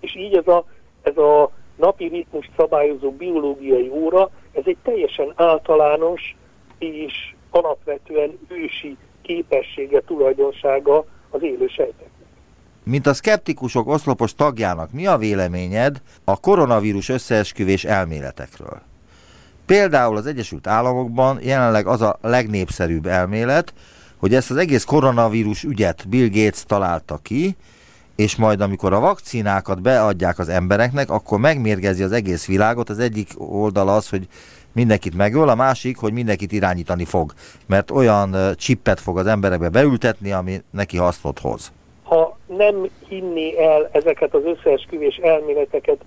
És 0.00 0.16
így 0.16 0.34
ez 0.34 0.46
a, 0.46 0.64
ez 1.02 1.16
a 1.16 1.50
napi 1.76 2.08
ritmus 2.08 2.50
szabályozó 2.56 3.10
biológiai 3.10 3.88
óra, 3.88 4.30
ez 4.52 4.62
egy 4.66 4.76
teljesen 4.82 5.32
általános 5.36 6.36
és 6.78 7.34
alapvetően 7.50 8.38
ősi 8.48 8.96
képessége, 9.22 10.00
tulajdonsága 10.00 11.04
az 11.30 11.42
élő 11.42 11.66
sejtek. 11.66 12.08
Mint 12.84 13.06
a 13.06 13.14
szkeptikusok 13.14 13.88
oszlopos 13.88 14.34
tagjának, 14.34 14.92
mi 14.92 15.06
a 15.06 15.16
véleményed 15.16 16.02
a 16.24 16.40
koronavírus 16.40 17.08
összeesküvés 17.08 17.84
elméletekről? 17.84 18.80
Például 19.66 20.16
az 20.16 20.26
Egyesült 20.26 20.66
Államokban 20.66 21.38
jelenleg 21.42 21.86
az 21.86 22.00
a 22.00 22.18
legnépszerűbb 22.22 23.06
elmélet, 23.06 23.74
hogy 24.20 24.34
ezt 24.34 24.50
az 24.50 24.56
egész 24.56 24.84
koronavírus 24.84 25.62
ügyet 25.62 26.08
Bill 26.08 26.28
Gates 26.28 26.64
találta 26.66 27.18
ki, 27.22 27.56
és 28.16 28.36
majd 28.36 28.60
amikor 28.60 28.92
a 28.92 29.00
vakcinákat 29.00 29.82
beadják 29.82 30.38
az 30.38 30.48
embereknek, 30.48 31.10
akkor 31.10 31.38
megmérgezi 31.38 32.02
az 32.02 32.12
egész 32.12 32.46
világot. 32.46 32.88
Az 32.88 32.98
egyik 32.98 33.28
oldal 33.36 33.88
az, 33.88 34.08
hogy 34.08 34.26
mindenkit 34.72 35.16
megöl, 35.16 35.48
a 35.48 35.54
másik, 35.54 35.96
hogy 35.96 36.12
mindenkit 36.12 36.52
irányítani 36.52 37.04
fog, 37.04 37.32
mert 37.66 37.90
olyan 37.90 38.36
csippet 38.56 39.00
fog 39.00 39.18
az 39.18 39.26
emberekbe 39.26 39.68
beültetni, 39.68 40.32
ami 40.32 40.62
neki 40.70 40.96
hasznot 40.96 41.38
hoz. 41.38 41.72
Ha 42.02 42.38
nem 42.46 42.88
hinné 43.08 43.54
el 43.58 43.88
ezeket 43.92 44.34
az 44.34 44.42
összeesküvés 44.44 45.16
elméleteket 45.16 45.98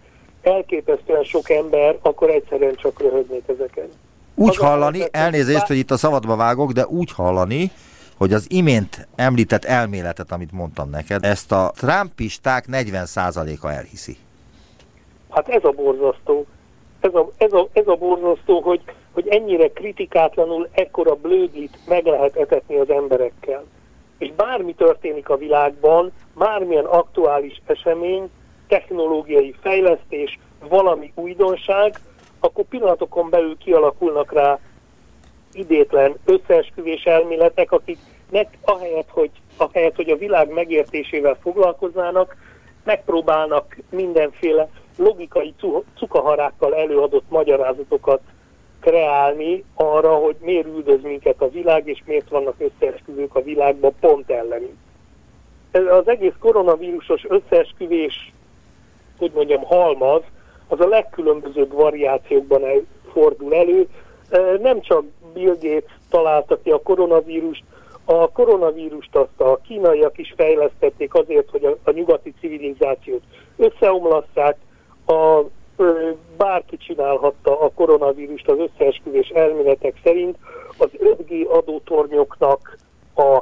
elképesztően 0.42 1.24
sok 1.24 1.50
ember, 1.50 1.98
akkor 2.02 2.30
egyszerűen 2.30 2.76
csak 2.76 3.02
röhögnék 3.02 3.44
ezeken. 3.48 3.90
Úgy 4.36 4.50
az 4.50 4.58
hallani, 4.58 5.02
elnézést, 5.12 5.68
hogy 5.68 5.78
itt 5.78 5.92
a 5.92 5.98
szabadba 5.98 6.36
vágok, 6.36 6.72
de 6.72 6.88
úgy 6.88 7.12
hallani, 7.12 7.72
hogy 8.18 8.34
az 8.34 8.52
imént 8.52 9.08
említett 9.16 9.66
elméletet, 9.66 10.32
amit 10.32 10.52
mondtam 10.52 10.90
neked, 10.90 11.24
ezt 11.24 11.52
a 11.52 11.72
trumpisták 11.76 12.66
40%-a 12.72 13.68
elhiszi. 13.68 14.18
Hát 15.30 15.48
ez 15.48 15.64
a 15.64 15.72
borzasztó. 15.72 16.46
Ez 17.00 17.14
a, 17.14 17.32
ez 17.38 17.54
a, 17.54 17.68
ez 17.74 17.88
a 17.88 17.96
borzasztó, 17.96 18.62
hogy, 18.62 18.82
hogy 19.12 19.28
ennyire 19.28 19.68
kritikátlanul 19.68 20.70
ekkora 20.72 21.16
blödlit 21.16 21.78
meg 21.88 22.06
lehet 22.06 22.36
etetni 22.36 22.76
az 22.76 22.90
emberekkel. 22.90 23.64
És 24.18 24.32
bármi 24.32 24.74
történik 24.74 25.30
a 25.30 25.38
világban, 25.38 26.12
bármilyen 26.36 26.86
aktuális 26.86 27.62
esemény, 27.66 28.30
technológiai 28.68 29.56
fejlesztés, 29.62 30.40
valami 30.70 31.12
újdonság, 31.16 32.00
akkor 32.40 32.64
pillanatokon 32.64 33.30
belül 33.30 33.58
kialakulnak 33.58 34.34
rá 34.34 34.60
idétlen 35.54 36.16
összeesküvés 36.26 37.04
elméletek, 37.04 37.72
akiknek 37.72 38.58
ahelyett, 38.62 39.10
hogy, 39.10 39.32
ahelyett, 39.58 39.96
hogy 39.96 40.10
a 40.10 40.18
világ 40.18 40.50
megértésével 40.54 41.38
foglalkoznának, 41.42 42.36
megpróbálnak 42.84 43.78
mindenféle 43.90 44.70
logikai 44.98 45.54
cukaharákkal 45.98 46.76
előadott 46.76 47.26
magyarázatokat 47.30 48.22
kreálni 48.80 49.64
arra, 49.74 50.16
hogy 50.16 50.36
miért 50.40 50.68
üldöz 50.68 51.02
minket 51.02 51.42
a 51.42 51.50
világ, 51.50 51.88
és 51.88 52.02
miért 52.06 52.30
vannak 52.30 52.56
összeesküvők 52.58 53.36
a 53.36 53.44
világban 53.44 53.94
pont 54.00 54.30
ellenünk. 54.30 54.78
Az 55.72 56.08
egész 56.08 56.34
koronavírusos 56.40 57.26
összeesküvés, 57.28 58.34
hogy 59.18 59.32
mondjam, 59.34 59.64
halmaz, 59.64 60.22
az 60.68 60.80
a 60.80 60.88
legkülönbözőbb 60.88 61.72
variációkban 61.72 62.62
fordul 63.12 63.56
elő. 63.56 63.88
Nem 64.62 64.82
csak 64.82 65.04
Bill 65.34 65.58
Gates 65.62 65.98
találta 66.10 66.60
ki 66.64 66.70
a 66.70 66.82
koronavírust, 66.82 67.64
a 68.06 68.32
koronavírust 68.32 69.16
azt 69.16 69.42
a 69.42 69.60
kínaiak 69.68 70.18
is 70.18 70.34
fejlesztették 70.38 71.14
azért, 71.14 71.50
hogy 71.50 71.66
a, 71.66 71.78
a 71.84 71.92
nyugati 71.92 72.34
civilizációt 72.40 73.22
összeomlasszák, 73.58 74.58
a 75.06 75.42
bárki 76.38 76.78
csinálhatta 76.78 77.62
a 77.62 77.72
koronavírust 77.76 78.48
az 78.48 78.58
összeesküvés 78.58 79.30
elméletek 79.30 80.00
szerint, 80.04 80.38
az 80.78 80.90
5G 81.00 81.48
adótornyoknak 81.48 82.78
a, 83.14 83.36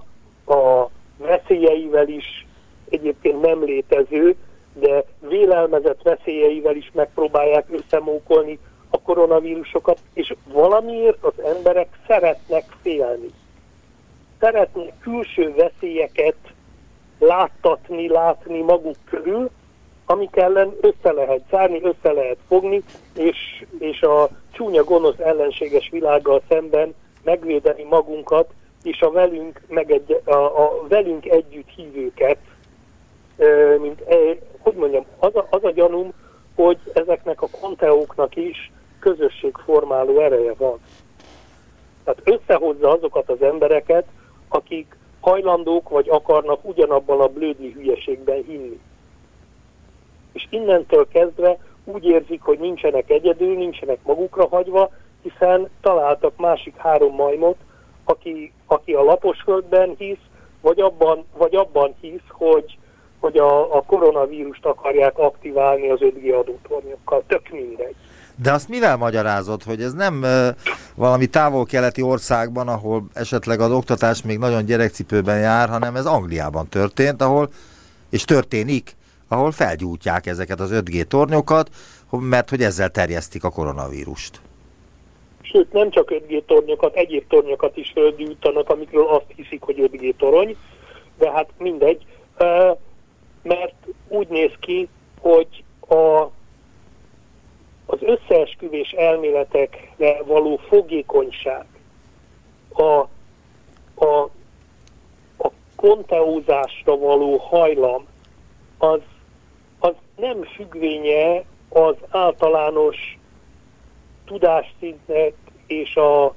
a 0.53 0.89
veszélyeivel 1.17 2.07
is 2.07 2.47
egyébként 2.89 3.41
nem 3.41 3.63
létező, 3.63 4.35
de 4.73 5.03
vélelmezett 5.19 6.01
veszélyeivel 6.01 6.75
is 6.75 6.91
megpróbálják 6.93 7.65
összemókolni 7.71 8.59
a 8.91 9.01
koronavírusokat, 9.01 9.99
és 10.13 10.33
valamiért 10.45 11.23
az 11.23 11.43
emberek 11.43 11.87
szeretnek 12.07 12.63
félni. 12.81 13.29
Szeretnek 14.39 14.93
külső 14.99 15.53
veszélyeket 15.53 16.35
láttatni, 17.19 18.07
látni 18.07 18.61
maguk 18.61 18.95
körül, 19.05 19.49
amik 20.05 20.35
ellen 20.35 20.73
össze 20.81 21.11
lehet 21.11 21.41
zárni, 21.49 21.81
össze 21.83 22.11
lehet 22.11 22.37
fogni, 22.47 22.83
és, 23.15 23.65
és 23.79 24.01
a 24.01 24.29
csúnya 24.51 24.83
gonosz 24.83 25.19
ellenséges 25.19 25.89
világgal 25.89 26.41
szemben 26.49 26.95
megvédeni 27.23 27.83
magunkat, 27.83 28.49
és 28.83 29.01
a 29.01 29.11
velünk, 29.11 29.61
megegy, 29.67 30.21
a, 30.23 30.33
a 30.33 30.85
velünk 30.87 31.25
együtt 31.25 31.69
hívőket, 31.69 32.37
mint, 33.79 34.03
hogy 34.59 34.73
mondjam, 34.73 35.05
az 35.19 35.35
a, 35.35 35.47
az 35.49 35.63
a 35.63 35.71
gyanúm, 35.71 36.13
hogy 36.55 36.77
ezeknek 36.93 37.41
a 37.41 37.47
konteóknak 37.61 38.35
is 38.35 38.71
közösségformáló 39.01 40.19
ereje 40.19 40.53
van. 40.57 40.79
Tehát 42.03 42.21
összehozza 42.23 42.89
azokat 42.89 43.29
az 43.29 43.41
embereket, 43.41 44.05
akik 44.49 44.97
hajlandók 45.19 45.89
vagy 45.89 46.09
akarnak 46.09 46.59
ugyanabban 46.67 47.19
a 47.19 47.27
blödli 47.27 47.71
hülyeségben 47.71 48.43
hinni. 48.47 48.79
És 50.33 50.47
innentől 50.49 51.07
kezdve 51.07 51.57
úgy 51.83 52.05
érzik, 52.05 52.41
hogy 52.41 52.59
nincsenek 52.59 53.09
egyedül, 53.09 53.55
nincsenek 53.57 53.97
magukra 54.03 54.47
hagyva, 54.47 54.89
hiszen 55.21 55.69
találtak 55.81 56.37
másik 56.37 56.75
három 56.75 57.15
majmot, 57.15 57.57
aki, 58.03 58.53
aki 58.65 58.93
a 58.93 59.03
laposföldben 59.03 59.95
hisz, 59.97 60.25
vagy 60.61 60.79
abban, 60.79 61.25
vagy 61.37 61.55
abban 61.55 61.95
hisz, 62.01 62.29
hogy, 62.29 62.77
hogy 63.19 63.37
a, 63.37 63.75
a 63.75 63.81
koronavírust 63.81 64.65
akarják 64.65 65.17
aktiválni 65.17 65.89
az 65.89 65.99
5G 66.01 66.39
adótornyokkal. 66.39 67.23
Tök 67.27 67.49
mindegy. 67.49 67.95
De 68.41 68.51
azt 68.51 68.69
mivel 68.69 68.97
magyarázod, 68.97 69.63
hogy 69.63 69.81
ez 69.81 69.93
nem 69.93 70.21
uh, 70.21 70.47
valami 70.95 71.25
távol-keleti 71.27 72.01
országban, 72.01 72.67
ahol 72.67 73.03
esetleg 73.13 73.59
az 73.59 73.71
oktatás 73.71 74.21
még 74.21 74.37
nagyon 74.37 74.65
gyerekcipőben 74.65 75.39
jár, 75.39 75.69
hanem 75.69 75.95
ez 75.95 76.05
Angliában 76.05 76.69
történt, 76.69 77.21
ahol, 77.21 77.49
és 78.09 78.23
történik, 78.23 78.95
ahol 79.27 79.51
felgyújtják 79.51 80.25
ezeket 80.25 80.59
az 80.59 80.69
5G 80.73 81.03
tornyokat, 81.03 81.69
mert 82.09 82.49
hogy 82.49 82.61
ezzel 82.61 82.89
terjesztik 82.89 83.43
a 83.43 83.49
koronavírust. 83.49 84.41
Sőt, 85.41 85.73
nem 85.73 85.89
csak 85.89 86.11
5G 86.11 86.43
tornyokat, 86.45 86.95
egyéb 86.95 87.27
tornyokat 87.27 87.77
is 87.77 87.91
felgyújtanak, 87.93 88.69
amikről 88.69 89.07
azt 89.07 89.25
hiszik, 89.35 89.61
hogy 89.61 89.89
5G 89.91 90.15
torony, 90.17 90.55
de 91.17 91.31
hát 91.31 91.49
mindegy, 91.57 92.05
mert 93.43 93.75
úgy 94.07 94.27
néz 94.27 94.51
ki, 94.59 94.87
hogy 95.19 95.63
a 95.89 96.27
az 97.91 97.99
összeesküvés 98.01 98.91
elméletekre 98.91 100.23
való 100.23 100.57
fogékonyság, 100.57 101.65
a, 102.73 103.07
a, 104.05 104.29
a 105.37 105.49
konteózásra 105.75 106.97
való 106.97 107.37
hajlam, 107.37 108.05
az, 108.77 108.99
az 109.79 109.93
nem 110.15 110.43
függvénye 110.43 111.43
az 111.69 111.95
általános 112.09 113.19
tudásszintnek 114.25 115.33
és, 115.67 115.95
a, 115.95 116.33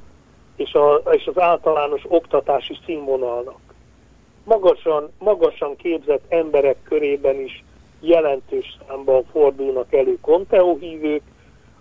és, 0.57 0.72
a, 0.72 1.02
és 1.11 1.26
az 1.26 1.38
általános 1.38 2.02
oktatási 2.09 2.78
színvonalnak. 2.84 3.61
Magasan, 4.44 5.12
magasan 5.18 5.76
képzett 5.76 6.24
emberek 6.28 6.76
körében 6.82 7.40
is 7.40 7.64
jelentős 8.00 8.78
számban 8.88 9.24
fordulnak 9.32 9.92
elő 9.92 10.18
konteóhívők, 10.20 11.22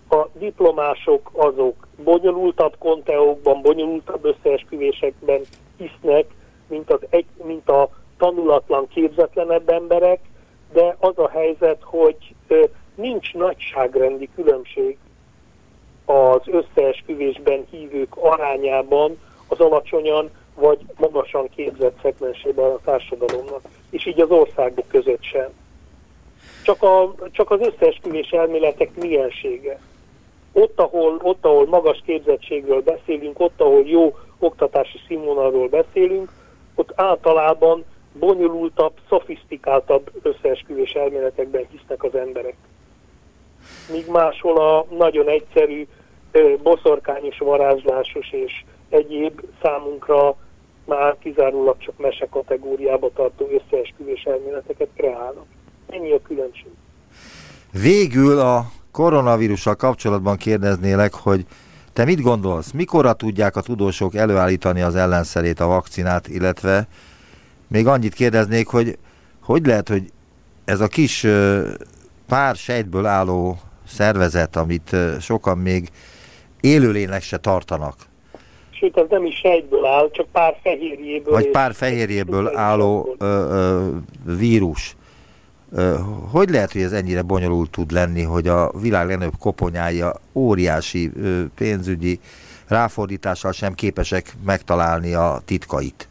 a 0.08 0.28
diplomások 0.32 1.30
azok 1.32 1.86
bonyolultabb 2.04 2.76
konteókban, 2.78 3.62
bonyolultabb 3.62 4.24
összeesküvésekben 4.24 5.40
hisznek, 5.76 6.26
mint, 6.66 6.90
az 6.90 7.00
egy, 7.10 7.26
mint 7.42 7.68
a 7.68 7.88
tanulatlan, 8.18 8.88
képzetlenebb 8.88 9.68
emberek, 9.68 10.20
de 10.72 10.96
az 10.98 11.18
a 11.18 11.28
helyzet, 11.28 11.82
hogy 11.82 12.34
nincs 12.94 13.34
nagyságrendi 13.34 14.28
különbség 14.34 14.98
az 16.04 16.40
összeesküvésben 16.44 17.66
hívők 17.70 18.16
arányában 18.16 19.18
az 19.48 19.60
alacsonyan 19.60 20.30
vagy 20.54 20.78
magasan 20.96 21.48
képzett 21.56 21.98
szegmensében 22.02 22.70
a 22.70 22.78
társadalomnak, 22.84 23.60
és 23.90 24.06
így 24.06 24.20
az 24.20 24.30
országok 24.30 24.88
között 24.88 25.22
sem. 25.22 25.48
Csak, 26.62 26.82
a, 26.82 27.14
csak 27.30 27.50
az 27.50 27.60
összeesküvés 27.60 28.28
elméletek 28.30 28.94
miensége 28.94 29.80
ott 30.54 30.80
ahol, 30.80 31.20
ott, 31.22 31.44
ahol 31.44 31.66
magas 31.66 32.02
képzettségről 32.06 32.82
beszélünk, 32.82 33.40
ott, 33.40 33.60
ahol 33.60 33.82
jó 33.86 34.16
oktatási 34.38 34.98
színvonalról 35.06 35.68
beszélünk, 35.68 36.30
ott 36.74 36.92
általában 36.94 37.84
bonyolultabb, 38.12 38.92
szofisztikáltabb 39.08 40.10
összeesküvés 40.22 40.92
elméletekben 40.92 41.66
hisznek 41.70 42.02
az 42.02 42.14
emberek. 42.14 42.56
Míg 43.92 44.06
máshol 44.10 44.60
a 44.60 44.86
nagyon 44.96 45.28
egyszerű, 45.28 45.86
boszorkányos, 46.62 47.38
varázslásos 47.38 48.32
és 48.32 48.64
egyéb 48.88 49.40
számunkra 49.62 50.36
már 50.84 51.16
kizárólag 51.18 51.76
csak 51.78 51.98
mese 51.98 52.26
kategóriába 52.30 53.10
tartó 53.14 53.48
összeesküvés 53.50 54.22
elméleteket 54.22 54.88
kreálnak. 54.96 55.46
Ennyi 55.88 56.12
a 56.12 56.22
különbség. 56.22 56.70
Végül 57.82 58.38
a 58.38 58.64
koronavírussal 58.94 59.74
kapcsolatban 59.74 60.36
kérdeznélek, 60.36 61.14
hogy 61.14 61.46
te 61.92 62.04
mit 62.04 62.20
gondolsz, 62.20 62.70
mikorra 62.70 63.12
tudják 63.12 63.56
a 63.56 63.60
tudósok 63.60 64.14
előállítani 64.14 64.80
az 64.80 64.94
ellenszerét, 64.94 65.60
a 65.60 65.66
vakcinát, 65.66 66.28
illetve 66.28 66.86
még 67.68 67.86
annyit 67.86 68.14
kérdeznék, 68.14 68.66
hogy 68.66 68.98
hogy 69.42 69.66
lehet, 69.66 69.88
hogy 69.88 70.02
ez 70.64 70.80
a 70.80 70.86
kis 70.86 71.26
pár 72.28 72.56
sejtből 72.56 73.06
álló 73.06 73.58
szervezet, 73.86 74.56
amit 74.56 74.96
sokan 75.20 75.58
még 75.58 75.88
élőlének 76.60 77.22
se 77.22 77.36
tartanak. 77.36 77.94
Sőt, 78.70 78.96
ez 78.96 79.06
nem 79.08 79.24
is 79.24 79.36
sejtből 79.36 79.86
áll, 79.86 80.10
csak 80.10 80.26
pár 80.32 80.56
fehérjéből. 80.62 81.32
Vagy 81.32 81.50
pár 81.50 81.74
fehérjéből 81.74 82.56
álló 82.56 83.14
ö, 83.18 83.24
ö, 83.24 83.88
vírus. 84.36 84.96
Hogy 86.32 86.48
lehet, 86.48 86.72
hogy 86.72 86.82
ez 86.82 86.92
ennyire 86.92 87.22
bonyolult 87.22 87.70
tud 87.70 87.90
lenni, 87.90 88.22
hogy 88.22 88.48
a 88.48 88.70
világ 88.80 89.06
legnagyobb 89.06 89.38
koponyája 89.40 90.12
óriási 90.32 91.10
pénzügyi 91.54 92.20
ráfordítással 92.68 93.52
sem 93.52 93.74
képesek 93.74 94.32
megtalálni 94.44 95.14
a 95.14 95.40
titkait? 95.44 96.08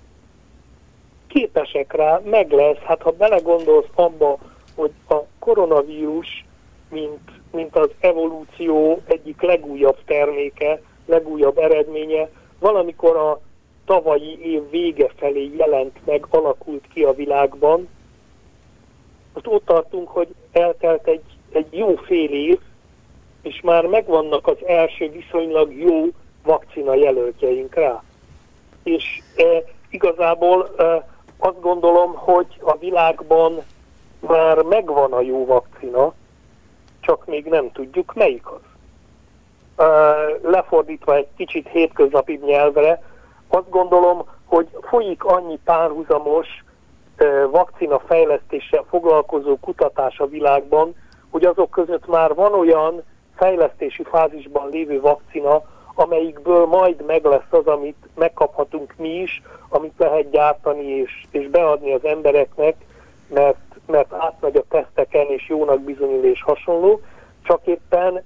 Képesek 1.28 1.94
rá, 1.94 2.22
meg 2.26 2.52
lesz. 2.52 2.78
Hát 2.78 3.02
ha 3.02 3.12
belegondolsz 3.12 3.90
abba, 3.94 4.38
hogy 4.76 4.92
a 5.10 5.16
koronavírus, 5.40 6.46
mint, 6.90 7.32
mint 7.52 7.76
az 7.76 7.90
evolúció 8.00 9.02
egyik 9.06 9.42
legújabb 9.42 9.98
terméke, 10.06 10.82
legújabb 11.06 11.58
eredménye, 11.58 12.30
valamikor 12.60 13.16
a 13.18 13.40
tavalyi 13.86 14.40
év 14.42 14.70
vége 14.70 15.10
felé 15.16 15.52
jelent 15.58 15.98
meg, 16.06 16.26
alakult 16.30 16.84
ki 16.94 17.04
a 17.04 17.14
világban, 17.14 17.88
most 19.34 19.48
ott 19.48 19.66
tartunk, 19.66 20.10
hogy 20.10 20.28
eltelt 20.52 21.08
egy, 21.08 21.24
egy 21.52 21.78
jó 21.78 21.96
fél 21.96 22.30
év, 22.30 22.60
és 23.42 23.62
már 23.62 23.86
megvannak 23.86 24.48
az 24.48 24.58
első 24.66 25.10
viszonylag 25.10 25.74
jó 25.74 26.08
vakcina 26.44 26.94
jelöltjeink 26.94 27.76
rá. 27.76 28.04
És 28.84 29.22
e, 29.36 29.64
igazából 29.90 30.70
e, 30.78 31.08
azt 31.38 31.62
gondolom, 31.62 32.14
hogy 32.16 32.48
a 32.60 32.78
világban 32.78 33.64
már 34.20 34.62
megvan 34.62 35.14
a 35.14 35.22
jó 35.22 35.46
vakcina, 35.46 36.14
csak 37.00 37.26
még 37.26 37.46
nem 37.46 37.72
tudjuk 37.72 38.14
melyik 38.14 38.48
az. 38.48 38.62
E, 39.76 39.86
lefordítva 40.44 41.16
egy 41.16 41.28
kicsit 41.38 41.68
hétköznapi 41.68 42.40
nyelvre, 42.46 43.04
azt 43.48 43.70
gondolom, 43.70 44.26
hogy 44.46 44.68
folyik 44.82 45.24
annyi 45.24 45.60
párhuzamos 45.64 46.48
vakcina 47.52 48.00
fejlesztéssel 48.00 48.86
foglalkozó 48.90 49.58
kutatás 49.60 50.20
a 50.20 50.28
világban, 50.28 50.96
hogy 51.30 51.46
azok 51.46 51.70
között 51.70 52.08
már 52.08 52.34
van 52.34 52.54
olyan 52.54 53.04
fejlesztési 53.36 54.04
fázisban 54.04 54.70
lévő 54.70 55.02
vakcina, 55.02 55.62
amelyikből 55.96 56.66
majd 56.66 57.06
meg 57.06 57.24
lesz 57.24 57.52
az, 57.52 57.68
amit 57.68 58.08
megkaphatunk 58.16 58.94
mi 58.98 59.10
is, 59.10 59.42
amit 59.70 59.94
lehet 59.98 60.30
gyártani 60.30 60.86
és, 60.86 61.26
és 61.32 61.48
beadni 61.48 61.94
az 61.94 62.06
embereknek, 62.06 62.76
mert, 63.28 63.58
mert 63.86 64.14
átmegy 64.14 64.56
a 64.56 64.64
teszteken 64.70 65.26
és 65.28 65.50
jónak 65.50 65.80
bizonyul 65.82 66.24
és 66.24 66.44
hasonló, 66.44 67.02
csak 67.44 67.66
éppen 67.66 68.24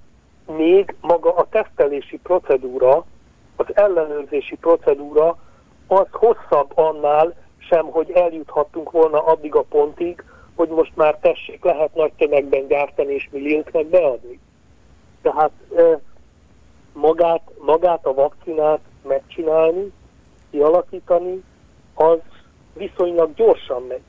még 0.57 0.95
maga 1.01 1.35
a 1.35 1.47
tesztelési 1.49 2.17
procedúra, 2.17 3.05
az 3.55 3.65
ellenőrzési 3.73 4.55
procedúra 4.55 5.37
az 5.87 6.07
hosszabb 6.11 6.71
annál 6.75 7.33
sem, 7.69 7.85
hogy 7.85 8.11
eljuthattunk 8.11 8.91
volna 8.91 9.25
addig 9.25 9.55
a 9.55 9.61
pontig, 9.61 10.23
hogy 10.55 10.69
most 10.69 10.95
már 10.95 11.17
tessék, 11.21 11.63
lehet 11.63 11.95
nagy 11.95 12.11
tömegben 12.17 12.67
gyártani 12.67 13.13
és 13.13 13.29
millióknak 13.31 13.85
beadni. 13.85 14.39
Tehát 15.21 15.51
magát, 16.93 17.41
magát 17.59 18.05
a 18.05 18.13
vakcinát 18.13 18.79
megcsinálni, 19.03 19.91
kialakítani, 20.51 21.43
az 21.93 22.19
viszonylag 22.73 23.33
gyorsan 23.33 23.83
megy. 23.87 24.01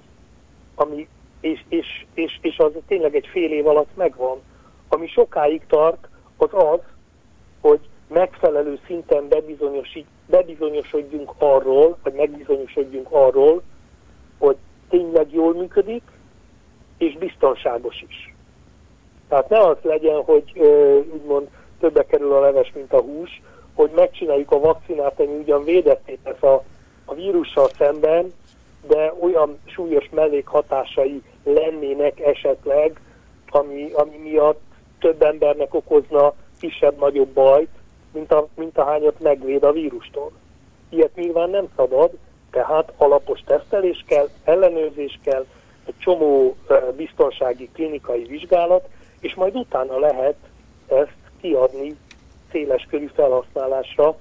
Ami, 0.75 1.09
és, 1.41 1.65
és, 1.69 2.07
és, 2.15 2.39
és 2.43 2.59
az 2.59 2.73
tényleg 2.87 3.15
egy 3.15 3.27
fél 3.27 3.53
év 3.53 3.67
alatt 3.67 3.97
megvan. 3.97 4.39
Ami 4.89 5.07
sokáig 5.07 5.67
tart, 5.67 6.09
az 6.37 6.49
az, 6.53 6.81
hogy 7.61 7.81
megfelelő 8.09 8.79
szinten 8.87 9.29
bebizonyosodjunk 10.27 11.33
arról, 11.39 11.97
vagy 12.03 12.13
megbizonyosodjunk 12.13 13.07
arról, 13.11 13.63
hogy 14.39 14.57
tényleg 14.89 15.33
jól 15.33 15.55
működik, 15.55 16.03
és 16.99 17.17
biztonságos 17.19 18.05
is. 18.09 18.35
Tehát 19.29 19.49
ne 19.49 19.59
az 19.59 19.77
legyen, 19.83 20.23
hogy 20.23 20.53
úgymond 21.13 21.49
többe 21.81 22.07
kerül 22.07 22.33
a 22.33 22.41
leves, 22.41 22.73
mint 22.75 22.93
a 22.93 23.01
hús, 23.01 23.43
hogy 23.75 23.91
megcsináljuk 23.95 24.51
a 24.51 24.61
vakcinát, 24.61 25.21
ami 25.21 25.37
ugyan 25.37 25.65
védetté 25.65 26.19
tesz 26.23 26.43
a, 26.43 26.65
a 27.05 27.15
vírussal 27.15 27.69
szemben, 27.79 28.33
de 28.87 29.13
olyan 29.21 29.59
súlyos 29.65 30.09
mellékhatásai 30.11 31.23
lennének 31.45 32.21
esetleg, 32.21 33.01
ami, 33.51 33.91
ami 33.93 34.17
miatt 34.17 34.61
több 35.01 35.23
embernek 35.23 35.75
okozna 35.75 36.33
kisebb-nagyobb 36.61 37.29
bajt, 37.29 37.69
mint, 38.13 38.33
a, 38.33 38.47
mint 38.55 38.79
ahányat 38.79 39.21
megvéd 39.21 39.63
a 39.63 39.73
vírustól. 39.73 40.33
Ilyet 40.89 41.15
nyilván 41.15 41.51
nem 41.51 41.69
szabad, 41.77 42.11
tehát 42.51 42.93
alapos 42.97 43.41
tesztelés 43.47 44.05
kell, 44.07 44.29
ellenőrzés 44.45 45.19
kell, 45.25 45.47
egy 45.87 45.99
csomó 45.99 46.57
biztonsági 46.97 47.69
klinikai 47.73 48.25
vizsgálat, 48.25 48.89
és 49.21 49.35
majd 49.35 49.57
utána 49.57 49.99
lehet 49.99 50.37
ezt 50.87 51.17
kiadni 51.41 51.97
széles 52.51 52.87
körű 52.91 53.07
felhasználásra 53.15 54.17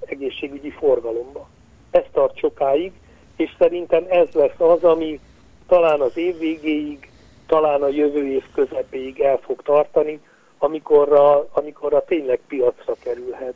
egészségügyi 0.00 0.70
forgalomba. 0.70 1.48
Ez 1.90 2.04
tart 2.12 2.36
sokáig, 2.36 2.92
és 3.36 3.54
szerintem 3.58 4.04
ez 4.08 4.28
lesz 4.32 4.60
az, 4.60 4.84
ami 4.84 5.20
talán 5.66 6.00
az 6.00 6.16
év 6.16 6.38
végéig, 6.38 7.10
talán 7.46 7.82
a 7.82 7.88
jövő 7.88 8.26
év 8.26 8.44
közepéig 8.54 9.20
el 9.20 9.36
fog 9.36 9.62
tartani, 9.62 10.20
amikorra, 10.58 11.48
amikorra 11.52 12.04
tényleg 12.04 12.40
piacra 12.46 12.94
kerülhet 13.00 13.54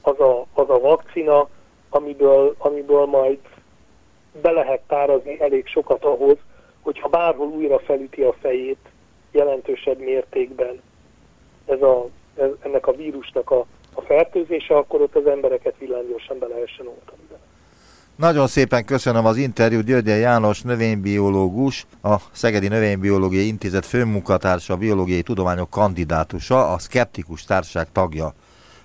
az 0.00 0.20
a, 0.20 0.46
az 0.54 0.70
a 0.70 0.80
vakcina, 0.80 1.48
amiből, 1.88 2.54
amiből 2.58 3.06
majd 3.06 3.38
be 4.42 4.50
lehet 4.50 4.80
tárazni 4.80 5.40
elég 5.40 5.66
sokat 5.66 6.04
ahhoz, 6.04 6.36
hogyha 6.80 7.08
bárhol 7.08 7.46
újra 7.46 7.78
felüti 7.78 8.22
a 8.22 8.32
fejét 8.32 8.88
jelentősebb 9.30 9.98
mértékben 9.98 10.82
ez 11.66 11.82
a, 11.82 12.08
ez, 12.36 12.50
ennek 12.60 12.86
a 12.86 12.92
vírusnak 12.92 13.50
a, 13.50 13.66
a 13.94 14.00
fertőzése, 14.00 14.76
akkor 14.76 15.00
ott 15.00 15.16
az 15.16 15.26
embereket 15.26 15.78
villámgyorsan 15.78 16.38
be 16.38 16.46
lehessen 16.46 16.86
oltani. 16.86 17.20
Nagyon 18.22 18.46
szépen 18.46 18.84
köszönöm 18.84 19.26
az 19.26 19.36
interjút 19.36 19.84
Györgye 19.84 20.16
János 20.16 20.62
növénybiológus, 20.62 21.86
a 22.02 22.16
Szegedi 22.32 22.68
Növénybiológiai 22.68 23.46
Intézet 23.46 23.86
főmunkatársa, 23.86 24.76
biológiai 24.76 25.22
tudományok 25.22 25.70
kandidátusa, 25.70 26.72
a 26.72 26.78
Skeptikus 26.78 27.44
Társaság 27.44 27.86
tagja 27.92 28.34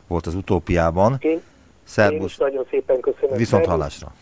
volt 0.07 0.25
az 0.25 0.35
utópiában. 0.35 1.17
Én, 1.19 1.41
Szerbusz. 1.83 2.19
én 2.19 2.25
is 2.25 2.37
nagyon 2.37 2.65
szépen 2.69 2.99
köszönöm. 2.99 3.37
Viszont 3.37 3.65
hallásra. 3.65 4.13